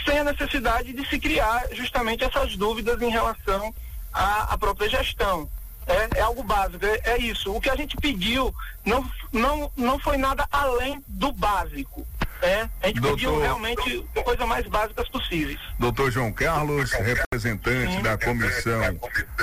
sem 0.05 0.19
a 0.19 0.23
necessidade 0.23 0.93
de 0.93 1.07
se 1.07 1.19
criar 1.19 1.63
justamente 1.73 2.23
essas 2.23 2.55
dúvidas 2.55 3.01
em 3.01 3.09
relação 3.09 3.73
à, 4.13 4.53
à 4.53 4.57
própria 4.57 4.89
gestão. 4.89 5.49
É, 5.89 6.19
é 6.19 6.21
algo 6.21 6.43
básico, 6.43 6.85
é, 6.85 7.01
é, 7.03 7.17
isso. 7.17 7.51
O 7.51 7.59
que 7.59 7.69
a 7.69 7.75
gente 7.75 7.97
pediu 7.97 8.53
não, 8.85 9.09
não, 9.33 9.71
não 9.75 9.99
foi 9.99 10.17
nada 10.17 10.47
além 10.51 11.03
do 11.07 11.31
básico. 11.31 12.05
É, 12.41 12.69
a 12.81 12.87
gente 12.87 13.01
Doutor... 13.01 13.15
pediu 13.15 13.39
realmente 13.39 14.05
coisas 14.23 14.47
mais 14.47 14.65
básicas 14.67 15.09
possíveis. 15.09 15.59
Doutor 15.77 16.09
João 16.09 16.31
Carlos, 16.31 16.91
representante 16.91 17.93
Sim. 17.93 18.01
da 18.01 18.17
Comissão 18.17 18.97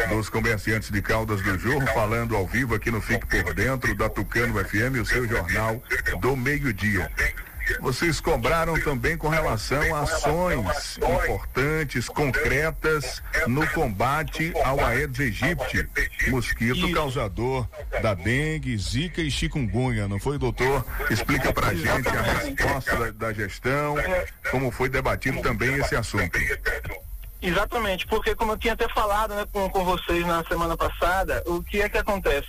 dos 0.09 0.31
Comerciantes 0.31 0.91
de 0.91 1.03
Caldas 1.03 1.43
do 1.43 1.59
Jorro, 1.59 1.87
falando 1.89 2.35
ao 2.35 2.47
vivo 2.47 2.75
aqui 2.75 2.91
no 2.91 3.03
Fique 3.03 3.27
por 3.27 3.53
Dentro 3.53 3.95
da 3.95 4.09
Tucano 4.09 4.65
FM, 4.65 5.03
o 5.03 5.05
seu 5.05 5.29
jornal 5.29 5.83
do 6.21 6.35
meio-dia. 6.37 7.11
Vocês 7.81 8.21
cobraram 8.21 8.81
também 8.81 9.17
com 9.17 9.29
relação 9.29 9.95
a 9.95 10.01
ações 10.01 10.99
importantes, 10.99 12.09
concretas, 12.09 13.23
no 13.47 13.67
combate 13.71 14.53
ao 14.65 14.85
Aedes 14.85 15.21
aegypti, 15.21 15.89
mosquito 16.29 16.91
causador 16.93 17.67
da 18.01 18.15
dengue, 18.15 18.77
zika 18.77 19.21
e 19.21 19.31
chikungunya, 19.31 20.09
não 20.09 20.19
foi, 20.19 20.39
doutor? 20.39 20.85
Explica 21.11 21.53
pra 21.53 21.75
gente 21.75 22.09
a 22.09 22.23
resposta 22.23 22.97
da, 22.97 23.11
da 23.11 23.33
gestão, 23.33 23.97
como 24.51 24.71
foi 24.71 24.89
debatido 24.89 25.41
também 25.43 25.75
esse 25.77 25.97
assunto. 25.97 26.39
Exatamente, 27.41 28.07
porque 28.07 28.35
como 28.35 28.53
eu 28.53 28.59
tinha 28.59 28.73
até 28.73 28.89
falado 28.89 29.35
né, 29.35 29.47
com, 29.53 29.69
com 29.69 29.85
vocês 29.85 30.27
na 30.27 30.43
semana 30.45 30.77
passada, 30.77 31.43
o 31.47 31.63
que 31.63 31.81
é 31.81 31.89
que 31.89 31.99
acontece? 31.99 32.49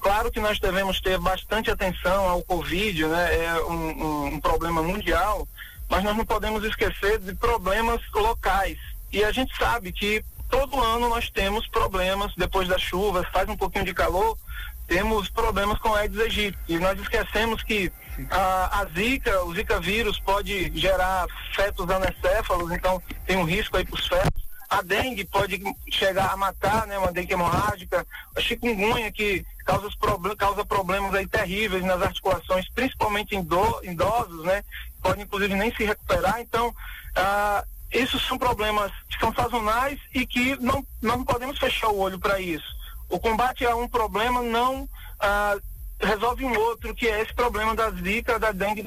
Claro 0.00 0.30
que 0.30 0.40
nós 0.40 0.58
devemos 0.58 1.00
ter 1.00 1.18
bastante 1.18 1.70
atenção 1.70 2.28
ao 2.28 2.42
Covid, 2.42 3.06
né? 3.06 3.44
É 3.44 3.62
um, 3.64 3.72
um, 3.72 4.24
um 4.34 4.40
problema 4.40 4.82
mundial, 4.82 5.46
mas 5.88 6.02
nós 6.02 6.16
não 6.16 6.24
podemos 6.24 6.64
esquecer 6.64 7.18
de 7.18 7.34
problemas 7.34 8.00
locais. 8.14 8.78
E 9.12 9.22
a 9.22 9.30
gente 9.30 9.54
sabe 9.56 9.92
que 9.92 10.24
todo 10.48 10.82
ano 10.82 11.08
nós 11.08 11.28
temos 11.30 11.66
problemas 11.68 12.32
depois 12.36 12.66
das 12.66 12.80
chuvas, 12.80 13.26
faz 13.32 13.48
um 13.48 13.56
pouquinho 13.56 13.84
de 13.84 13.92
calor, 13.92 14.38
temos 14.86 15.28
problemas 15.28 15.78
com 15.78 15.94
Aedes 15.94 16.18
aegypti. 16.18 16.58
E 16.68 16.78
nós 16.78 16.98
esquecemos 16.98 17.62
que 17.62 17.92
a, 18.30 18.80
a, 18.80 18.84
Zika, 18.86 19.44
o 19.44 19.54
Zika 19.54 19.80
vírus 19.80 20.18
pode 20.18 20.76
gerar 20.78 21.26
fetos 21.54 21.88
anecéfalos, 21.88 22.72
então 22.72 23.02
tem 23.26 23.36
um 23.36 23.44
risco 23.44 23.76
aí 23.76 23.84
para 23.84 23.94
os 23.94 24.06
fetos. 24.06 24.42
A 24.68 24.82
dengue 24.82 25.24
pode 25.24 25.60
chegar 25.90 26.30
a 26.32 26.36
matar, 26.36 26.86
né? 26.86 26.96
Uma 26.96 27.12
dengue 27.12 27.32
hemorrágica. 27.32 28.06
A 28.36 28.40
chikungunya 28.40 29.10
que 29.10 29.44
causa, 29.70 29.90
problem 29.98 30.36
causa 30.36 30.64
problemas 30.64 31.14
aí 31.14 31.26
terríveis 31.26 31.84
nas 31.84 32.02
articulações, 32.02 32.68
principalmente 32.70 33.36
em 33.36 33.42
do, 33.42 33.80
idosos, 33.84 34.44
né? 34.44 34.64
Pode 35.02 35.22
inclusive 35.22 35.54
nem 35.54 35.74
se 35.74 35.84
recuperar. 35.84 36.40
Então, 36.40 36.74
ah, 37.14 37.64
esses 37.90 38.20
são 38.26 38.38
problemas 38.38 38.92
que 39.08 39.18
são 39.18 39.32
sazonais 39.32 39.98
e 40.14 40.26
que 40.26 40.56
não, 40.56 40.84
não 41.00 41.24
podemos 41.24 41.58
fechar 41.58 41.88
o 41.88 41.98
olho 41.98 42.18
para 42.18 42.40
isso. 42.40 42.66
O 43.08 43.18
combate 43.18 43.66
a 43.66 43.74
um 43.74 43.88
problema 43.88 44.42
não 44.42 44.88
ah, 45.20 45.56
resolve 46.00 46.44
um 46.44 46.58
outro, 46.58 46.94
que 46.94 47.08
é 47.08 47.20
esse 47.20 47.32
problema 47.34 47.74
da 47.74 47.90
zika, 47.90 48.38
da 48.38 48.52
dengue 48.52 48.82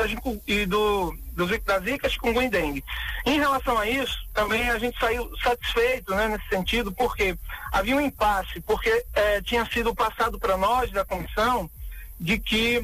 e 0.48 0.66
do, 0.66 1.16
do, 1.34 1.60
da 1.60 1.80
zika, 1.80 2.10
chikungunya 2.10 2.48
e 2.48 2.52
dengue. 2.52 2.84
Em 3.26 3.40
relação 3.40 3.78
a 3.78 3.88
isso, 3.88 4.18
também 4.34 4.70
a 4.70 4.80
gente 4.80 5.00
saiu 5.00 5.30
satisfeito 5.38 6.14
né, 6.16 6.28
nesse 6.28 6.48
sentido, 6.50 6.92
porque 6.92 7.38
havia 7.72 7.96
um 7.96 8.02
impasse, 8.02 8.60
porque 8.62 9.06
eh, 9.14 9.42
tinha 9.42 9.66
sido 9.66 9.94
passado 9.94 10.40
para 10.40 10.58
nós, 10.58 10.92
da 10.92 11.06
comissão, 11.06 11.70
de 12.20 12.40
que 12.40 12.84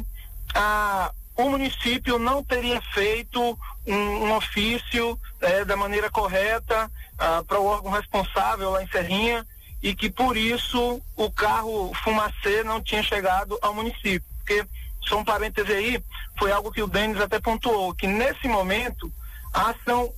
o 1.35 1.49
município 1.49 2.19
não 2.19 2.43
teria 2.43 2.81
feito 2.93 3.57
um, 3.87 3.95
um 3.95 4.35
ofício 4.35 5.19
eh, 5.41 5.63
da 5.63 5.77
maneira 5.77 6.09
correta 6.09 6.91
ah, 7.17 7.43
para 7.47 7.59
o 7.59 7.65
órgão 7.65 7.91
responsável 7.91 8.71
lá 8.71 8.83
em 8.83 8.87
Serrinha, 8.87 9.45
e 9.81 9.95
que 9.95 10.09
por 10.09 10.35
isso 10.35 11.01
o 11.15 11.31
carro 11.31 11.93
fumacê 12.03 12.63
não 12.63 12.81
tinha 12.81 13.01
chegado 13.01 13.57
ao 13.61 13.73
município. 13.73 14.23
Porque, 14.39 14.65
só 15.01 15.19
um 15.19 15.23
parêntese 15.23 15.71
aí, 15.71 16.03
foi 16.37 16.51
algo 16.51 16.71
que 16.71 16.81
o 16.81 16.87
Denis 16.87 17.21
até 17.21 17.39
pontuou, 17.39 17.93
que 17.93 18.07
nesse 18.07 18.47
momento 18.47 19.11
a 19.53 19.69
ação, 19.69 20.13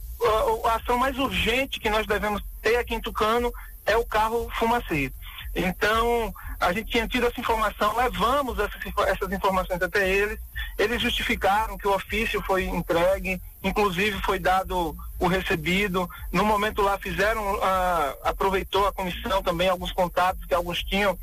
a, 0.66 0.76
ação 0.76 0.98
mais 0.98 1.18
urgente 1.18 1.80
que 1.80 1.90
nós 1.90 2.08
devemos 2.08 2.42
ter 2.62 2.78
aqui 2.78 2.96
em 2.96 3.02
Tucano 3.02 3.54
é 3.86 3.96
o 3.96 4.06
carro 4.06 4.50
fumacê. 4.58 5.12
Então, 5.56 6.34
a 6.60 6.72
gente 6.72 6.92
tinha 6.92 7.08
tido 7.08 7.28
essa 7.28 7.40
informação, 7.40 7.96
levamos 7.98 8.58
essas, 8.58 8.82
essas 9.08 9.32
informações 9.32 9.82
até 9.82 10.10
eles, 10.10 10.40
eles 10.78 11.02
justificaram 11.02 11.78
que 11.78 11.88
o 11.88 11.94
ofício 11.94 12.42
foi 12.44 12.66
entregue, 12.66 13.42
inclusive 13.64 14.22
foi 14.22 14.40
dado 14.40 14.96
o 15.20 15.28
recebido. 15.28 16.10
No 16.32 16.44
momento 16.44 16.82
lá 16.82 16.98
fizeram, 16.98 17.60
ah, 17.64 18.16
aproveitou 18.24 18.88
a 18.88 18.94
comissão 18.94 19.42
também 19.44 19.70
alguns 19.70 19.92
contatos 19.92 20.46
que 20.46 20.54
alguns 20.54 20.84
tinham 20.84 21.18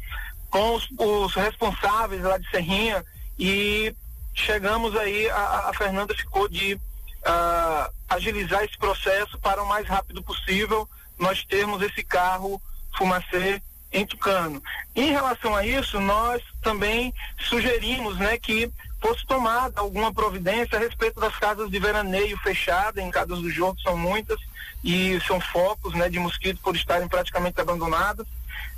com 0.51 0.75
os, 0.75 0.89
os 0.97 1.35
responsáveis 1.35 2.23
lá 2.23 2.39
de 2.39 2.49
Serrinha 2.51 3.05
e 3.39 3.95
chegamos 4.35 4.97
aí, 4.97 5.29
a, 5.31 5.69
a 5.69 5.73
Fernanda 5.75 6.15
ficou 6.15 6.49
de 6.49 6.79
ah, 7.25 7.91
agilizar 8.09 8.63
esse 8.65 8.79
processo 8.79 9.39
para 9.39 9.63
o 9.63 9.69
mais 9.69 9.87
rápido 9.87 10.23
possível 10.23 10.89
nós 11.19 11.45
termos 11.45 11.83
esse 11.83 12.03
carro 12.05 12.63
fumacê 12.97 13.61
em 13.93 14.07
Tucano. 14.07 14.63
Em 14.95 15.11
relação 15.11 15.55
a 15.55 15.67
isso, 15.67 15.99
nós 15.99 16.43
também 16.63 17.13
sugerimos 17.39 18.17
né, 18.19 18.39
que 18.39 18.71
fosse 19.01 19.25
tomada 19.27 19.81
alguma 19.81 20.13
providência 20.13 20.77
a 20.77 20.81
respeito 20.81 21.21
das 21.21 21.37
casas 21.37 21.71
de 21.71 21.79
veraneio 21.79 22.39
fechadas, 22.39 23.03
em 23.03 23.11
casas 23.11 23.39
do 23.39 23.51
jogo 23.51 23.81
são 23.81 23.97
muitas, 23.97 24.39
e 24.83 25.21
são 25.27 25.41
focos 25.41 25.95
né, 25.95 26.09
de 26.09 26.19
mosquito 26.19 26.61
por 26.63 26.77
estarem 26.77 27.09
praticamente 27.09 27.61
abandonadas. 27.61 28.27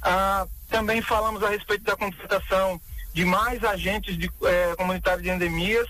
Ah, 0.03 0.47
também 0.69 1.03
falamos 1.03 1.43
a 1.43 1.51
respeito 1.51 1.85
da 1.85 1.97
contratação 1.97 2.81
de 3.13 3.25
mais 3.25 3.63
agentes 3.65 4.17
de, 4.17 4.31
eh, 4.45 4.75
comunitários 4.77 5.23
de 5.23 5.31
endemias 5.31 5.87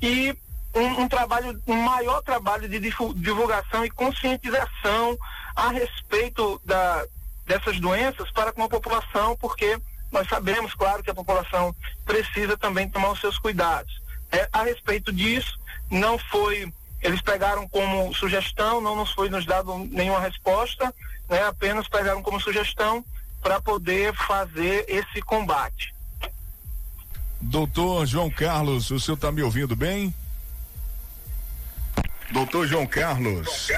e 0.00 0.36
um, 0.74 1.02
um, 1.02 1.08
trabalho, 1.08 1.60
um 1.66 1.76
maior 1.76 2.22
trabalho 2.22 2.68
de 2.68 2.78
divulgação 2.78 3.84
e 3.84 3.90
conscientização 3.90 5.18
a 5.56 5.70
respeito 5.70 6.60
da, 6.64 7.04
dessas 7.46 7.80
doenças 7.80 8.30
para 8.30 8.52
com 8.52 8.62
a 8.62 8.68
população, 8.68 9.36
porque 9.36 9.78
nós 10.10 10.28
sabemos, 10.28 10.74
claro, 10.74 11.02
que 11.02 11.10
a 11.10 11.14
população 11.14 11.74
precisa 12.04 12.56
também 12.56 12.88
tomar 12.88 13.12
os 13.12 13.20
seus 13.20 13.38
cuidados. 13.38 14.00
É, 14.32 14.48
a 14.52 14.62
respeito 14.62 15.12
disso, 15.12 15.58
não 15.90 16.18
foi, 16.18 16.72
eles 17.02 17.20
pegaram 17.20 17.68
como 17.68 18.14
sugestão, 18.14 18.80
não 18.80 18.96
nos 18.96 19.10
foi 19.12 19.28
nos 19.28 19.44
dado 19.44 19.76
nenhuma 19.90 20.20
resposta, 20.20 20.92
né, 21.28 21.42
apenas 21.44 21.88
pegaram 21.88 22.22
como 22.22 22.40
sugestão 22.40 23.04
para 23.40 23.60
poder 23.60 24.14
fazer 24.14 24.84
esse 24.88 25.22
combate. 25.22 25.94
Doutor 27.40 28.06
João 28.06 28.30
Carlos, 28.30 28.90
o 28.90 29.00
senhor 29.00 29.14
está 29.14 29.32
me 29.32 29.42
ouvindo 29.42 29.74
bem? 29.74 30.14
Doutor 32.30 32.66
João 32.66 32.86
Carlos. 32.86 33.68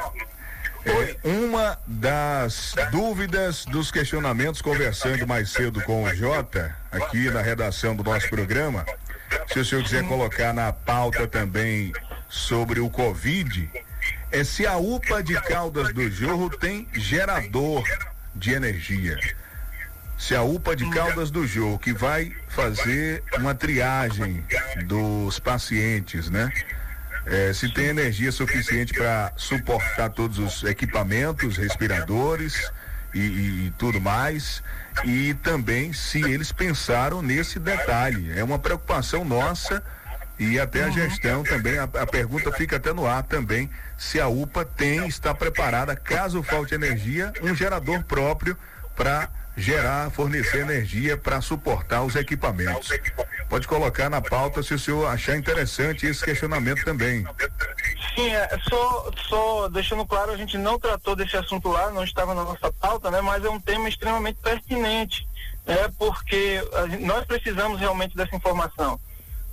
É, 0.85 1.16
uma 1.28 1.78
das 1.87 2.74
dúvidas 2.91 3.64
dos 3.64 3.91
questionamentos, 3.91 4.61
conversando 4.61 5.26
mais 5.26 5.51
cedo 5.51 5.80
com 5.83 6.05
o 6.05 6.14
Jota, 6.14 6.74
aqui 6.91 7.30
na 7.30 7.41
redação 7.41 7.95
do 7.95 8.03
nosso 8.03 8.28
programa, 8.28 8.85
se 9.47 9.59
o 9.59 9.64
senhor 9.64 9.85
quiser 9.85 10.05
colocar 10.07 10.53
na 10.53 10.72
pauta 10.72 11.26
também 11.26 11.93
sobre 12.28 12.80
o 12.80 12.91
Covid, 12.91 13.70
é 14.30 14.43
se 14.43 14.66
a 14.66 14.76
UPA 14.76 15.22
de 15.22 15.41
Caldas 15.43 15.93
do 15.93 16.11
Jorro 16.11 16.51
tem 16.51 16.89
gerador 16.95 17.85
de 18.35 18.53
energia. 18.53 19.18
Se 20.18 20.35
a 20.35 20.43
UPA 20.43 20.74
de 20.74 20.89
Caldas 20.91 21.30
do 21.30 21.47
Jorro, 21.47 21.78
que 21.78 21.93
vai 21.93 22.33
fazer 22.49 23.22
uma 23.39 23.55
triagem 23.55 24.45
dos 24.87 25.39
pacientes, 25.39 26.30
né? 26.30 26.51
É, 27.27 27.53
se 27.53 27.68
tem 27.73 27.87
energia 27.87 28.33
suficiente 28.33 28.93
para 28.93 29.33
suportar 29.37 30.11
todos 30.11 30.39
os 30.39 30.64
equipamentos, 30.64 31.57
respiradores 31.57 32.70
e, 33.14 33.20
e, 33.20 33.66
e, 33.66 33.70
tudo 33.79 34.01
mais. 34.01 34.62
E 35.05 35.35
também 35.35 35.93
se 35.93 36.20
eles 36.20 36.53
pensaram 36.53 37.23
nesse 37.23 37.59
detalhe. 37.59 38.33
É 38.37 38.43
uma 38.43 38.59
preocupação 38.59 39.25
nossa 39.25 39.83
e 40.39 40.59
até 40.59 40.85
a 40.85 40.91
gestão 40.91 41.43
também. 41.45 41.79
A, 41.79 41.85
a 41.85 42.07
pergunta 42.07 42.51
fica 42.53 42.77
até 42.77 42.93
no 42.93 43.07
ar 43.07 43.23
também 43.23 43.70
se 43.97 44.20
a 44.20 44.27
UPA 44.27 44.64
tem, 44.64 45.07
está 45.07 45.33
preparada, 45.33 45.95
caso 45.95 46.43
falte 46.43 46.75
energia, 46.75 47.33
um 47.41 47.55
gerador 47.55 48.03
próprio 48.03 48.57
para 48.97 49.29
gerar, 49.57 50.11
fornecer 50.11 50.59
energia 50.59 51.16
para 51.16 51.41
suportar 51.41 52.03
os 52.03 52.16
equipamentos. 52.16 52.91
Pode 53.53 53.68
colocar 53.68 54.09
na 54.09 54.22
pauta 54.22 54.62
se 54.62 54.72
o 54.72 54.78
senhor 54.78 55.07
achar 55.07 55.36
interessante 55.36 56.07
esse 56.07 56.24
questionamento 56.24 56.82
também. 56.86 57.22
Sim, 58.14 58.30
é, 58.30 58.48
só, 58.66 59.11
só 59.28 59.68
deixando 59.68 60.07
claro, 60.07 60.32
a 60.32 60.38
gente 60.38 60.57
não 60.57 60.78
tratou 60.78 61.14
desse 61.14 61.36
assunto 61.36 61.68
lá, 61.68 61.90
não 61.90 62.03
estava 62.03 62.34
na 62.34 62.44
nossa 62.44 62.72
pauta, 62.72 63.11
né? 63.11 63.20
Mas 63.20 63.44
é 63.44 63.50
um 63.50 63.61
tema 63.61 63.90
extremamente 63.90 64.38
pertinente, 64.40 65.28
né? 65.66 65.76
Porque 65.98 66.66
nós 67.00 67.26
precisamos 67.26 67.78
realmente 67.78 68.16
dessa 68.16 68.34
informação, 68.34 68.98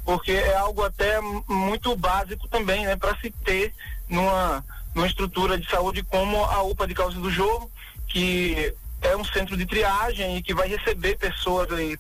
porque 0.06 0.32
é 0.32 0.56
algo 0.56 0.82
até 0.82 1.20
muito 1.50 1.94
básico 1.98 2.48
também, 2.48 2.86
né? 2.86 2.96
Para 2.96 3.18
se 3.18 3.30
ter 3.44 3.74
numa, 4.08 4.64
numa 4.96 5.08
estrutura 5.08 5.58
de 5.58 5.70
saúde 5.70 6.04
como 6.04 6.42
a 6.46 6.64
UPA 6.64 6.88
de 6.88 6.94
Causa 6.94 7.20
do 7.20 7.30
Jogo, 7.30 7.70
que 8.08 8.74
é 9.02 9.14
um 9.18 9.26
centro 9.26 9.58
de 9.58 9.66
triagem 9.66 10.38
e 10.38 10.42
que 10.42 10.54
vai 10.54 10.70
receber 10.70 11.18
pessoas 11.18 11.70
aí 11.74 12.00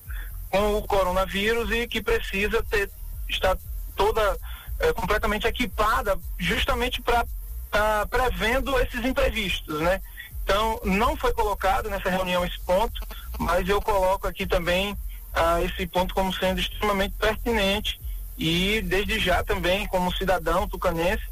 com 0.49 0.77
o 0.77 0.87
coronavírus 0.87 1.69
e 1.71 1.87
que 1.87 2.01
precisa 2.01 2.63
ter 2.63 2.89
estar 3.27 3.57
toda 3.95 4.37
é, 4.79 4.93
completamente 4.93 5.47
equipada 5.47 6.17
justamente 6.37 7.01
para 7.01 7.21
estar 7.21 7.29
tá 7.71 8.05
prevendo 8.07 8.77
esses 8.79 9.05
imprevistos, 9.05 9.79
né? 9.81 10.01
Então 10.43 10.79
não 10.83 11.15
foi 11.15 11.31
colocado 11.33 11.89
nessa 11.89 12.09
reunião 12.09 12.43
esse 12.43 12.59
ponto, 12.61 12.99
mas 13.37 13.67
eu 13.69 13.81
coloco 13.81 14.27
aqui 14.27 14.47
também 14.47 14.97
ah, 15.33 15.61
esse 15.61 15.85
ponto 15.85 16.13
como 16.13 16.33
sendo 16.33 16.59
extremamente 16.59 17.13
pertinente 17.19 18.01
e 18.37 18.81
desde 18.81 19.19
já 19.19 19.43
também 19.43 19.85
como 19.87 20.15
cidadão 20.15 20.67
tucanense 20.67 21.23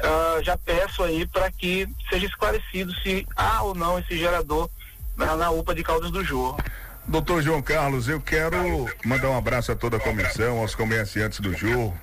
ah, 0.00 0.40
já 0.42 0.58
peço 0.58 1.02
aí 1.02 1.26
para 1.26 1.50
que 1.50 1.88
seja 2.10 2.26
esclarecido 2.26 2.92
se 3.02 3.26
há 3.34 3.62
ou 3.62 3.74
não 3.74 3.98
esse 3.98 4.18
gerador 4.18 4.68
na, 5.16 5.34
na 5.36 5.50
UPA 5.50 5.74
de 5.74 5.82
Caldas 5.82 6.10
do 6.10 6.22
Jorro. 6.22 6.58
Doutor 7.08 7.40
João 7.40 7.62
Carlos, 7.62 8.08
eu 8.08 8.20
quero 8.20 8.90
mandar 9.04 9.30
um 9.30 9.38
abraço 9.38 9.70
a 9.70 9.76
toda 9.76 9.96
a 9.96 10.00
comissão, 10.00 10.58
aos 10.58 10.74
comerciantes 10.74 11.38
do 11.38 11.56
Jorro 11.56 11.96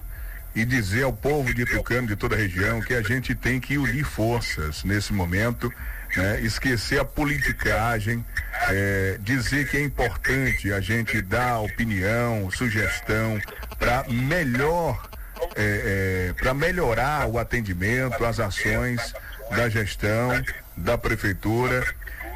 e 0.55 0.63
dizer 0.63 1.03
ao 1.03 1.11
povo 1.11 1.53
de 1.53 1.65
Tucano, 1.65 2.07
de 2.07 2.15
toda 2.15 2.35
a 2.35 2.37
região, 2.37 2.79
que 2.79 2.93
a 2.93 3.01
gente 3.01 3.35
tem 3.35 3.59
que 3.59 3.77
unir 3.77 4.05
forças 4.05 4.81
nesse 4.85 5.11
momento, 5.11 5.69
né? 6.15 6.39
esquecer 6.41 7.01
a 7.01 7.05
politicagem, 7.05 8.23
é, 8.69 9.17
dizer 9.19 9.69
que 9.69 9.75
é 9.75 9.83
importante 9.83 10.71
a 10.71 10.79
gente 10.79 11.21
dar 11.21 11.59
opinião, 11.59 12.49
sugestão 12.49 13.41
para 13.77 14.05
melhor, 14.07 15.09
é, 15.55 16.29
é, 16.29 16.33
para 16.33 16.53
melhorar 16.53 17.27
o 17.27 17.37
atendimento, 17.37 18.23
as 18.23 18.39
ações 18.39 19.13
da 19.51 19.67
gestão, 19.67 20.41
da 20.77 20.97
prefeitura 20.97 21.83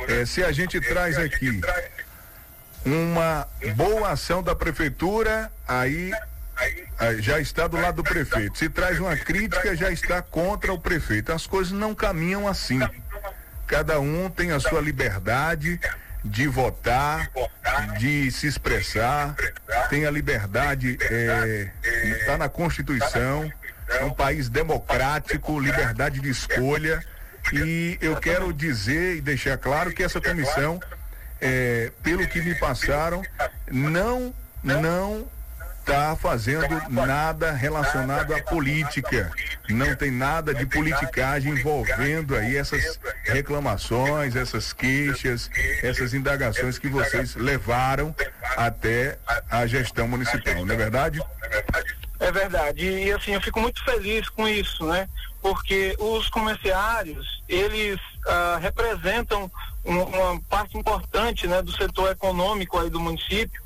é, 0.07 0.25
se 0.25 0.43
a 0.43 0.51
gente 0.51 0.79
traz 0.79 1.17
aqui 1.17 1.59
uma 2.87 3.47
boa 3.75 4.11
ação 4.11 4.41
da 4.41 4.55
prefeitura, 4.55 5.51
aí 5.67 6.11
já 7.19 7.39
está 7.39 7.67
do 7.67 7.77
lado 7.77 7.97
do 7.97 8.03
prefeito. 8.03 8.57
Se 8.57 8.69
traz 8.69 8.99
uma 8.99 9.15
crítica, 9.15 9.75
já 9.75 9.91
está 9.91 10.21
contra 10.21 10.73
o 10.73 10.79
prefeito. 10.79 11.31
As 11.31 11.45
coisas 11.45 11.71
não 11.71 11.93
caminham 11.93 12.47
assim. 12.47 12.79
Cada 13.67 13.99
um 13.99 14.29
tem 14.29 14.51
a 14.51 14.59
sua 14.59 14.81
liberdade 14.81 15.79
de 16.23 16.47
votar, 16.47 17.29
de 17.99 18.31
se 18.31 18.47
expressar, 18.47 19.35
tem 19.89 20.05
a 20.05 20.11
liberdade, 20.11 20.97
está 20.99 22.33
é, 22.33 22.37
na 22.37 22.49
Constituição, 22.49 23.51
é 23.87 24.03
um 24.03 24.13
país 24.13 24.49
democrático, 24.49 25.59
liberdade 25.59 26.19
de 26.19 26.29
escolha. 26.29 27.03
E 27.53 27.97
eu 28.01 28.17
quero 28.17 28.51
dizer 28.51 29.17
e 29.17 29.21
deixar 29.21 29.57
claro 29.57 29.93
que 29.93 30.03
essa 30.03 30.19
comissão, 30.19 30.81
é, 31.39 31.91
pelo 32.07 32.25
que 32.25 32.39
me 32.41 32.55
passaram, 32.55 33.21
não, 33.69 34.33
não 34.63 35.27
está 35.79 36.15
fazendo 36.15 36.81
nada 36.89 37.51
relacionado 37.51 38.33
à 38.33 38.41
política. 38.41 39.29
Não 39.69 39.93
tem 39.93 40.09
nada 40.09 40.53
de 40.53 40.65
politicagem 40.65 41.51
envolvendo 41.51 42.33
aí 42.33 42.55
essas 42.55 42.97
reclamações, 43.25 44.37
essas 44.37 44.71
queixas, 44.71 45.51
essas 45.83 46.13
indagações 46.13 46.79
que 46.79 46.87
vocês 46.87 47.35
levaram 47.35 48.15
até 48.55 49.17
a 49.49 49.67
gestão 49.67 50.07
municipal, 50.07 50.65
não 50.65 50.73
é 50.73 50.77
verdade? 50.77 51.21
É 52.21 52.31
verdade. 52.31 52.85
E 52.89 53.11
assim, 53.11 53.33
eu 53.33 53.41
fico 53.41 53.59
muito 53.59 53.83
feliz 53.83 54.29
com 54.29 54.47
isso, 54.47 54.85
né? 54.85 55.09
Porque 55.41 55.93
os 55.99 56.29
comerciários, 56.29 57.43
eles 57.49 57.99
ah, 58.27 58.59
representam 58.61 59.49
um, 59.85 60.01
uma 60.01 60.41
parte 60.49 60.77
importante 60.77 61.47
né, 61.47 61.61
do 61.61 61.71
setor 61.71 62.11
econômico 62.11 62.77
aí 62.77 62.89
do 62.89 62.99
município. 62.99 63.61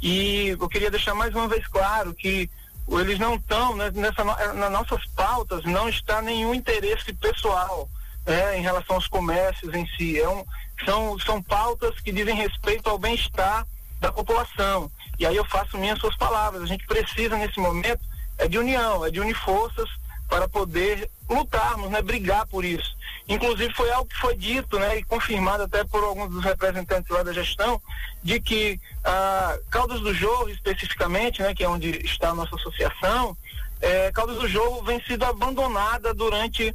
E 0.00 0.48
eu 0.48 0.68
queria 0.68 0.90
deixar 0.90 1.14
mais 1.14 1.34
uma 1.34 1.48
vez 1.48 1.66
claro 1.66 2.14
que 2.14 2.50
eles 2.88 3.18
não 3.18 3.34
estão, 3.34 3.74
né, 3.76 3.90
nessa, 3.94 4.24
nas 4.24 4.72
nossas 4.72 5.04
pautas, 5.14 5.64
não 5.64 5.88
está 5.88 6.22
nenhum 6.22 6.54
interesse 6.54 7.12
pessoal 7.12 7.88
né, 8.26 8.58
em 8.58 8.62
relação 8.62 8.96
aos 8.96 9.08
comércios 9.08 9.74
em 9.74 9.86
si. 9.96 10.20
É 10.20 10.28
um, 10.28 10.44
são, 10.84 11.18
são 11.18 11.42
pautas 11.42 11.98
que 12.00 12.12
dizem 12.12 12.34
respeito 12.34 12.88
ao 12.88 12.98
bem-estar 12.98 13.66
da 14.00 14.12
população. 14.12 14.90
E 15.18 15.26
aí 15.26 15.36
eu 15.36 15.44
faço 15.44 15.78
minhas 15.78 15.98
suas 15.98 16.16
palavras. 16.16 16.62
A 16.62 16.66
gente 16.66 16.86
precisa, 16.86 17.36
nesse 17.36 17.58
momento, 17.58 18.00
é 18.38 18.46
de 18.46 18.58
união, 18.58 19.04
é 19.04 19.10
de 19.10 19.20
unir 19.20 19.36
forças 19.36 19.88
para 20.28 20.48
poder 20.48 21.10
lutarmos, 21.28 21.90
né, 21.90 22.02
brigar 22.02 22.46
por 22.46 22.64
isso. 22.64 22.96
Inclusive 23.28 23.74
foi 23.74 23.90
algo 23.90 24.08
que 24.08 24.16
foi 24.16 24.36
dito, 24.36 24.78
né, 24.78 24.98
e 24.98 25.04
confirmado 25.04 25.64
até 25.64 25.82
por 25.84 26.02
alguns 26.04 26.30
dos 26.30 26.44
representantes 26.44 27.10
lá 27.10 27.22
da 27.22 27.32
gestão, 27.32 27.80
de 28.22 28.40
que 28.40 28.80
ah, 29.04 29.58
Caldas 29.70 30.00
do 30.00 30.14
Jorro, 30.14 30.48
especificamente, 30.48 31.42
né, 31.42 31.52
que 31.54 31.64
é 31.64 31.68
onde 31.68 31.90
está 32.04 32.30
a 32.30 32.34
nossa 32.34 32.54
associação, 32.54 33.36
é, 33.80 34.10
Caldas 34.12 34.36
do 34.36 34.48
Jorro 34.48 34.82
vem 34.84 35.02
sido 35.02 35.24
abandonada 35.24 36.14
durante 36.14 36.74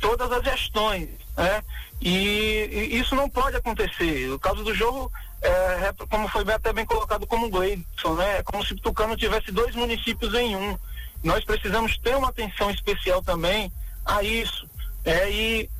todas 0.00 0.30
as 0.32 0.42
gestões, 0.44 1.08
né? 1.36 1.62
E, 2.00 2.90
e, 2.92 2.98
isso 2.98 3.14
não 3.14 3.30
pode 3.30 3.56
acontecer. 3.56 4.30
O 4.30 4.38
Caldas 4.38 4.64
do 4.64 4.74
Jorro 4.74 5.10
é, 5.40 5.92
como 6.08 6.28
foi 6.28 6.44
até 6.52 6.72
bem 6.72 6.84
colocado 6.84 7.26
como 7.26 7.48
Gleidson, 7.48 8.14
né? 8.14 8.38
É 8.38 8.42
como 8.42 8.64
se 8.64 8.74
Tucano 8.76 9.16
tivesse 9.16 9.50
dois 9.50 9.74
municípios 9.74 10.34
em 10.34 10.56
um. 10.56 10.78
Nós 11.22 11.44
precisamos 11.44 11.96
ter 11.98 12.16
uma 12.16 12.28
atenção 12.28 12.70
especial 12.70 13.22
também 13.22 13.72
a 14.04 14.22
isso. 14.22 14.68
É, 15.04 15.30
e 15.30 15.70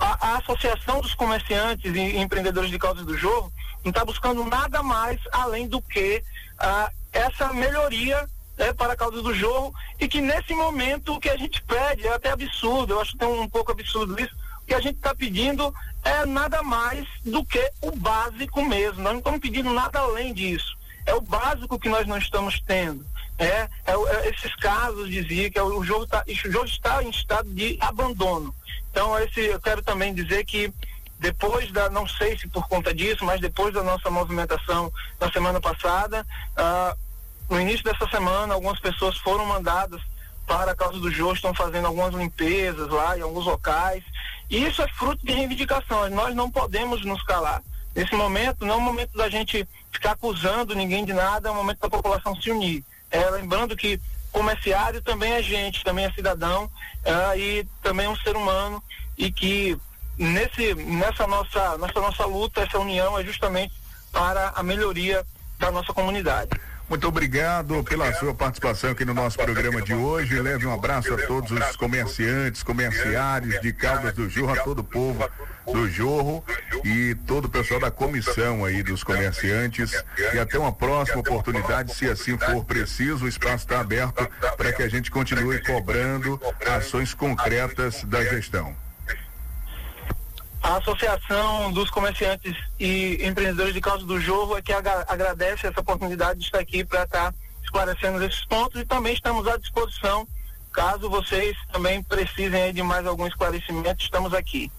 a, 0.00 0.32
a 0.32 0.38
Associação 0.38 1.00
dos 1.00 1.14
Comerciantes 1.14 1.94
e 1.94 2.16
Empreendedores 2.16 2.70
de 2.70 2.78
Caldas 2.78 3.04
do 3.04 3.16
Jogo 3.16 3.52
não 3.84 3.90
está 3.90 4.04
buscando 4.04 4.42
nada 4.44 4.82
mais 4.82 5.20
além 5.30 5.68
do 5.68 5.80
que 5.82 6.24
ah, 6.58 6.90
essa 7.12 7.52
melhoria 7.52 8.26
né, 8.58 8.72
para 8.72 8.94
a 8.94 8.96
causa 8.96 9.22
do 9.22 9.34
jogo 9.34 9.74
e 9.98 10.08
que 10.08 10.20
nesse 10.20 10.54
momento 10.54 11.14
o 11.14 11.20
que 11.20 11.28
a 11.28 11.36
gente 11.36 11.62
pede 11.62 12.06
é 12.06 12.14
até 12.14 12.30
absurdo, 12.30 12.94
eu 12.94 13.00
acho 13.00 13.16
que 13.16 13.24
um, 13.24 13.42
um 13.42 13.48
pouco 13.48 13.72
absurdo 13.72 14.20
isso, 14.20 14.34
o 14.62 14.66
que 14.66 14.74
a 14.74 14.80
gente 14.80 14.96
está 14.96 15.14
pedindo 15.14 15.74
é 16.04 16.24
nada 16.24 16.62
mais 16.62 17.06
do 17.24 17.44
que 17.44 17.70
o 17.80 17.90
básico 17.92 18.62
mesmo, 18.62 19.02
nós 19.02 19.12
não 19.12 19.18
estamos 19.18 19.40
pedindo 19.40 19.72
nada 19.72 20.00
além 20.00 20.32
disso, 20.32 20.76
é 21.06 21.14
o 21.14 21.20
básico 21.20 21.78
que 21.78 21.88
nós 21.88 22.06
não 22.06 22.18
estamos 22.18 22.60
tendo. 22.60 23.04
É, 23.40 23.46
é, 23.46 23.70
é 23.86 24.28
esses 24.28 24.54
casos 24.56 25.08
dizia 25.08 25.50
que 25.50 25.58
é, 25.58 25.62
o 25.62 25.82
jogo, 25.82 26.06
tá, 26.06 26.22
o 26.28 26.50
jogo 26.50 26.66
está 26.66 27.02
em 27.02 27.08
estado 27.08 27.48
de 27.48 27.78
abandono. 27.80 28.54
Então, 28.90 29.18
esse, 29.18 29.40
eu 29.40 29.58
quero 29.58 29.82
também 29.82 30.12
dizer 30.12 30.44
que 30.44 30.72
depois 31.18 31.72
da, 31.72 31.88
não 31.88 32.06
sei 32.06 32.38
se 32.38 32.46
por 32.48 32.68
conta 32.68 32.92
disso, 32.92 33.24
mas 33.24 33.40
depois 33.40 33.72
da 33.72 33.82
nossa 33.82 34.10
movimentação 34.10 34.92
na 35.18 35.32
semana 35.32 35.60
passada, 35.60 36.26
ah, 36.56 36.94
no 37.48 37.60
início 37.60 37.84
dessa 37.84 38.06
semana, 38.08 38.54
algumas 38.54 38.78
pessoas 38.78 39.16
foram 39.18 39.46
mandadas 39.46 40.00
para 40.46 40.72
a 40.72 40.76
causa 40.76 40.98
do 40.98 41.10
jogo, 41.10 41.34
estão 41.34 41.54
fazendo 41.54 41.86
algumas 41.86 42.14
limpezas 42.14 42.88
lá 42.88 43.16
em 43.16 43.22
alguns 43.22 43.46
locais. 43.46 44.04
E 44.50 44.64
isso 44.64 44.82
é 44.82 44.88
fruto 44.88 45.24
de 45.24 45.32
reivindicação. 45.32 46.08
Nós 46.10 46.34
não 46.34 46.50
podemos 46.50 47.04
nos 47.04 47.22
calar. 47.22 47.62
Nesse 47.94 48.14
momento, 48.14 48.64
não 48.64 48.74
é 48.74 48.76
o 48.76 48.80
momento 48.80 49.16
da 49.16 49.28
gente 49.28 49.66
ficar 49.92 50.12
acusando 50.12 50.74
ninguém 50.74 51.04
de 51.04 51.12
nada, 51.12 51.48
é 51.48 51.52
o 51.52 51.54
momento 51.54 51.80
da 51.80 51.90
população 51.90 52.34
se 52.40 52.50
unir. 52.50 52.84
É, 53.10 53.28
lembrando 53.30 53.76
que 53.76 54.00
comerciário 54.32 55.02
também 55.02 55.32
é 55.32 55.42
gente, 55.42 55.84
também 55.84 56.04
é 56.04 56.12
cidadão 56.12 56.70
é, 57.04 57.38
e 57.38 57.66
também 57.82 58.06
é 58.06 58.08
um 58.08 58.16
ser 58.16 58.36
humano 58.36 58.82
e 59.18 59.30
que 59.30 59.76
nesse, 60.16 60.74
nessa 60.74 61.26
nossa, 61.26 61.78
nessa 61.78 62.00
nossa 62.00 62.24
luta, 62.26 62.60
essa 62.60 62.78
união 62.78 63.18
é 63.18 63.24
justamente 63.24 63.74
para 64.12 64.50
a 64.50 64.62
melhoria 64.62 65.24
da 65.58 65.70
nossa 65.70 65.92
comunidade. 65.92 66.50
Muito 66.90 67.06
obrigado 67.06 67.84
pela 67.84 68.12
sua 68.14 68.34
participação 68.34 68.90
aqui 68.90 69.04
no 69.04 69.14
nosso 69.14 69.36
programa 69.38 69.80
de 69.80 69.94
hoje. 69.94 70.40
Leve 70.40 70.66
um 70.66 70.74
abraço 70.74 71.14
a 71.14 71.16
todos 71.24 71.52
os 71.52 71.76
comerciantes, 71.76 72.64
comerciários 72.64 73.60
de 73.60 73.72
Caldas 73.72 74.12
do 74.12 74.28
Jorro, 74.28 74.52
a 74.52 74.56
todo 74.56 74.80
o 74.80 74.84
povo 74.84 75.30
do 75.72 75.88
Jorro 75.88 76.44
e 76.84 77.14
todo 77.28 77.44
o 77.44 77.48
pessoal 77.48 77.78
da 77.78 77.92
comissão 77.92 78.64
aí 78.64 78.82
dos 78.82 79.04
comerciantes. 79.04 79.92
E 80.34 80.38
até 80.40 80.58
uma 80.58 80.72
próxima 80.72 81.20
oportunidade, 81.20 81.94
se 81.94 82.10
assim 82.10 82.36
for 82.36 82.64
preciso, 82.64 83.24
o 83.24 83.28
espaço 83.28 83.66
está 83.66 83.78
aberto 83.78 84.28
para 84.56 84.72
que 84.72 84.82
a 84.82 84.88
gente 84.88 85.12
continue 85.12 85.62
cobrando 85.62 86.42
ações 86.66 87.14
concretas 87.14 88.02
da 88.02 88.24
gestão. 88.24 88.74
A 90.62 90.76
Associação 90.76 91.72
dos 91.72 91.90
Comerciantes 91.90 92.54
e 92.78 93.18
Empreendedores 93.22 93.72
de 93.72 93.80
Causa 93.80 94.04
do 94.04 94.20
Jorro 94.20 94.56
é 94.56 94.62
que 94.62 94.72
agradece 94.72 95.66
essa 95.66 95.80
oportunidade 95.80 96.40
de 96.40 96.46
estar 96.46 96.58
aqui 96.58 96.84
para 96.84 97.04
estar 97.04 97.34
esclarecendo 97.62 98.22
esses 98.24 98.44
pontos 98.44 98.80
e 98.80 98.84
também 98.84 99.14
estamos 99.14 99.46
à 99.46 99.56
disposição, 99.56 100.26
caso 100.72 101.08
vocês 101.08 101.56
também 101.72 102.02
precisem 102.02 102.72
de 102.74 102.82
mais 102.82 103.06
algum 103.06 103.26
esclarecimento, 103.26 104.02
estamos 104.02 104.34
aqui. 104.34 104.70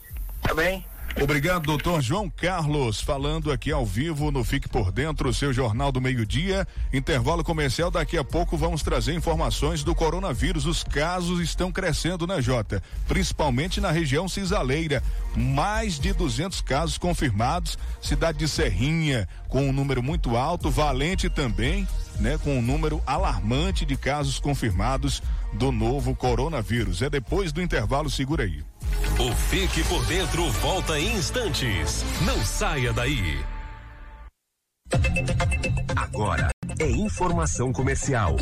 Tá 0.41 0.53
bem? 0.53 0.85
Obrigado, 1.19 1.63
doutor 1.63 2.01
João 2.01 2.29
Carlos, 2.29 3.01
falando 3.01 3.51
aqui 3.51 3.71
ao 3.71 3.85
vivo 3.85 4.31
no 4.31 4.43
Fique 4.43 4.67
por 4.67 4.91
Dentro, 4.91 5.33
seu 5.33 5.53
Jornal 5.53 5.91
do 5.91 6.01
Meio-Dia. 6.01 6.67
Intervalo 6.91 7.43
comercial, 7.43 7.91
daqui 7.91 8.17
a 8.17 8.23
pouco 8.23 8.57
vamos 8.57 8.81
trazer 8.81 9.13
informações 9.13 9.83
do 9.83 9.93
coronavírus. 9.93 10.65
Os 10.65 10.83
casos 10.83 11.39
estão 11.39 11.71
crescendo, 11.71 12.25
né, 12.25 12.41
Jota? 12.41 12.81
Principalmente 13.07 13.79
na 13.79 13.91
região 13.91 14.27
cisaleira. 14.27 15.03
Mais 15.35 15.99
de 15.99 16.13
200 16.13 16.61
casos 16.61 16.97
confirmados. 16.97 17.77
Cidade 18.01 18.39
de 18.39 18.47
Serrinha, 18.47 19.27
com 19.47 19.69
um 19.69 19.73
número 19.73 20.01
muito 20.01 20.35
alto. 20.37 20.71
Valente 20.71 21.29
também, 21.29 21.87
né, 22.19 22.39
com 22.43 22.57
um 22.57 22.61
número 22.61 23.01
alarmante 23.05 23.85
de 23.85 23.95
casos 23.95 24.39
confirmados 24.39 25.21
do 25.53 25.71
novo 25.71 26.15
coronavírus. 26.15 27.01
É 27.01 27.09
depois 27.09 27.51
do 27.51 27.61
intervalo, 27.61 28.09
segura 28.09 28.43
aí. 28.43 28.63
O 29.19 29.35
Fique 29.35 29.83
por 29.85 30.05
Dentro 30.05 30.49
volta 30.51 30.99
em 30.99 31.13
instantes. 31.15 32.03
Não 32.25 32.37
saia 32.43 32.91
daí. 32.93 33.43
Agora 35.95 36.49
é 36.79 36.89
informação 36.89 37.71
comercial. 37.71 38.35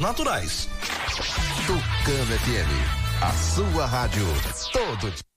naturais. 0.00 0.68
Tucano 1.66 2.38
FM, 2.38 3.22
a 3.22 3.32
sua 3.32 3.86
rádio, 3.86 4.26
todo 4.72 5.10
dia. 5.10 5.31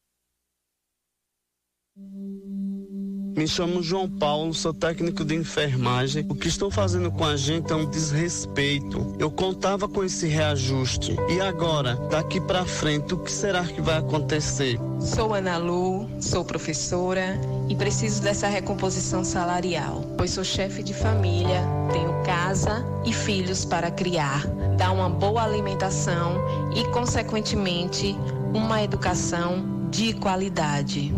Me 3.35 3.45
chamo 3.45 3.83
João 3.83 4.09
Paulo, 4.09 4.53
sou 4.53 4.73
técnico 4.73 5.25
de 5.25 5.35
enfermagem. 5.35 6.25
O 6.29 6.35
que 6.35 6.47
estão 6.47 6.71
fazendo 6.71 7.11
com 7.11 7.25
a 7.25 7.35
gente 7.35 7.69
é 7.69 7.75
um 7.75 7.83
desrespeito. 7.85 9.13
Eu 9.19 9.29
contava 9.29 9.89
com 9.89 10.05
esse 10.05 10.25
reajuste. 10.25 11.17
E 11.27 11.41
agora, 11.41 11.95
daqui 12.09 12.39
para 12.39 12.63
frente, 12.63 13.13
o 13.13 13.17
que 13.17 13.29
será 13.29 13.65
que 13.65 13.81
vai 13.81 13.97
acontecer? 13.97 14.79
Sou 15.01 15.33
Ana 15.33 15.57
Lu, 15.57 16.09
sou 16.21 16.45
professora 16.45 17.37
e 17.67 17.75
preciso 17.75 18.21
dessa 18.23 18.47
recomposição 18.47 19.21
salarial, 19.25 20.01
pois 20.17 20.31
sou 20.31 20.43
chefe 20.45 20.81
de 20.81 20.93
família, 20.93 21.61
tenho 21.91 22.13
casa 22.23 22.85
e 23.03 23.11
filhos 23.11 23.65
para 23.65 23.91
criar, 23.91 24.47
dar 24.77 24.93
uma 24.93 25.09
boa 25.09 25.43
alimentação 25.43 26.37
e, 26.73 26.85
consequentemente, 26.93 28.15
uma 28.53 28.81
educação 28.81 29.89
de 29.91 30.13
qualidade. 30.13 31.13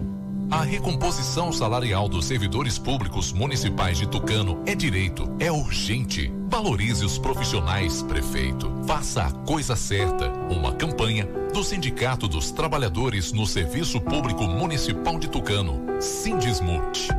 A 0.49 0.63
recomposição 0.63 1.51
salarial 1.51 2.07
dos 2.07 2.25
servidores 2.25 2.79
públicos 2.79 3.33
municipais 3.33 3.97
de 3.97 4.07
Tucano 4.07 4.63
é 4.65 4.73
direito, 4.73 5.29
é 5.39 5.51
urgente. 5.51 6.31
Valorize 6.47 7.03
os 7.03 7.19
profissionais, 7.19 8.01
prefeito. 8.01 8.71
Faça 8.87 9.23
a 9.23 9.31
coisa 9.45 9.75
certa. 9.75 10.29
Uma 10.49 10.73
campanha 10.73 11.25
do 11.53 11.61
Sindicato 11.65 12.29
dos 12.29 12.49
Trabalhadores 12.49 13.33
no 13.33 13.45
Serviço 13.45 13.99
Público 13.99 14.45
Municipal 14.45 15.19
de 15.19 15.27
Tucano. 15.27 16.01
Sindismute. 16.01 17.09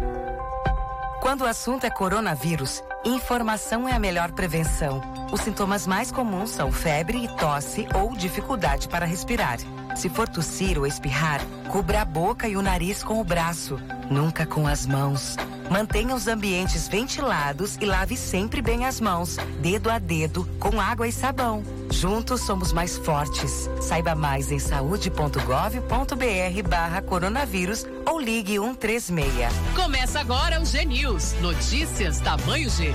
Quando 1.21 1.43
o 1.43 1.47
assunto 1.47 1.85
é 1.85 1.91
coronavírus, 1.91 2.83
informação 3.05 3.87
é 3.87 3.93
a 3.93 3.99
melhor 3.99 4.33
prevenção. 4.33 5.03
Os 5.31 5.43
sintomas 5.43 5.87
mais 5.87 6.11
comuns 6.11 6.49
são 6.49 6.73
febre 6.73 7.25
e 7.25 7.29
tosse 7.37 7.87
ou 7.95 8.17
dificuldade 8.17 8.89
para 8.89 9.05
respirar. 9.05 9.59
Se 9.99 10.09
for 10.09 10.29
tossir 10.29 10.79
ou 10.79 10.87
espirrar, 10.87 11.41
cubra 11.73 12.03
a 12.03 12.05
boca 12.05 12.47
e 12.47 12.57
o 12.57 12.63
nariz 12.63 13.03
com 13.03 13.21
o 13.21 13.25
braço, 13.25 13.81
nunca 14.09 14.47
com 14.47 14.69
as 14.69 14.87
mãos. 14.87 15.37
Mantenha 15.69 16.15
os 16.15 16.29
ambientes 16.29 16.87
ventilados 16.87 17.77
e 17.81 17.85
lave 17.85 18.17
sempre 18.17 18.63
bem 18.63 18.87
as 18.87 19.01
mãos, 19.01 19.37
dedo 19.61 19.91
a 19.91 19.99
dedo, 19.99 20.49
com 20.61 20.81
água 20.81 21.09
e 21.09 21.13
sabão. 21.13 21.65
Juntos 21.91 22.43
somos 22.43 22.73
mais 22.73 22.97
fortes. 22.97 23.69
Saiba 23.81 24.15
mais 24.15 24.53
em 24.53 24.61
saúde.gov.br 24.61 26.69
barra 26.69 27.03
coronavírus 27.03 27.85
ou 28.07 28.21
ligue 28.21 28.57
136. 28.57 29.53
Começa 29.75 30.21
agora 30.21 30.61
o 30.61 30.65
G 30.65 30.85
News. 30.85 31.35
Notícias 31.41 32.21
tamanho 32.21 32.71
G. 32.71 32.95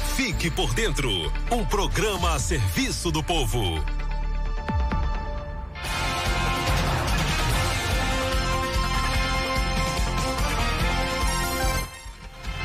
Fique 0.15 0.51
por 0.51 0.73
Dentro 0.73 1.09
um 1.49 1.63
programa 1.65 2.35
a 2.35 2.39
serviço 2.39 3.11
do 3.11 3.23
povo. 3.23 3.83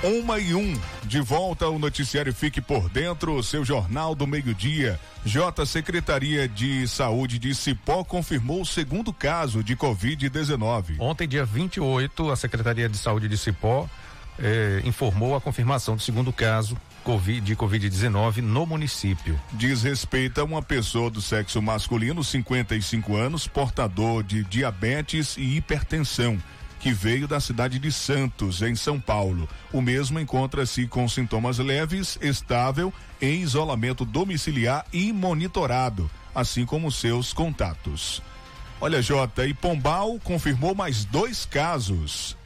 Uma 0.02 0.38
e 0.38 0.54
um, 0.54 0.78
de 1.04 1.20
volta 1.20 1.64
ao 1.64 1.78
noticiário 1.78 2.34
Fique 2.34 2.60
por 2.60 2.88
Dentro, 2.88 3.42
seu 3.42 3.64
jornal 3.64 4.14
do 4.14 4.26
meio-dia. 4.26 5.00
J 5.24 5.64
Secretaria 5.66 6.48
de 6.48 6.86
Saúde 6.88 7.38
de 7.38 7.54
Cipó 7.54 8.04
confirmou 8.04 8.62
o 8.62 8.66
segundo 8.66 9.12
caso 9.12 9.62
de 9.62 9.76
Covid-19. 9.76 10.96
Ontem, 10.98 11.26
dia 11.26 11.44
28, 11.44 12.30
a 12.30 12.36
Secretaria 12.36 12.88
de 12.88 12.98
Saúde 12.98 13.28
de 13.28 13.38
Cipó 13.38 13.88
eh, 14.38 14.82
informou 14.84 15.34
a 15.34 15.40
confirmação 15.40 15.96
do 15.96 16.02
segundo 16.02 16.32
caso 16.32 16.76
COVID, 17.06 17.40
de 17.40 17.54
Covid-19 17.54 18.38
no 18.38 18.66
município. 18.66 19.40
Diz 19.52 19.84
respeito 19.84 20.40
a 20.40 20.44
uma 20.44 20.60
pessoa 20.60 21.08
do 21.08 21.22
sexo 21.22 21.62
masculino, 21.62 22.24
55 22.24 23.14
anos, 23.14 23.46
portador 23.46 24.24
de 24.24 24.42
diabetes 24.42 25.36
e 25.36 25.56
hipertensão, 25.56 26.36
que 26.80 26.92
veio 26.92 27.28
da 27.28 27.38
cidade 27.38 27.78
de 27.78 27.92
Santos, 27.92 28.60
em 28.60 28.74
São 28.74 28.98
Paulo. 28.98 29.48
O 29.72 29.80
mesmo 29.80 30.18
encontra-se 30.18 30.88
com 30.88 31.08
sintomas 31.08 31.58
leves, 31.58 32.18
estável, 32.20 32.92
em 33.22 33.40
isolamento 33.40 34.04
domiciliar 34.04 34.84
e 34.92 35.12
monitorado, 35.12 36.10
assim 36.34 36.66
como 36.66 36.90
seus 36.90 37.32
contatos. 37.32 38.20
Olha, 38.80 39.00
Jota, 39.00 39.46
e 39.46 39.54
Pombal 39.54 40.18
confirmou 40.24 40.74
mais 40.74 41.04
dois 41.04 41.46
casos. 41.46 42.36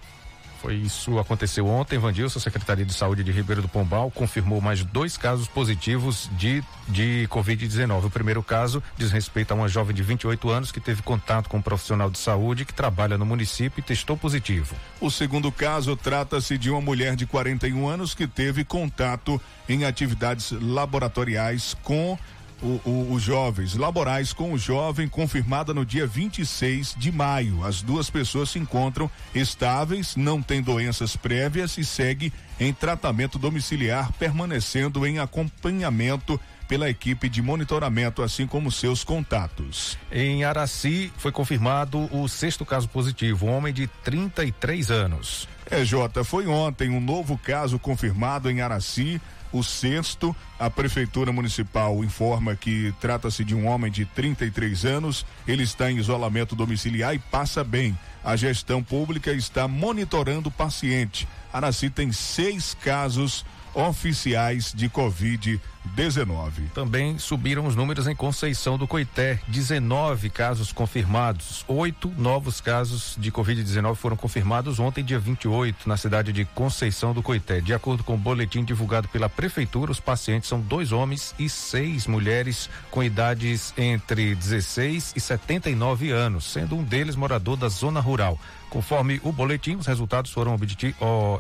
Foi 0.61 0.75
isso 0.75 1.19
aconteceu 1.19 1.67
ontem. 1.67 1.99
Vandilson, 1.99 2.39
Secretaria 2.39 2.85
de 2.85 2.93
Saúde 2.93 3.25
de 3.25 3.33
Ribeiro 3.33 3.63
do 3.63 3.69
Pombal, 3.69 4.11
confirmou 4.11 4.61
mais 4.61 4.85
dois 4.85 5.17
casos 5.17 5.49
positivos 5.49 6.29
de, 6.33 6.63
de 6.87 7.27
Covid-19. 7.31 8.05
O 8.05 8.11
primeiro 8.11 8.43
caso 8.43 8.83
diz 8.97 9.11
respeito 9.11 9.53
a 9.53 9.55
uma 9.55 9.69
jovem 9.69 9.95
de 9.95 10.03
28 10.03 10.51
anos 10.51 10.71
que 10.71 10.79
teve 10.79 11.03
contato 11.03 11.49
com 11.49 11.57
um 11.57 11.63
profissional 11.63 12.11
de 12.11 12.19
saúde 12.19 12.67
que 12.67 12.75
trabalha 12.75 13.17
no 13.17 13.25
município 13.25 13.81
e 13.81 13.83
testou 13.83 14.17
positivo. 14.17 14.77
O 15.01 15.11
segundo 15.11 15.51
caso 15.51 15.97
trata-se 15.97 16.59
de 16.59 16.71
uma 16.71 16.81
mulher 16.81 17.17
de 17.17 17.27
41 17.27 17.89
anos 17.89 18.15
que 18.15 18.27
teve 18.27 18.63
contato 18.63 19.41
em 19.67 19.85
atividades 19.85 20.53
laboratoriais 20.53 21.75
com 21.83 22.19
o, 22.63 22.81
o, 22.89 23.13
os 23.13 23.23
jovens 23.23 23.75
laborais 23.75 24.33
com 24.33 24.53
o 24.53 24.59
jovem 24.59 25.09
confirmada 25.09 25.73
no 25.73 25.85
dia 25.85 26.07
26 26.07 26.95
de 26.97 27.11
maio. 27.11 27.65
As 27.65 27.83
duas 27.83 28.11
pessoas 28.11 28.51
se 28.51 28.59
encontram 28.59 29.11
estáveis, 29.35 30.17
não 30.17 30.43
têm 30.43 30.63
doenças 30.63 31.17
prévias 31.17 31.77
e 31.79 31.85
segue 31.85 32.33
em 32.59 32.73
tratamento 32.73 33.39
domiciliar, 33.39 34.13
permanecendo 34.13 35.07
em 35.07 35.19
acompanhamento 35.19 36.39
pela 36.69 36.89
equipe 36.89 37.29
de 37.29 37.43
monitoramento, 37.43 38.23
assim 38.23 38.47
como 38.47 38.71
seus 38.71 39.03
contatos. 39.03 39.99
Em 40.13 40.45
Araci 40.45 41.13
foi 41.17 41.33
confirmado 41.33 42.09
o 42.15 42.29
sexto 42.29 42.65
caso 42.65 42.89
positivo, 42.89 43.47
um 43.47 43.57
homem 43.57 43.73
de 43.73 43.89
33 44.05 44.89
anos. 44.89 45.49
É, 45.69 45.85
Jota, 45.85 46.23
foi 46.23 46.47
ontem 46.47 46.91
um 46.91 47.01
novo 47.01 47.37
caso 47.37 47.77
confirmado 47.77 48.49
em 48.49 48.61
Araci 48.61 49.21
o 49.53 49.63
sexto. 49.63 50.35
A 50.59 50.69
Prefeitura 50.69 51.33
Municipal 51.33 52.03
informa 52.05 52.55
que 52.55 52.95
trata-se 53.01 53.45
de 53.45 53.55
um 53.55 53.67
homem 53.67 53.91
de 53.91 54.05
33 54.05 54.85
anos. 54.85 55.27
Ele 55.47 55.63
está 55.63 55.91
em 55.91 55.99
isolamento 55.99 56.55
domiciliar 56.55 57.15
e 57.15 57.19
passa 57.19 57.65
bem. 57.65 57.99
A 58.23 58.37
gestão 58.37 58.83
pública 58.83 59.33
está 59.33 59.67
monitorando 59.67 60.49
o 60.49 60.53
paciente. 60.53 61.27
Araci 61.53 61.89
tem 61.91 62.13
seis 62.13 62.75
casos 62.75 63.45
oficiais 63.75 64.73
de 64.75 64.89
Covid-19. 64.89 65.61
Também 66.75 67.19
subiram 67.19 67.67
os 67.67 67.77
números 67.77 68.07
em 68.07 68.15
Conceição 68.15 68.77
do 68.77 68.87
Coité, 68.87 69.41
19 69.49 70.31
casos 70.31 70.73
confirmados. 70.73 71.65
Oito 71.69 72.13
novos 72.17 72.61
casos 72.61 73.17
de 73.19 73.31
Covid-19 73.31 73.95
foram 73.95 74.17
confirmados 74.17 74.79
ontem, 74.79 75.05
dia 75.05 75.19
28, 75.19 75.89
na 75.89 75.97
cidade 75.97 76.33
de 76.33 76.45
Conceição 76.45 77.13
do 77.13 77.23
Coité. 77.23 77.61
De 77.61 77.73
acordo 77.75 78.05
com 78.05 78.15
o 78.15 78.19
boletim 78.19 78.65
divulgado 78.65 79.09
pela 79.09 79.29
Prefeitura, 79.29 79.93
os 79.93 80.01
pacientes 80.01 80.49
são 80.49 80.61
dois 80.61 80.93
homens 80.93 81.35
e 81.39 81.49
seis 81.49 82.07
mulheres 82.07 82.69
com 82.91 83.03
idades 83.03 83.73
entre 83.77 84.35
16 84.35 85.15
e 85.17 85.21
79 85.21 86.11
anos, 86.11 86.45
sendo 86.45 86.77
um 86.77 86.83
deles 86.83 87.17
morador 87.17 87.57
da 87.57 87.69
zona 87.69 88.01
rural. 88.01 88.39
Conforme 88.71 89.21
o 89.25 89.33
boletim, 89.33 89.75
os 89.75 89.87
resultados 89.87 90.31
foram 90.31 90.57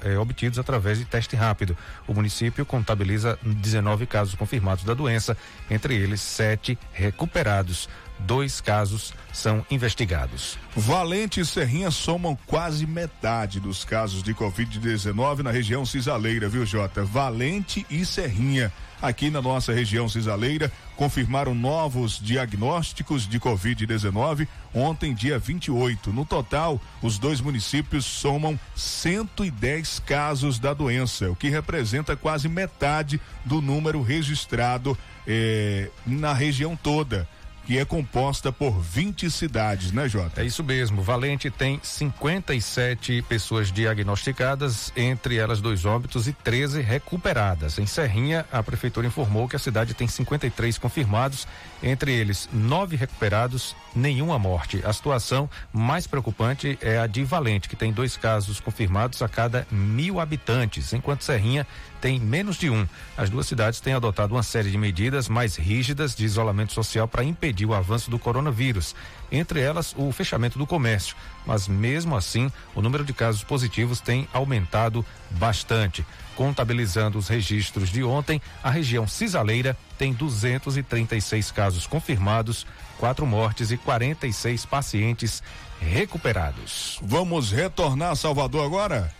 é, 0.02 0.18
obtidos 0.18 0.58
através 0.58 0.98
de 0.98 1.04
teste 1.04 1.36
rápido. 1.36 1.76
O 2.06 2.12
município 2.12 2.66
contabiliza 2.66 3.38
19 3.40 4.04
casos 4.06 4.34
confirmados 4.34 4.82
da 4.82 4.94
doença, 4.94 5.36
entre 5.70 5.94
eles 5.94 6.20
sete 6.20 6.76
recuperados. 6.92 7.88
Dois 8.26 8.60
casos 8.60 9.12
são 9.32 9.64
investigados. 9.70 10.58
Valente 10.76 11.40
e 11.40 11.44
Serrinha 11.44 11.90
somam 11.90 12.38
quase 12.46 12.86
metade 12.86 13.58
dos 13.58 13.84
casos 13.84 14.22
de 14.22 14.34
Covid-19 14.34 15.38
na 15.38 15.50
região 15.50 15.84
cisaleira, 15.86 16.48
viu, 16.48 16.64
Jota? 16.66 17.04
Valente 17.04 17.86
e 17.90 18.04
Serrinha. 18.04 18.72
Aqui 19.02 19.30
na 19.30 19.40
nossa 19.40 19.72
região 19.72 20.06
cisaleira, 20.08 20.70
confirmaram 20.94 21.54
novos 21.54 22.20
diagnósticos 22.20 23.26
de 23.26 23.40
Covid-19 23.40 24.46
ontem, 24.74 25.14
dia 25.14 25.38
28. 25.38 26.12
No 26.12 26.26
total, 26.26 26.78
os 27.00 27.18
dois 27.18 27.40
municípios 27.40 28.04
somam 28.04 28.60
110 28.76 30.00
casos 30.00 30.58
da 30.58 30.74
doença, 30.74 31.30
o 31.30 31.36
que 31.36 31.48
representa 31.48 32.14
quase 32.14 32.46
metade 32.46 33.18
do 33.42 33.62
número 33.62 34.02
registrado 34.02 34.96
eh, 35.26 35.88
na 36.06 36.34
região 36.34 36.76
toda 36.76 37.26
que 37.66 37.78
é 37.78 37.84
composta 37.84 38.50
por 38.50 38.80
20 38.80 39.30
cidades, 39.30 39.92
né, 39.92 40.08
Jota? 40.08 40.42
É 40.42 40.44
isso 40.44 40.64
mesmo. 40.64 41.02
Valente 41.02 41.50
tem 41.50 41.78
57 41.82 43.22
pessoas 43.28 43.70
diagnosticadas, 43.70 44.92
entre 44.96 45.36
elas 45.36 45.60
dois 45.60 45.84
óbitos 45.84 46.26
e 46.26 46.32
13 46.32 46.80
recuperadas. 46.80 47.78
Em 47.78 47.86
Serrinha, 47.86 48.44
a 48.50 48.62
prefeitura 48.62 49.06
informou 49.06 49.48
que 49.48 49.56
a 49.56 49.58
cidade 49.58 49.94
tem 49.94 50.08
53 50.08 50.78
confirmados, 50.78 51.46
entre 51.82 52.12
eles 52.12 52.48
nove 52.52 52.96
recuperados, 52.96 53.76
nenhuma 53.94 54.38
morte. 54.38 54.80
A 54.84 54.92
situação 54.92 55.48
mais 55.72 56.06
preocupante 56.06 56.78
é 56.80 56.98
a 56.98 57.06
de 57.06 57.22
Valente, 57.22 57.68
que 57.68 57.76
tem 57.76 57.92
dois 57.92 58.16
casos 58.16 58.58
confirmados 58.58 59.22
a 59.22 59.28
cada 59.28 59.66
mil 59.70 60.18
habitantes, 60.18 60.92
enquanto 60.92 61.22
Serrinha 61.22 61.66
tem 62.00 62.18
menos 62.18 62.56
de 62.56 62.70
um. 62.70 62.86
As 63.16 63.28
duas 63.28 63.46
cidades 63.46 63.80
têm 63.80 63.92
adotado 63.92 64.34
uma 64.34 64.42
série 64.42 64.70
de 64.70 64.78
medidas 64.78 65.28
mais 65.28 65.56
rígidas 65.56 66.14
de 66.14 66.24
isolamento 66.24 66.72
social 66.72 67.06
para 67.06 67.22
impedir 67.22 67.49
impedir 67.50 67.66
o 67.66 67.74
avanço 67.74 68.10
do 68.10 68.18
coronavírus, 68.18 68.94
entre 69.30 69.60
elas 69.60 69.94
o 69.96 70.10
fechamento 70.12 70.58
do 70.58 70.66
comércio. 70.66 71.16
Mas 71.44 71.66
mesmo 71.66 72.16
assim, 72.16 72.50
o 72.74 72.80
número 72.80 73.04
de 73.04 73.12
casos 73.12 73.42
positivos 73.42 74.00
tem 74.00 74.28
aumentado 74.32 75.04
bastante. 75.30 76.06
Contabilizando 76.36 77.18
os 77.18 77.28
registros 77.28 77.90
de 77.90 78.02
ontem, 78.04 78.40
a 78.62 78.70
região 78.70 79.06
cisaleira 79.06 79.76
tem 79.98 80.12
236 80.12 81.50
casos 81.50 81.86
confirmados, 81.86 82.66
quatro 82.98 83.26
mortes 83.26 83.70
e 83.70 83.76
46 83.76 84.64
pacientes 84.64 85.42
recuperados. 85.80 86.98
Vamos 87.02 87.50
retornar 87.50 88.12
a 88.12 88.16
Salvador 88.16 88.64
agora? 88.64 89.19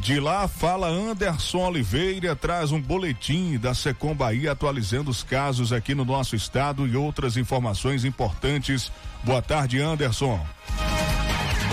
De 0.00 0.20
lá 0.20 0.46
fala 0.46 0.86
Anderson 0.86 1.58
Oliveira, 1.58 2.36
traz 2.36 2.70
um 2.70 2.80
boletim 2.80 3.58
da 3.58 3.74
Secom 3.74 4.14
Bahia 4.14 4.52
atualizando 4.52 5.10
os 5.10 5.24
casos 5.24 5.72
aqui 5.72 5.92
no 5.92 6.04
nosso 6.04 6.36
estado 6.36 6.86
e 6.86 6.96
outras 6.96 7.36
informações 7.36 8.04
importantes. 8.04 8.92
Boa 9.24 9.42
tarde, 9.42 9.80
Anderson. 9.80 10.38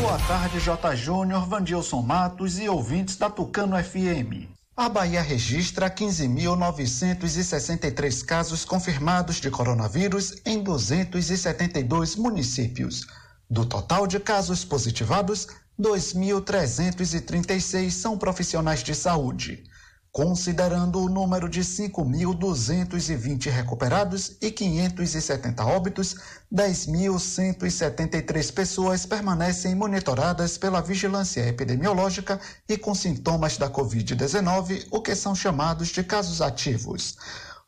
Boa 0.01 0.17
tarde, 0.27 0.59
J. 0.59 0.95
Júnior, 0.95 1.47
Vandilson 1.47 2.01
Matos 2.01 2.57
e 2.57 2.67
ouvintes 2.67 3.15
da 3.15 3.29
Tucano 3.29 3.77
FM. 3.81 4.49
A 4.75 4.89
Bahia 4.89 5.21
registra 5.21 5.87
15.963 5.89 8.25
casos 8.25 8.65
confirmados 8.65 9.39
de 9.39 9.51
coronavírus 9.51 10.41
em 10.43 10.63
272 10.63 12.15
municípios. 12.15 13.05
Do 13.49 13.65
total 13.65 14.05
de 14.07 14.19
casos 14.19 14.65
positivados, 14.65 15.47
2.336 15.79 17.91
são 17.91 18.17
profissionais 18.17 18.81
de 18.81 18.95
saúde. 18.95 19.63
Considerando 20.09 21.01
o 21.01 21.09
número 21.09 21.49
de 21.49 21.59
5.220 21.59 23.49
recuperados 23.49 24.37
e 24.41 24.49
570 24.49 25.65
óbitos, 25.65 26.15
10.173 26.53 28.53
pessoas 28.53 29.05
permanecem 29.05 29.75
monitoradas 29.75 30.57
pela 30.57 30.79
vigilância 30.79 31.45
epidemiológica 31.45 32.39
e 32.69 32.77
com 32.77 32.95
sintomas 32.95 33.57
da 33.57 33.69
Covid-19, 33.69 34.87
o 34.89 35.01
que 35.01 35.13
são 35.13 35.35
chamados 35.35 35.89
de 35.89 36.01
casos 36.01 36.41
ativos. 36.41 37.17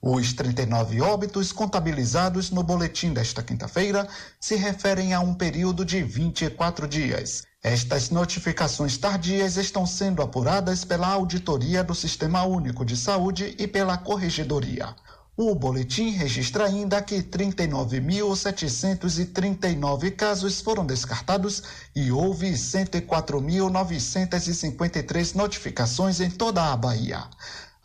Os 0.02 0.32
39 0.32 1.02
óbitos 1.02 1.52
contabilizados 1.52 2.52
no 2.52 2.62
boletim 2.62 3.14
desta 3.14 3.42
quinta-feira 3.42 4.08
se 4.40 4.56
referem 4.56 5.12
a 5.12 5.20
um 5.20 5.34
período 5.34 5.84
de 5.84 6.04
24 6.04 6.88
dias. 6.88 7.42
Estas 7.64 8.12
notificações 8.12 8.96
tardias 8.96 9.58
estão 9.58 9.88
sendo 9.88 10.22
apuradas 10.22 10.86
pela 10.86 11.08
Auditoria 11.08 11.84
do 11.84 11.96
Sistema 11.96 12.44
Único 12.44 12.86
de 12.86 12.96
Saúde 12.96 13.56
e 13.58 13.68
pela 13.68 13.98
Corregedoria. 13.98 14.96
O 15.36 15.56
boletim 15.56 16.12
registra 16.12 16.66
ainda 16.66 17.02
que 17.02 17.16
39.739 17.22 20.16
casos 20.16 20.62
foram 20.62 20.86
descartados 20.86 21.64
e 21.96 22.12
houve 22.12 22.52
104.953 22.52 25.36
notificações 25.36 26.20
em 26.20 26.30
toda 26.30 26.72
a 26.72 26.78
Bahia. 26.78 27.24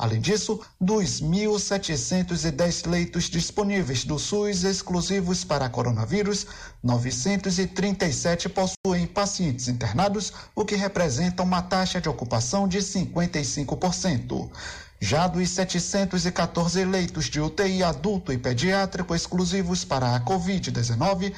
Além 0.02 0.20
disso, 0.20 0.60
dos 0.80 1.22
1.710 1.22 2.90
leitos 2.90 3.30
disponíveis 3.30 4.04
do 4.04 4.18
SUS 4.18 4.64
exclusivos 4.64 5.44
para 5.44 5.68
coronavírus, 5.68 6.44
937 6.82 8.48
possuem 8.48 9.06
pacientes 9.06 9.68
internados, 9.68 10.32
o 10.56 10.64
que 10.64 10.74
representa 10.74 11.44
uma 11.44 11.62
taxa 11.62 12.00
de 12.00 12.08
ocupação 12.08 12.66
de 12.66 12.78
55%. 12.78 14.50
Já 14.98 15.28
dos 15.28 15.48
714 15.50 16.84
leitos 16.84 17.26
de 17.26 17.40
UTI 17.40 17.84
adulto 17.84 18.32
e 18.32 18.38
pediátrico 18.38 19.14
exclusivos 19.14 19.84
para 19.84 20.16
a 20.16 20.20
Covid-19, 20.20 21.32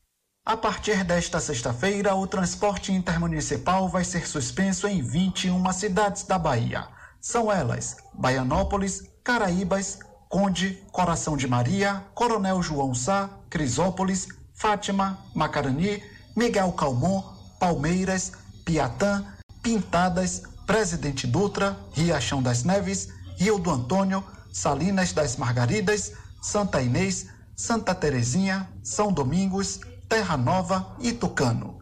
A 0.43 0.57
partir 0.57 1.03
desta 1.03 1.39
sexta-feira, 1.39 2.15
o 2.15 2.25
transporte 2.25 2.91
intermunicipal 2.91 3.87
vai 3.87 4.03
ser 4.03 4.27
suspenso 4.27 4.87
em 4.87 5.03
21 5.03 5.71
cidades 5.73 6.23
da 6.23 6.39
Bahia. 6.39 6.96
São 7.27 7.51
elas 7.51 7.97
Baianópolis, 8.13 9.03
Caraíbas, 9.21 9.99
Conde, 10.29 10.81
Coração 10.93 11.35
de 11.35 11.45
Maria, 11.45 12.01
Coronel 12.15 12.63
João 12.63 12.95
Sá, 12.95 13.29
Crisópolis, 13.49 14.29
Fátima, 14.53 15.19
Macarani, 15.35 16.01
Miguel 16.33 16.71
Calmon, 16.71 17.21
Palmeiras, 17.59 18.31
Piatã, 18.63 19.25
Pintadas, 19.61 20.43
Presidente 20.65 21.27
Dutra, 21.27 21.77
Riachão 21.91 22.41
das 22.41 22.63
Neves, 22.63 23.09
Rio 23.35 23.59
do 23.59 23.71
Antônio, 23.71 24.23
Salinas 24.53 25.11
das 25.11 25.35
Margaridas, 25.35 26.13
Santa 26.41 26.81
Inês, 26.81 27.27
Santa 27.57 27.93
Terezinha, 27.93 28.69
São 28.81 29.11
Domingos, 29.11 29.81
Terra 30.07 30.37
Nova 30.37 30.95
e 30.97 31.11
Tucano. 31.11 31.77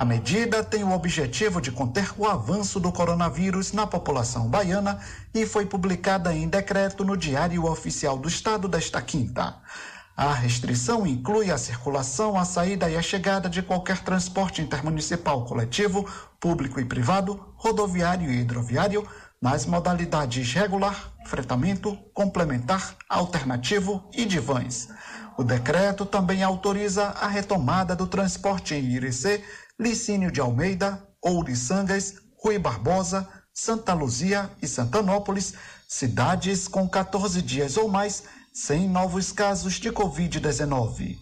A 0.00 0.04
medida 0.06 0.64
tem 0.64 0.82
o 0.82 0.92
objetivo 0.92 1.60
de 1.60 1.70
conter 1.70 2.10
o 2.16 2.26
avanço 2.26 2.80
do 2.80 2.90
coronavírus 2.90 3.70
na 3.74 3.86
população 3.86 4.48
baiana 4.48 4.98
e 5.34 5.44
foi 5.44 5.66
publicada 5.66 6.34
em 6.34 6.48
decreto 6.48 7.04
no 7.04 7.18
Diário 7.18 7.66
Oficial 7.66 8.16
do 8.16 8.26
Estado 8.26 8.66
desta 8.66 9.02
quinta. 9.02 9.56
A 10.16 10.32
restrição 10.32 11.06
inclui 11.06 11.50
a 11.50 11.58
circulação, 11.58 12.38
a 12.38 12.46
saída 12.46 12.88
e 12.88 12.96
a 12.96 13.02
chegada 13.02 13.46
de 13.46 13.60
qualquer 13.60 13.98
transporte 13.98 14.62
intermunicipal 14.62 15.44
coletivo, 15.44 16.08
público 16.40 16.80
e 16.80 16.84
privado, 16.86 17.38
rodoviário 17.56 18.32
e 18.32 18.40
hidroviário, 18.40 19.06
nas 19.38 19.66
modalidades 19.66 20.50
regular, 20.54 21.12
fretamento, 21.26 21.94
complementar, 22.14 22.96
alternativo 23.06 24.08
e 24.14 24.24
de 24.24 24.38
vans. 24.38 24.88
O 25.36 25.44
decreto 25.44 26.04
também 26.04 26.42
autoriza 26.42 27.04
a 27.04 27.26
retomada 27.26 27.94
do 27.94 28.06
transporte 28.06 28.74
em 28.74 28.84
Irecê 28.92 29.42
Licínio 29.80 30.30
de 30.30 30.42
Almeida, 30.42 31.02
Ouriçangas, 31.22 32.16
Rui 32.36 32.58
Barbosa, 32.58 33.26
Santa 33.50 33.94
Luzia 33.94 34.50
e 34.60 34.68
Santanópolis, 34.68 35.54
cidades 35.88 36.68
com 36.68 36.86
14 36.86 37.40
dias 37.40 37.78
ou 37.78 37.88
mais 37.88 38.24
sem 38.52 38.86
novos 38.86 39.32
casos 39.32 39.76
de 39.76 39.90
Covid-19. 39.90 41.16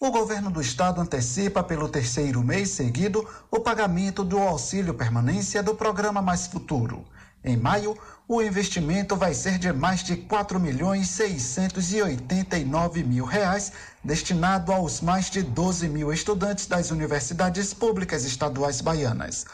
O 0.00 0.10
governo 0.10 0.50
do 0.50 0.62
estado 0.62 1.02
antecipa 1.02 1.62
pelo 1.62 1.86
terceiro 1.86 2.42
mês 2.42 2.70
seguido 2.70 3.28
o 3.50 3.60
pagamento 3.60 4.24
do 4.24 4.38
auxílio 4.38 4.94
permanência 4.94 5.62
do 5.62 5.74
programa 5.74 6.22
Mais 6.22 6.46
Futuro. 6.46 7.04
Em 7.44 7.56
maio, 7.56 7.98
o 8.28 8.40
investimento 8.40 9.16
vai 9.16 9.34
ser 9.34 9.58
de 9.58 9.72
mais 9.72 10.04
de 10.04 10.16
4 10.16 10.60
milhões 10.60 11.08
689 11.08 13.02
mil 13.02 13.24
reais, 13.24 13.72
destinado 14.04 14.70
aos 14.70 15.00
mais 15.00 15.28
de 15.28 15.42
12 15.42 15.88
mil 15.88 16.12
estudantes 16.12 16.66
das 16.66 16.92
universidades 16.92 17.74
públicas 17.74 18.24
estaduais 18.24 18.80
baianas. 18.80 19.44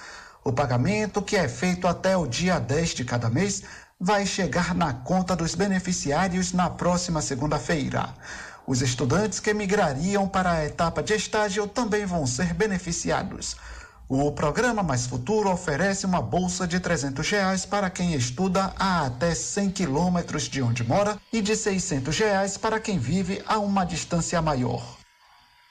O 0.44 0.52
pagamento, 0.52 1.22
que 1.22 1.34
é 1.34 1.48
feito 1.48 1.88
até 1.88 2.14
o 2.14 2.26
dia 2.26 2.58
10 2.58 2.90
de 2.90 3.06
cada 3.06 3.30
mês, 3.30 3.62
vai 3.98 4.26
chegar 4.26 4.74
na 4.74 4.92
conta 4.92 5.34
dos 5.34 5.54
beneficiários 5.54 6.52
na 6.52 6.68
próxima 6.68 7.22
segunda-feira. 7.22 8.14
Os 8.66 8.82
estudantes 8.82 9.40
que 9.40 9.54
migrariam 9.54 10.28
para 10.28 10.52
a 10.52 10.64
etapa 10.66 11.02
de 11.02 11.14
estágio 11.14 11.66
também 11.66 12.04
vão 12.04 12.26
ser 12.26 12.52
beneficiados. 12.52 13.56
O 14.10 14.32
programa 14.32 14.82
Mais 14.82 15.06
Futuro 15.06 15.50
oferece 15.50 16.06
uma 16.06 16.22
bolsa 16.22 16.66
de 16.66 16.80
300 16.80 17.28
reais 17.28 17.66
para 17.66 17.90
quem 17.90 18.14
estuda 18.14 18.72
a 18.78 19.04
até 19.04 19.34
100 19.34 19.70
quilômetros 19.70 20.44
de 20.44 20.62
onde 20.62 20.82
mora 20.82 21.18
e 21.30 21.42
de 21.42 21.54
600 21.54 22.18
reais 22.18 22.56
para 22.56 22.80
quem 22.80 22.98
vive 22.98 23.42
a 23.46 23.58
uma 23.58 23.84
distância 23.84 24.40
maior. 24.40 24.97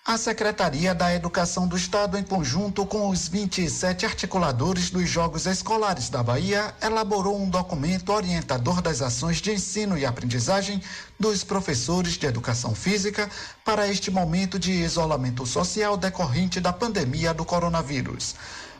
A 0.07 0.17
Secretaria 0.17 0.95
da 0.95 1.13
Educação 1.13 1.67
do 1.67 1.75
Estado, 1.75 2.17
em 2.17 2.23
conjunto 2.23 2.85
com 2.85 3.09
os 3.09 3.27
27 3.27 4.05
articuladores 4.05 4.89
dos 4.89 5.09
Jogos 5.09 5.45
Escolares 5.45 6.07
da 6.07 6.23
Bahia, 6.23 6.73
elaborou 6.81 7.37
um 7.37 7.49
documento 7.49 8.13
orientador 8.13 8.81
das 8.81 9.01
ações 9.01 9.41
de 9.41 9.51
ensino 9.51 9.97
e 9.97 10.05
aprendizagem 10.05 10.81
dos 11.19 11.43
professores 11.43 12.13
de 12.13 12.25
educação 12.25 12.73
física 12.73 13.29
para 13.65 13.85
este 13.89 14.09
momento 14.09 14.57
de 14.57 14.71
isolamento 14.71 15.45
social 15.45 15.97
decorrente 15.97 16.61
da 16.61 16.71
pandemia 16.71 17.33
do 17.33 17.43
coronavírus. 17.43 18.33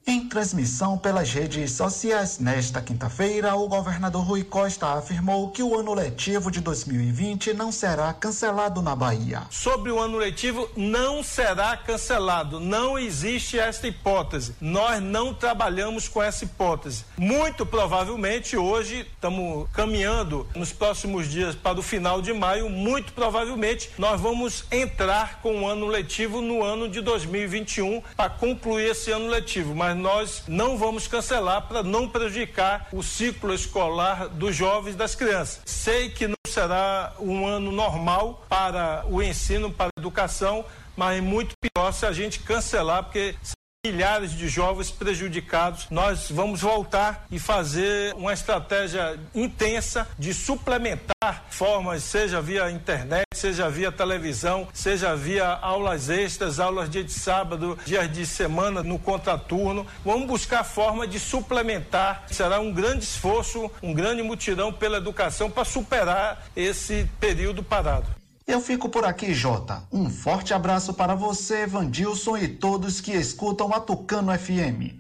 Em 0.08 0.28
transmissão 0.28 0.98
pelas 0.98 1.32
redes 1.32 1.74
sociais, 1.74 2.40
nesta 2.40 2.82
quinta-feira, 2.82 3.56
o 3.56 3.68
governador 3.68 4.26
Rui 4.26 4.44
Costa 4.44 4.94
afirmou 4.94 5.52
que 5.52 5.62
o 5.62 5.78
ano 5.78 5.94
letivo 5.94 6.50
de 6.50 6.60
2020 6.60 7.54
não 7.54 7.72
será 7.72 8.12
cancelado 8.12 8.82
na 8.82 8.96
Bahia. 8.96 9.44
Sobre 9.52 9.92
o 9.92 10.00
ano 10.00 10.18
letivo, 10.18 10.68
não 10.76 11.22
será 11.22 11.78
cancelado. 11.78 12.60
Não 12.60 12.98
existe 12.98 13.60
esta 13.60 13.88
hipótese. 13.88 14.56
Nós 14.60 15.02
não 15.02 15.36
trabalhamos 15.36 16.08
com 16.08 16.22
essa 16.22 16.46
hipótese. 16.46 17.06
Muito 17.16 17.64
provavelmente, 17.64 18.58
hoje, 18.58 19.08
estamos 19.14 19.70
caminhando 19.72 20.48
nos 20.56 20.74
próximos 20.74 21.30
dias 21.30 21.54
para 21.54 21.80
o 21.80 21.84
final 21.84 22.24
de 22.24 22.34
maio, 22.34 22.70
muito 22.70 23.14
provavelmente, 23.14 23.92
nós 24.00 24.20
vamos 24.20 24.66
entrar 24.72 25.42
com 25.42 25.62
o 25.62 25.68
ano 25.68 25.86
letivo 25.86 26.42
no 26.42 26.64
ano 26.64 26.90
de 26.90 27.02
2021 27.02 28.02
para 28.18 28.32
concluir 28.32 28.90
esse 28.90 29.12
ano 29.12 29.28
letivo. 29.28 29.76
Mas 29.76 29.91
nós 29.94 30.44
não 30.48 30.78
vamos 30.78 31.08
cancelar 31.08 31.68
para 31.68 31.84
não 31.84 32.08
prejudicar 32.08 32.88
o 32.92 33.02
ciclo 33.02 33.54
escolar 33.54 34.28
dos 34.28 34.56
jovens 34.56 34.96
das 34.96 35.16
crianças. 35.16 35.62
Sei 35.66 36.10
que 36.10 36.28
não 36.28 36.36
será 36.48 37.14
um 37.20 37.46
ano 37.48 37.72
normal 37.72 38.46
para 38.50 39.06
o 39.08 39.22
ensino, 39.22 39.72
para 39.72 39.88
a 39.88 40.00
educação, 40.00 40.66
mas 40.96 41.18
é 41.18 41.22
muito 41.22 41.56
pior 41.60 41.92
se 41.92 42.06
a 42.06 42.12
gente 42.12 42.40
cancelar, 42.40 43.04
porque 43.04 43.36
milhares 43.84 44.34
de 44.34 44.48
jovens 44.48 44.92
prejudicados. 44.92 45.88
Nós 45.90 46.30
vamos 46.30 46.62
voltar 46.62 47.26
e 47.32 47.40
fazer 47.40 48.14
uma 48.14 48.32
estratégia 48.32 49.20
intensa 49.34 50.08
de 50.20 50.36
suplementar 50.36 51.46
formas, 51.50 52.04
seja 52.04 52.40
via 52.40 52.70
internet, 52.70 53.26
seja 53.34 53.72
via 53.72 53.92
televisão, 53.92 54.68
seja 54.72 55.16
via 55.16 55.48
aulas 55.48 56.10
extras, 56.12 56.60
aulas 56.60 56.92
dia 56.92 57.04
de 57.04 57.12
sábado, 57.12 57.76
dias 57.84 58.12
de 58.12 58.24
semana 58.24 58.84
no 58.84 59.00
contraturno. 59.00 59.88
Vamos 60.06 60.28
buscar 60.28 60.64
forma 60.64 61.08
de 61.08 61.20
suplementar. 61.20 62.26
Será 62.30 62.60
um 62.60 62.72
grande 62.72 63.04
esforço, 63.04 63.72
um 63.82 63.96
grande 63.96 64.22
mutirão 64.22 64.72
pela 64.72 64.98
educação 64.98 65.50
para 65.50 65.66
superar 65.66 66.46
esse 66.56 67.10
período 67.20 67.64
parado. 67.64 68.21
Eu 68.52 68.60
fico 68.60 68.90
por 68.90 69.06
aqui, 69.06 69.34
Jota. 69.34 69.82
Um 69.90 70.10
forte 70.10 70.54
abraço 70.54 70.94
para 70.94 71.16
você, 71.16 71.66
Vandilson 71.66 72.36
e 72.36 72.50
todos 72.50 73.00
que 73.00 73.14
escutam 73.14 73.74
a 73.74 73.80
Tucano 73.80 74.38
FM. 74.38 75.00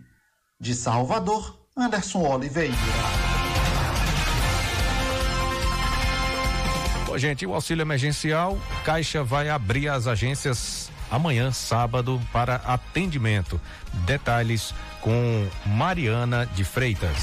De 0.57 0.73
Salvador, 0.73 1.59
Anderson 1.75 2.19
Oliveira. 2.19 2.73
Bom, 7.05 7.17
gente, 7.17 7.45
o 7.45 7.53
auxílio 7.53 7.81
emergencial, 7.81 8.57
Caixa 8.85 9.21
vai 9.21 9.49
abrir 9.49 9.89
as 9.89 10.07
agências 10.07 10.89
amanhã, 11.11 11.51
sábado, 11.51 12.21
para 12.31 12.55
atendimento. 12.55 13.59
Detalhes 14.05 14.73
com 15.01 15.47
Mariana 15.65 16.45
de 16.45 16.63
Freitas. 16.63 17.17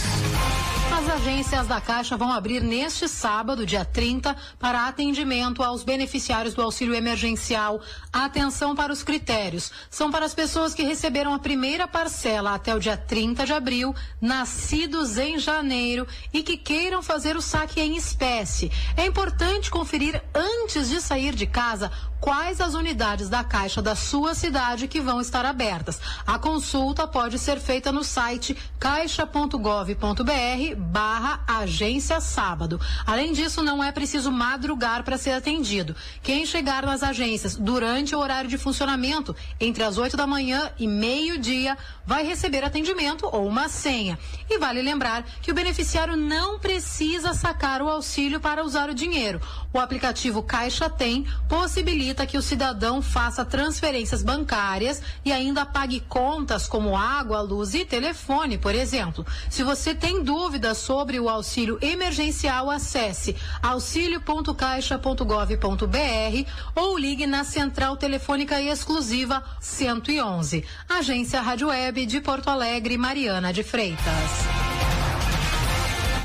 As 0.92 1.08
agências 1.08 1.66
da 1.66 1.80
Caixa 1.80 2.16
vão 2.16 2.32
abrir 2.32 2.60
neste 2.60 3.08
sábado, 3.08 3.64
dia 3.64 3.84
30, 3.84 4.36
para 4.58 4.88
atendimento 4.88 5.62
aos 5.62 5.84
beneficiários 5.84 6.54
do 6.54 6.62
auxílio 6.62 6.94
emergencial. 6.94 7.80
Atenção 8.12 8.74
para 8.74 8.92
os 8.92 9.02
critérios. 9.02 9.70
São 9.88 10.10
para 10.10 10.26
as 10.26 10.34
pessoas 10.34 10.74
que 10.74 10.82
receberam 10.82 11.32
a 11.32 11.38
primeira 11.38 11.86
parcela 11.86 12.52
até 12.52 12.74
o 12.74 12.80
dia 12.80 12.96
30 12.96 13.46
de 13.46 13.52
abril, 13.52 13.94
nascidos 14.20 15.16
em 15.16 15.38
janeiro 15.38 16.06
e 16.32 16.42
que 16.42 16.56
queiram 16.56 17.02
fazer 17.02 17.36
o 17.36 17.42
saque 17.42 17.80
em 17.80 17.96
espécie. 17.96 18.70
É 18.96 19.06
importante 19.06 19.70
conferir 19.70 20.22
antes 20.34 20.88
de 20.88 21.00
sair 21.00 21.34
de 21.34 21.46
casa 21.46 21.92
quais 22.20 22.60
as 22.60 22.74
unidades 22.74 23.28
da 23.28 23.44
Caixa 23.44 23.80
da 23.80 23.94
sua 23.94 24.34
cidade 24.34 24.88
que 24.88 25.00
vão 25.00 25.20
estar 25.20 25.46
abertas. 25.46 26.00
A 26.26 26.38
consulta 26.38 27.06
pode 27.06 27.38
ser 27.38 27.60
feita 27.60 27.67
no 27.92 28.02
site 28.02 28.56
caixa.gov.br 28.80 30.74
barra 30.78 31.44
agência 31.46 32.18
sábado. 32.18 32.80
Além 33.06 33.34
disso, 33.34 33.62
não 33.62 33.84
é 33.84 33.92
preciso 33.92 34.32
madrugar 34.32 35.04
para 35.04 35.18
ser 35.18 35.32
atendido. 35.32 35.94
Quem 36.22 36.46
chegar 36.46 36.86
nas 36.86 37.02
agências 37.02 37.56
durante 37.56 38.16
o 38.16 38.18
horário 38.18 38.48
de 38.48 38.56
funcionamento, 38.56 39.36
entre 39.60 39.84
as 39.84 39.98
8 39.98 40.16
da 40.16 40.26
manhã 40.26 40.70
e 40.78 40.88
meio-dia, 40.88 41.76
vai 42.06 42.24
receber 42.24 42.64
atendimento 42.64 43.28
ou 43.30 43.46
uma 43.46 43.68
senha. 43.68 44.18
E 44.48 44.58
vale 44.58 44.80
lembrar 44.80 45.22
que 45.42 45.50
o 45.50 45.54
beneficiário 45.54 46.16
não 46.16 46.58
precisa 46.58 47.34
sacar 47.34 47.82
o 47.82 47.88
auxílio 47.88 48.40
para 48.40 48.64
usar 48.64 48.88
o 48.88 48.94
dinheiro. 48.94 49.42
O 49.74 49.78
aplicativo 49.78 50.42
Caixa 50.42 50.88
Tem 50.88 51.26
possibilita 51.46 52.26
que 52.26 52.38
o 52.38 52.42
cidadão 52.42 53.02
faça 53.02 53.44
transferências 53.44 54.22
bancárias 54.22 55.02
e 55.22 55.30
ainda 55.30 55.66
pague 55.66 56.00
contas 56.00 56.66
como 56.66 56.96
água, 56.96 57.42
luz 57.42 57.57
e 57.74 57.84
telefone, 57.84 58.56
por 58.56 58.74
exemplo. 58.74 59.26
Se 59.50 59.62
você 59.62 59.94
tem 59.94 60.22
dúvidas 60.22 60.78
sobre 60.78 61.18
o 61.18 61.28
auxílio 61.28 61.78
emergencial, 61.80 62.70
acesse 62.70 63.36
auxilio.caixa.gov.br 63.62 66.50
ou 66.74 66.98
ligue 66.98 67.26
na 67.26 67.44
central 67.44 67.96
telefônica 67.96 68.60
exclusiva 68.60 69.42
111. 69.60 70.64
Agência 70.88 71.40
Rádio 71.40 71.68
Web 71.68 72.06
de 72.06 72.20
Porto 72.20 72.48
Alegre, 72.48 72.96
Mariana 72.96 73.52
de 73.52 73.62
Freitas. 73.62 73.98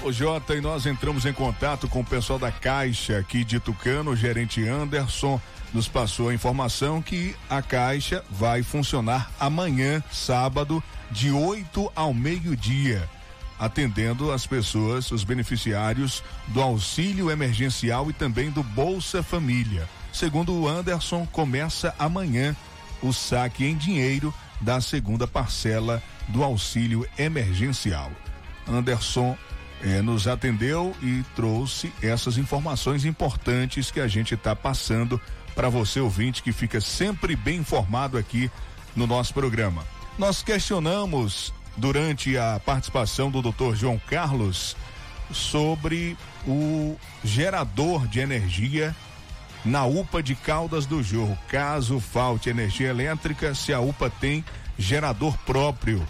O 0.03 0.11
Jota, 0.11 0.53
e 0.53 0.59
nós 0.59 0.85
entramos 0.85 1.25
em 1.25 1.31
contato 1.31 1.87
com 1.87 2.01
o 2.01 2.05
pessoal 2.05 2.37
da 2.37 2.51
Caixa 2.51 3.17
aqui 3.17 3.45
de 3.45 3.57
Tucano, 3.57 4.11
o 4.11 4.15
gerente 4.15 4.67
Anderson 4.67 5.39
nos 5.73 5.87
passou 5.87 6.29
a 6.29 6.33
informação 6.33 7.01
que 7.01 7.35
a 7.49 7.61
Caixa 7.61 8.23
vai 8.29 8.61
funcionar 8.61 9.31
amanhã, 9.39 10.03
sábado, 10.11 10.83
de 11.13 11.31
8 11.31 11.91
ao 11.95 12.13
meio-dia, 12.13 13.07
atendendo 13.59 14.31
as 14.31 14.47
pessoas, 14.47 15.11
os 15.11 15.23
beneficiários 15.23 16.23
do 16.47 16.59
auxílio 16.59 17.29
emergencial 17.29 18.09
e 18.09 18.13
também 18.13 18.49
do 18.49 18.63
Bolsa 18.63 19.21
Família. 19.21 19.87
Segundo 20.11 20.53
o 20.53 20.67
Anderson, 20.67 21.25
começa 21.31 21.93
amanhã 21.99 22.55
o 23.01 23.13
saque 23.13 23.63
em 23.63 23.77
dinheiro 23.77 24.33
da 24.59 24.81
segunda 24.81 25.27
parcela 25.27 26.01
do 26.27 26.43
auxílio 26.43 27.07
emergencial. 27.17 28.11
Anderson 28.67 29.37
eh, 29.83 30.01
nos 30.01 30.27
atendeu 30.27 30.95
e 31.01 31.23
trouxe 31.35 31.93
essas 32.01 32.37
informações 32.37 33.05
importantes 33.05 33.91
que 33.91 33.99
a 33.99 34.07
gente 34.07 34.33
está 34.33 34.55
passando 34.55 35.21
para 35.53 35.69
você 35.69 35.99
ouvinte 35.99 36.41
que 36.41 36.51
fica 36.51 36.81
sempre 36.81 37.35
bem 37.35 37.57
informado 37.57 38.17
aqui 38.17 38.49
no 38.95 39.05
nosso 39.05 39.31
programa. 39.33 39.83
Nós 40.17 40.43
questionamos 40.43 41.51
durante 41.75 42.37
a 42.37 42.61
participação 42.63 43.31
do 43.31 43.41
Dr. 43.41 43.73
João 43.73 43.99
Carlos 44.07 44.77
sobre 45.31 46.15
o 46.47 46.95
gerador 47.23 48.07
de 48.07 48.19
energia 48.19 48.95
na 49.65 49.85
UPA 49.85 50.21
de 50.21 50.35
Caldas 50.35 50.85
do 50.85 51.01
Jorro. 51.01 51.37
Caso 51.47 51.99
falte 51.99 52.49
energia 52.49 52.89
elétrica, 52.89 53.55
se 53.55 53.73
a 53.73 53.79
UPA 53.79 54.09
tem 54.09 54.45
gerador 54.77 55.35
próprio 55.39 56.05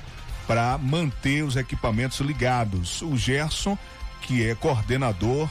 para 0.45 0.77
manter 0.77 1.43
os 1.43 1.55
equipamentos 1.55 2.19
ligados. 2.19 3.01
O 3.01 3.15
Gerson, 3.15 3.77
que 4.21 4.45
é 4.45 4.53
coordenador 4.53 5.49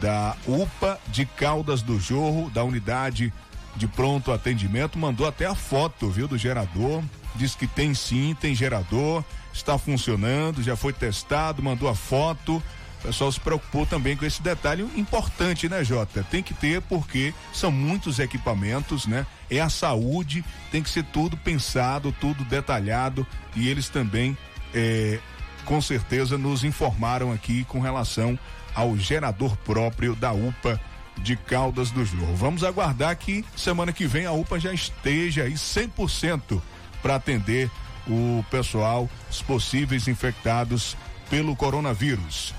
da 0.00 0.36
UPA 0.46 0.98
de 1.08 1.24
Caldas 1.24 1.80
do 1.80 2.00
Jorro, 2.00 2.50
da 2.50 2.64
unidade 2.64 3.32
de 3.76 3.86
pronto 3.86 4.32
atendimento, 4.32 4.98
mandou 4.98 5.28
até 5.28 5.46
a 5.46 5.54
foto, 5.54 6.10
viu, 6.10 6.26
do 6.26 6.36
gerador. 6.36 7.02
Diz 7.34 7.54
que 7.54 7.66
tem 7.66 7.94
sim, 7.94 8.36
tem 8.40 8.54
gerador, 8.54 9.22
está 9.52 9.78
funcionando, 9.78 10.62
já 10.62 10.76
foi 10.76 10.92
testado, 10.92 11.62
mandou 11.62 11.88
a 11.88 11.94
foto. 11.94 12.62
O 12.98 13.02
pessoal 13.02 13.30
se 13.30 13.38
preocupou 13.38 13.86
também 13.86 14.16
com 14.16 14.24
esse 14.24 14.42
detalhe 14.42 14.82
importante, 14.96 15.68
né, 15.68 15.84
Jota? 15.84 16.26
Tem 16.28 16.42
que 16.42 16.52
ter 16.52 16.82
porque 16.82 17.32
são 17.52 17.70
muitos 17.70 18.18
equipamentos, 18.18 19.06
né? 19.06 19.24
É 19.48 19.60
a 19.60 19.68
saúde, 19.68 20.44
tem 20.72 20.82
que 20.82 20.90
ser 20.90 21.04
tudo 21.04 21.36
pensado, 21.36 22.12
tudo 22.20 22.44
detalhado 22.44 23.24
e 23.54 23.68
eles 23.68 23.88
também, 23.88 24.36
é, 24.74 25.20
com 25.64 25.80
certeza, 25.80 26.36
nos 26.36 26.64
informaram 26.64 27.32
aqui 27.32 27.64
com 27.64 27.78
relação 27.78 28.36
ao 28.74 28.96
gerador 28.96 29.56
próprio 29.58 30.16
da 30.16 30.32
UPA 30.32 30.80
de 31.18 31.36
Caldas 31.36 31.90
do 31.90 32.04
Jorro. 32.04 32.34
Vamos 32.34 32.64
aguardar 32.64 33.16
que 33.16 33.44
semana 33.56 33.92
que 33.92 34.06
vem 34.06 34.26
a 34.26 34.32
UPA 34.32 34.58
já 34.58 34.72
esteja 34.72 35.44
aí 35.44 35.54
100% 35.54 36.60
para 37.02 37.16
atender 37.16 37.70
o 38.06 38.44
pessoal, 38.50 39.08
os 39.30 39.42
possíveis 39.42 40.08
infectados 40.08 40.96
pelo 41.28 41.54
coronavírus. 41.54 42.54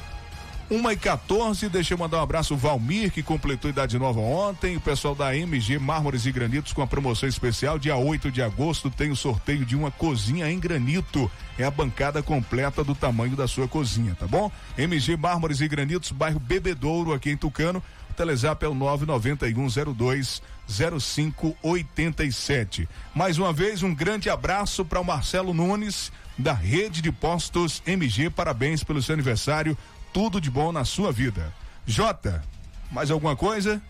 1 0.72 0.92
e 0.92 0.96
14, 0.96 1.68
deixa 1.68 1.96
eu 1.96 1.98
mandar 1.98 2.20
um 2.20 2.22
abraço 2.22 2.54
ao 2.54 2.60
Valmir, 2.60 3.12
que 3.12 3.24
completou 3.24 3.72
idade 3.72 3.98
nova 3.98 4.20
ontem. 4.20 4.78
O 4.78 4.82
pessoal 4.82 5.16
da 5.16 5.36
MG 5.36 5.80
Mármores 5.80 6.28
e 6.28 6.32
Granitos 6.32 6.74
com 6.74 6.84
a 6.84 6.88
promoção 6.88 7.28
especial. 7.28 7.80
Dia 7.80 7.96
8 7.96 8.32
de 8.32 8.40
agosto 8.44 8.88
tem 8.92 9.10
o 9.10 9.16
sorteio 9.16 9.66
de 9.66 9.76
uma 9.76 9.90
cozinha 9.90 10.50
em 10.52 10.60
granito. 10.60 11.30
É 11.58 11.64
a 11.64 11.72
bancada 11.72 12.22
completa 12.22 12.84
do 12.84 12.94
tamanho 12.94 13.36
da 13.36 13.48
sua 13.48 13.68
cozinha, 13.68 14.14
tá 14.14 14.28
bom? 14.28 14.52
MG 14.78 15.18
Mármores 15.18 15.60
e 15.60 15.68
Granitos, 15.68 16.12
bairro 16.12 16.40
Bebedouro, 16.40 17.14
aqui 17.14 17.32
em 17.32 17.38
Tucano. 17.38 17.82
Telezap 18.20 18.66
é 18.66 18.68
o 18.68 18.74
99102 18.74 20.42
0587. 20.68 22.90
Mais 23.16 23.38
uma 23.38 23.54
vez, 23.54 23.82
um 23.82 23.96
grande 23.96 24.30
abraço 24.30 24.84
para 24.84 25.00
o 25.00 25.06
Marcelo 25.06 25.54
Nunes, 25.54 26.12
da 26.38 26.52
Rede 26.52 27.02
de 27.02 27.14
Postos 27.14 27.82
MG. 27.88 28.30
Parabéns 28.30 28.84
pelo 28.84 29.02
seu 29.02 29.14
aniversário 29.14 29.78
tudo 30.12 30.42
de 30.42 30.52
bom 30.52 30.74
na 30.74 30.84
sua 30.84 31.14
vida. 31.14 31.54
Jota, 31.88 32.44
mais 32.92 33.10
alguma 33.10 33.38
coisa? 33.38 33.82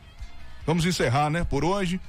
Vamos 0.63 0.85
encerrar, 0.85 1.31
né? 1.31 1.43
Por 1.43 1.65
hoje. 1.65 1.99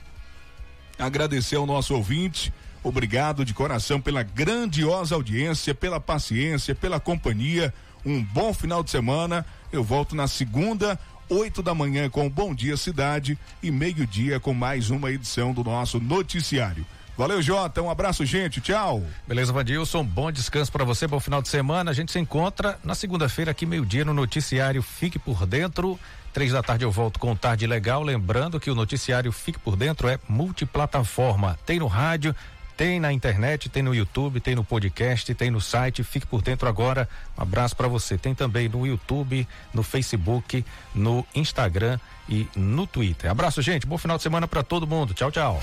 Agradecer 0.99 1.57
ao 1.57 1.65
nosso 1.65 1.95
ouvinte. 1.95 2.53
Obrigado 2.85 3.47
de 3.47 3.55
coração 3.55 3.99
pela 3.99 4.23
grandiosa 4.23 5.15
audiência, 5.15 5.75
pela 5.75 5.99
paciência, 5.99 6.75
pela 6.75 7.01
companhia. 7.01 7.73
Um 8.05 8.23
bom 8.23 8.53
final 8.53 8.83
de 8.83 8.91
semana. 8.91 9.47
Eu 9.73 9.83
volto 9.83 10.17
na 10.17 10.27
segunda, 10.27 10.99
oito 11.31 11.63
da 11.63 11.73
manhã 11.73 12.11
com 12.11 12.29
Bom 12.29 12.53
Dia 12.53 12.77
Cidade 12.77 13.39
e 13.63 13.71
meio-dia 13.71 14.41
com 14.41 14.53
mais 14.53 14.91
uma 14.91 15.11
edição 15.11 15.53
do 15.53 15.63
nosso 15.63 16.01
noticiário. 16.01 16.85
Valeu, 17.17 17.41
Jota. 17.41 17.81
Um 17.83 17.91
abraço, 17.91 18.25
gente. 18.25 18.61
Tchau. 18.61 19.05
Beleza, 19.29 19.53
Vandilson. 19.53 20.05
Bom 20.05 20.33
descanso 20.33 20.73
para 20.73 20.85
você, 20.85 21.07
bom 21.07 21.21
final 21.21 21.41
de 21.41 21.49
semana. 21.49 21.91
A 21.91 21.95
gente 21.95 22.11
se 22.11 22.19
encontra 22.19 22.79
na 22.83 22.95
segunda-feira, 22.95 23.51
aqui, 23.51 23.65
meio-dia, 23.65 24.05
no 24.05 24.13
noticiário 24.13 24.83
Fique 24.83 25.19
por 25.19 25.47
Dentro. 25.47 25.99
Três 26.33 26.53
da 26.53 26.63
tarde 26.63 26.85
eu 26.85 26.91
volto 26.91 27.21
com 27.21 27.37
Tarde 27.37 27.67
Legal. 27.67 28.03
Lembrando 28.03 28.59
que 28.59 28.71
o 28.71 28.75
noticiário 28.75 29.31
Fique 29.31 29.59
por 29.59 29.77
Dentro 29.77 30.09
é 30.09 30.19
multiplataforma. 30.29 31.59
Tem 31.65 31.79
no 31.79 31.87
rádio, 31.87 32.35
tem 32.81 32.99
na 32.99 33.13
internet, 33.13 33.69
tem 33.69 33.83
no 33.83 33.95
YouTube, 33.95 34.41
tem 34.41 34.55
no 34.55 34.65
podcast, 34.65 35.35
tem 35.35 35.51
no 35.51 35.61
site. 35.61 36.03
Fique 36.03 36.27
por 36.27 36.41
dentro 36.41 36.67
agora. 36.67 37.07
Um 37.37 37.43
abraço 37.43 37.77
para 37.77 37.87
você. 37.87 38.17
Tem 38.17 38.35
também 38.35 38.71
no 38.71 38.87
YouTube, 38.87 39.47
no 39.75 39.83
Facebook, 39.83 40.65
no 40.95 41.27
Instagram 41.35 41.99
e 42.27 42.49
no 42.57 42.87
Twitter. 42.87 43.31
Abraço, 43.31 43.61
gente. 43.61 43.87
Bom 43.87 43.99
final 43.99 44.17
de 44.17 44.23
semana 44.23 44.49
para 44.49 44.63
todo 44.63 44.87
mundo. 44.87 45.13
Tchau, 45.13 45.31
tchau. 45.31 45.63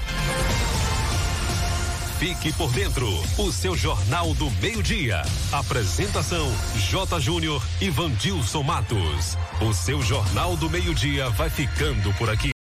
Fique 2.20 2.54
por 2.54 2.72
dentro, 2.72 3.08
o 3.40 3.52
seu 3.52 3.76
Jornal 3.76 4.36
do 4.36 4.52
Meio-Dia. 4.62 5.24
Apresentação: 5.52 6.48
J. 6.76 7.20
Júnior 7.20 7.64
e 7.82 7.90
Vandilson 7.90 8.62
Matos. 8.62 9.36
O 9.60 9.74
seu 9.74 10.04
Jornal 10.04 10.56
do 10.56 10.70
Meio-Dia 10.70 11.32
vai 11.32 11.50
ficando 11.50 12.14
por 12.14 12.30
aqui. 12.30 12.57